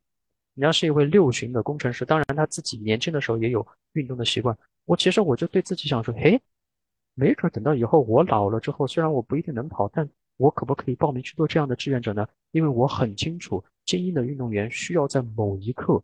[0.62, 4.56] 人家是一位六旬的工程师，当然他自己年轻的时候也有运动的习惯。
[4.86, 6.40] 我其实我就对自己想说，嘿。
[7.16, 10.08] 没准等到以后我老了之后，虽然我不一定能跑，但
[10.38, 12.28] 我可不可以报名去做这样的志愿者呢？
[12.52, 16.00] 因为我很清楚，精英的运动员需要在某一刻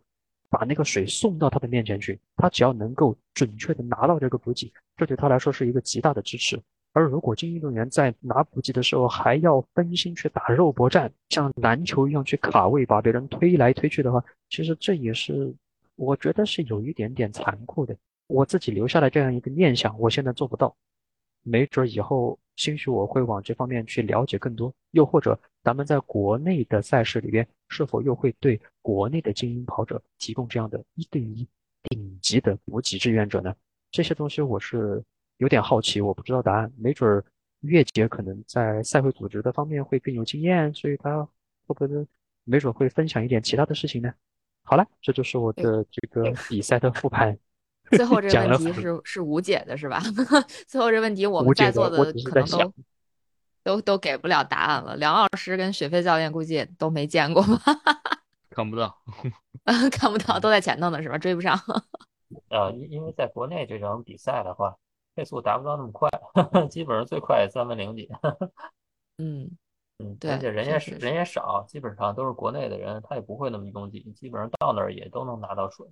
[0.49, 6.59] 把那个水送到他的面前去，他只要能够准确的拿到这个补给，这对他来说是一个极大的支持。
[6.98, 15.53] 而如果精英运动员在拿补给的时候还要分心去打肉搏战，像篮球一样去卡位，把别人推来推去的话，其实这也是
[15.95, 17.95] 我觉得是有一点点残酷的。
[18.26, 20.76] 我自己留下来这样一个念想，我现在做不到。
[21.44, 31.48] 没准以后，兴许我会往这方面去了解更多，又或者咱们在国内的赛事里边，是否又会对国内的精英跑者提供这样的一对一
[31.84, 33.53] 顶级的补给志愿者呢？
[33.91, 35.03] 这些东西我是
[35.38, 36.72] 有点好奇，我不知道答案。
[36.77, 37.23] 没准儿
[37.61, 41.23] 月姐可能在赛会组织的方面会更有经验，所以她
[41.65, 41.88] 会不会
[42.43, 44.14] 没准会分享一点其他的事情呢？
[44.64, 47.38] 好了，这就是我的这个比赛的复盘。
[47.91, 50.01] 最后这 个问题是是无解的，是吧？
[50.68, 52.73] 最后这问题我们在座的可能都
[53.64, 54.95] 都都给不了答案了。
[54.97, 57.59] 梁老师跟雪飞教练估计也都没见过吧？
[58.51, 58.97] 看不到，
[59.91, 61.18] 看不到，都在前头呢，是吧？
[61.18, 61.57] 追不上。
[62.49, 64.76] 呃，因因为在国内这种比赛的话，
[65.18, 66.07] 配速达不到那么快，
[66.69, 68.07] 基本上最快也三分零几。
[69.18, 69.49] 嗯
[69.98, 75.88] 嗯，对，而且人也人也少，基本上都是国内的人，他也不会那么拥挤，基本上到那儿也都能拿到水。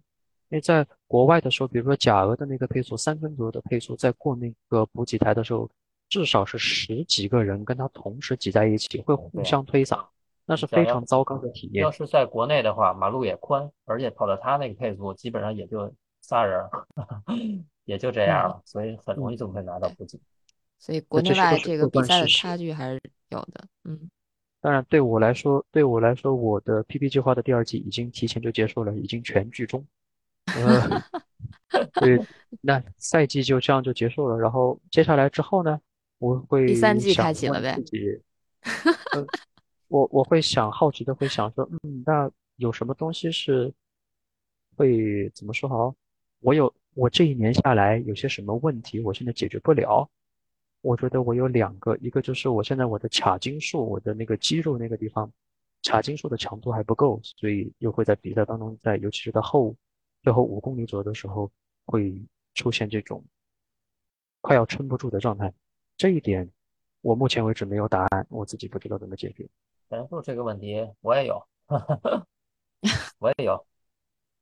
[0.49, 5.67] 因为在国外的时候，比如说甲鹅的那个配速三分左右的配速，在过那个补给台的时候，
[6.07, 10.05] 至少是十几个人跟他同时挤在一起，会互相推搡，
[10.45, 11.81] 那是非常糟糕的体验。
[11.83, 15.91] 要是在国内的话，马路也宽，而且跑到他那个配速，基本上也就
[16.21, 16.63] 仨人，
[17.85, 20.19] 也就这样了，所以很容易就会拿到补给。
[20.77, 23.65] 所以国内外这个比赛的差距还是有的。
[23.85, 24.09] 嗯，
[24.59, 29.85] 当然对我来说，对我来说，我的 PP 计划的第二季已经提前就结束了，已经全剧终。
[30.45, 31.01] 呃，
[32.01, 32.19] 对，
[32.61, 34.37] 那赛季就这样就结束了。
[34.37, 35.79] 然后接下来之后呢，
[36.19, 37.77] 我会第三季开启了呗。
[39.87, 43.71] 我我会想好奇的会想说，嗯，那有什么东西是
[44.75, 45.95] 会怎么说好？
[46.39, 50.09] 我有我这一年下来有些什么问题，我现在解决不了。
[50.81, 55.31] 我觉得我有两个，一个就是我现在我的髂筋束，我的那个肌肉那个地方，
[55.83, 59.75] 髂筋束的强度还不够，所以又会在比赛当中，在尤其是在后。
[60.23, 61.51] 最后五公里左右的时候，
[61.85, 62.19] 会
[62.55, 63.23] 出现这种
[64.41, 65.53] 快要撑不住的状态。
[65.97, 66.49] 这一点
[67.01, 69.47] 我目前为止没有答案，我自己不知道怎么解决。
[69.89, 71.45] 前束这个问题我也有，
[73.19, 73.65] 我也有。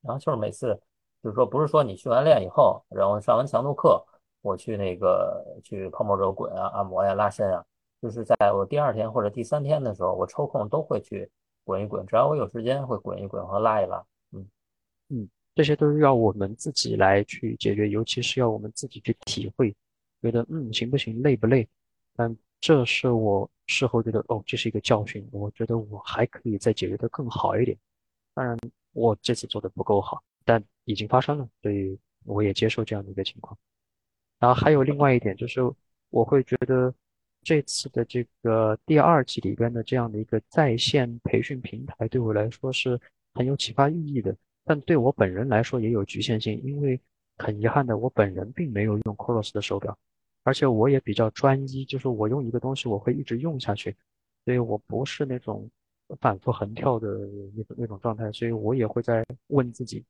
[0.01, 0.81] 然后就是每次
[1.23, 4.03] 就是说，不是说你训完练以后，然后上完强度课，
[4.41, 7.65] 我去那个去泡沫轴滚啊、按摩呀、拉伸啊，
[8.01, 11.29] 就是在我第二天或者第三天的时候，我抽空都会去
[11.63, 14.05] 滚一滚，只要我有时间会滚一滚和拉一拉。
[14.33, 14.45] 嗯
[15.09, 15.29] 嗯。
[15.55, 19.71] 这些都是要我们自己来去解决，尤其是要我们自己去体会，
[20.19, 21.69] 觉得嗯行不行，累不累？
[22.15, 27.77] 但这是我事后觉得哦，这是一个教训，我觉得我还可以再解决的更好一点。
[28.33, 28.57] 当然，
[28.93, 33.57] 我这次做的不够好，但已经发生了，所以我也接受这样的一个情况。
[34.39, 35.61] 然后还有另外一点就是，
[36.09, 36.93] 我会觉得
[37.41, 42.99] 这次的这个第二季里边的这样的一个在线培训平台，对我来说是
[43.33, 44.35] 很有启发意义的。
[44.65, 46.99] 但对我本人来说也有局限性，因为
[47.37, 49.97] 很遗憾的，我本人并没有用 Coros 的手表，
[50.43, 53.93] 而且我也比较专一，就是我用一个东西我会一直用下去，
[54.45, 55.69] 所以我不是那种
[56.21, 57.09] 反复横跳的
[57.55, 60.03] 那种那种状态，所以我也会在问自己，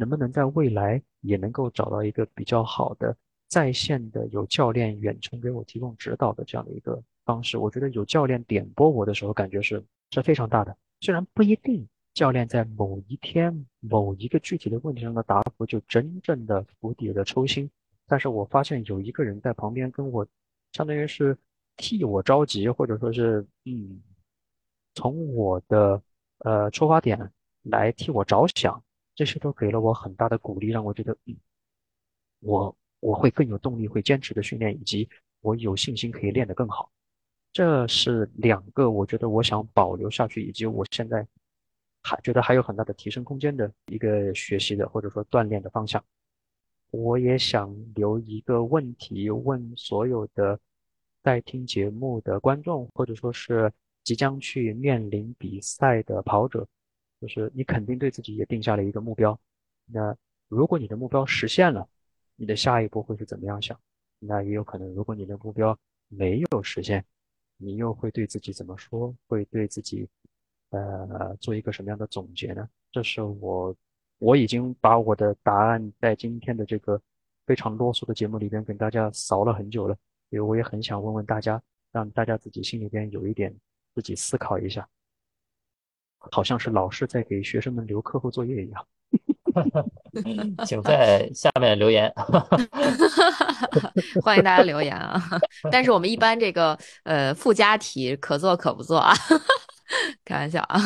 [0.00, 3.14] 能不能在未来也能够找到一个比较好的
[3.48, 7.58] 在线的有教练远程给我提供指导的这样的一个方式。
[7.58, 11.86] 我觉得有教练点拨我的时候，感觉是是非常大的，虽然不一定。
[12.12, 17.70] 教练在某一天某一个具体的问题上的答复，就真正的釜底的抽薪。
[18.04, 20.26] 但是我发现有一个人在旁边跟我，
[20.72, 21.38] 相当于是
[21.76, 24.02] 替我着急，或者说是嗯，
[24.96, 26.02] 从我的
[26.38, 27.16] 呃出发点
[27.62, 28.82] 来替我着想，
[29.14, 31.36] 这些都给了我很大的鼓励，让我觉得嗯，
[32.40, 35.08] 我我会更有动力，会坚持的训练，以及
[35.40, 36.90] 我有信心可以练得更好。
[37.52, 41.26] 这是两个我觉得我想保留下去，以及我现在。
[42.02, 46.02] 还觉得还有很大的提升空间的一个学习的或者说锻炼的方向。
[46.90, 50.58] 我也想留一个问题问所有的
[51.22, 53.70] 在听节目的观众，或者说是
[54.02, 56.66] 即将去面临比赛的跑者，
[57.20, 59.38] 就是你肯定对自己也定下了一个目标。
[59.84, 60.16] 那
[60.48, 61.86] 如果你的目标实现了，
[62.36, 63.78] 你的下一步会是怎么样想？
[64.18, 65.78] 那也有可能，如果你的目标
[66.08, 67.04] 没有实现，
[67.56, 69.14] 你又会对自己怎么说？
[69.26, 70.08] 会对自己，
[70.70, 72.68] 呃，做一个什么样的总结呢？
[72.90, 73.74] 这是我，
[74.18, 77.00] 我已经把我的答案在今天的这个
[77.46, 79.96] 非常啰嗦的节目里边跟大家扫了很久了，
[80.30, 83.54] 因为我也很想问问大家，让大家自己心里边有一点
[83.94, 84.88] 自己思考一下，
[86.30, 88.86] 好像是老师在给学生们留课后作业一样。
[90.64, 92.08] 请在下面留言
[94.22, 95.20] 欢迎大家留言啊！
[95.72, 99.12] 但是我们一般这个呃附加题可做可不做啊，
[100.24, 100.78] 开玩笑啊。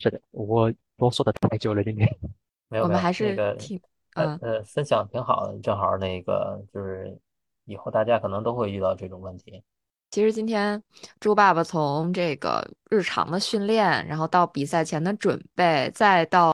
[0.00, 2.08] 是的，我啰嗦的太久了，今天。
[2.68, 3.80] 没有，我们还是那个挺
[4.14, 7.16] 呃呃分享挺好的，正好那个就是
[7.64, 9.62] 以后大家可能都会遇到这种问题。
[10.16, 10.82] 其实今天
[11.20, 16.50] 猪爸爸从这个日常的训练，然后到比赛前的准备，再到。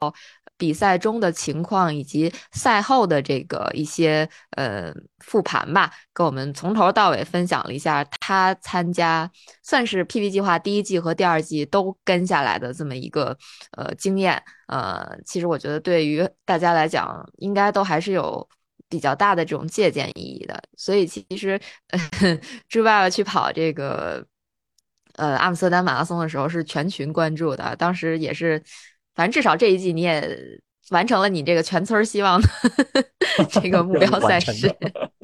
[0.59, 9.29] 比赛中的情况以及赛后的这个一些呃复盘吧，跟我们从头到尾分享了一下他参加
[9.65, 13.37] 算是 PP 计划第一季和第二季都跟下来的这么一个
[13.77, 14.41] 呃经验。
[14.69, 18.49] 呃，其实我觉得对于大家来讲，应该都还是有
[18.93, 20.63] 比较大的这种借鉴意义的。
[20.77, 21.59] 所以其实
[22.69, 24.25] 猪爸爸去跑这个
[25.15, 28.63] 呃阿姆斯特丹马拉松的时候是全群关注的，当时也是。
[29.15, 30.39] 反正至少这一季你也
[30.89, 32.49] 完成了你这个全村希望的
[33.51, 34.75] 这个目标赛事，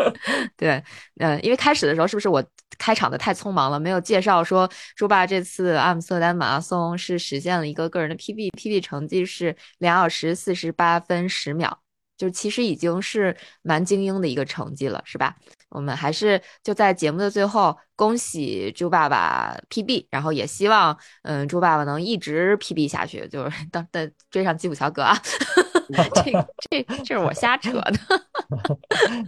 [0.59, 0.85] 对，
[1.19, 2.45] 嗯，因为开始的时候是不是我
[2.77, 11.81] 开场的太匆忙了，没有介绍说朱爸这次阿姆斯特丹马拉松是实现了一个个人的 PB，PB 成绩是两小时四十八分十秒，
[12.19, 15.35] 就其实已经是蛮精英的一个成绩了，是吧？
[15.71, 25.17] 我们还是就在节目的最后恭喜猪爸爸 PB，然后也希望嗯猪爸爸能一直 PB 下去，就是 当的追上基普乔格啊。
[25.89, 26.33] 这
[26.71, 27.93] 这这是我瞎扯的，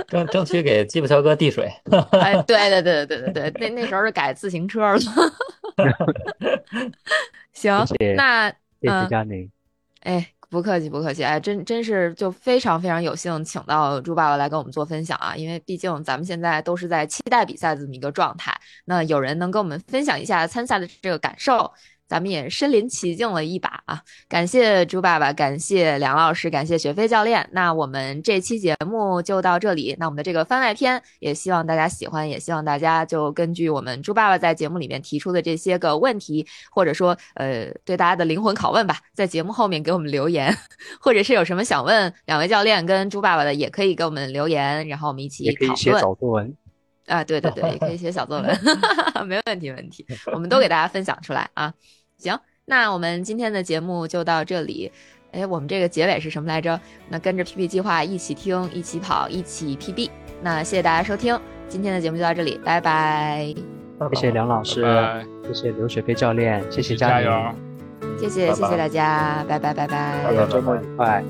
[0.08, 1.72] 争争取给基普乔格递水。
[2.12, 4.98] 哎，对对对对对对对，那那时候是改自行车了。
[7.52, 7.86] 行，
[8.16, 9.50] 那谢谢佳宁。
[10.00, 10.32] 哎。
[10.50, 15.34] 不客气，不客气，哎，真真是就非常非常有幸，请到朱爸爸来跟我们做分享啊！
[15.36, 18.52] 因为毕竟咱们现在都是在期待比赛这么一个状态，
[18.84, 21.72] 那有人能跟我们分享一下参赛的这个感受。
[22.10, 24.02] 咱们也身临其境了一把啊！
[24.28, 27.48] 感谢朱爸爸，感谢梁老师，感谢雪飞教练。
[27.52, 29.94] 那我们这期节目就到这里。
[29.96, 40.52] 那我们的这个番外篇也希望大家喜欢，也希望大家就根据我们朱爸爸在节目里面提出的这些个问题，或者说呃对大家的灵魂拷问吧，在节目后面给我们留言，
[41.00, 45.60] 或者是有什么想问两位教练跟朱爸爸的，也可以给我们留言，然后我们一起讨论。
[45.60, 46.56] 也可以写小作文
[47.06, 48.58] 啊，对对对，也可以写小作文，
[49.28, 50.04] 没问题，没问题，
[50.34, 51.72] 我们都给大家分享出来啊。
[52.20, 54.92] 行，那我们今天的节目就到这里。
[55.32, 56.80] 哎，我们这个结尾是什么来着？
[57.08, 60.10] 那跟着 PP 计划一起听，一起跑，一起 PB。
[60.42, 61.38] 那谢谢大家收听，
[61.68, 63.54] 今天的节目就到这里，拜拜。
[64.12, 64.82] 谢谢梁老师，
[65.46, 67.30] 谢谢刘雪飞教练，谢谢加油，
[68.18, 71.22] 谢谢谢谢大家，拜拜拜拜，周末愉快。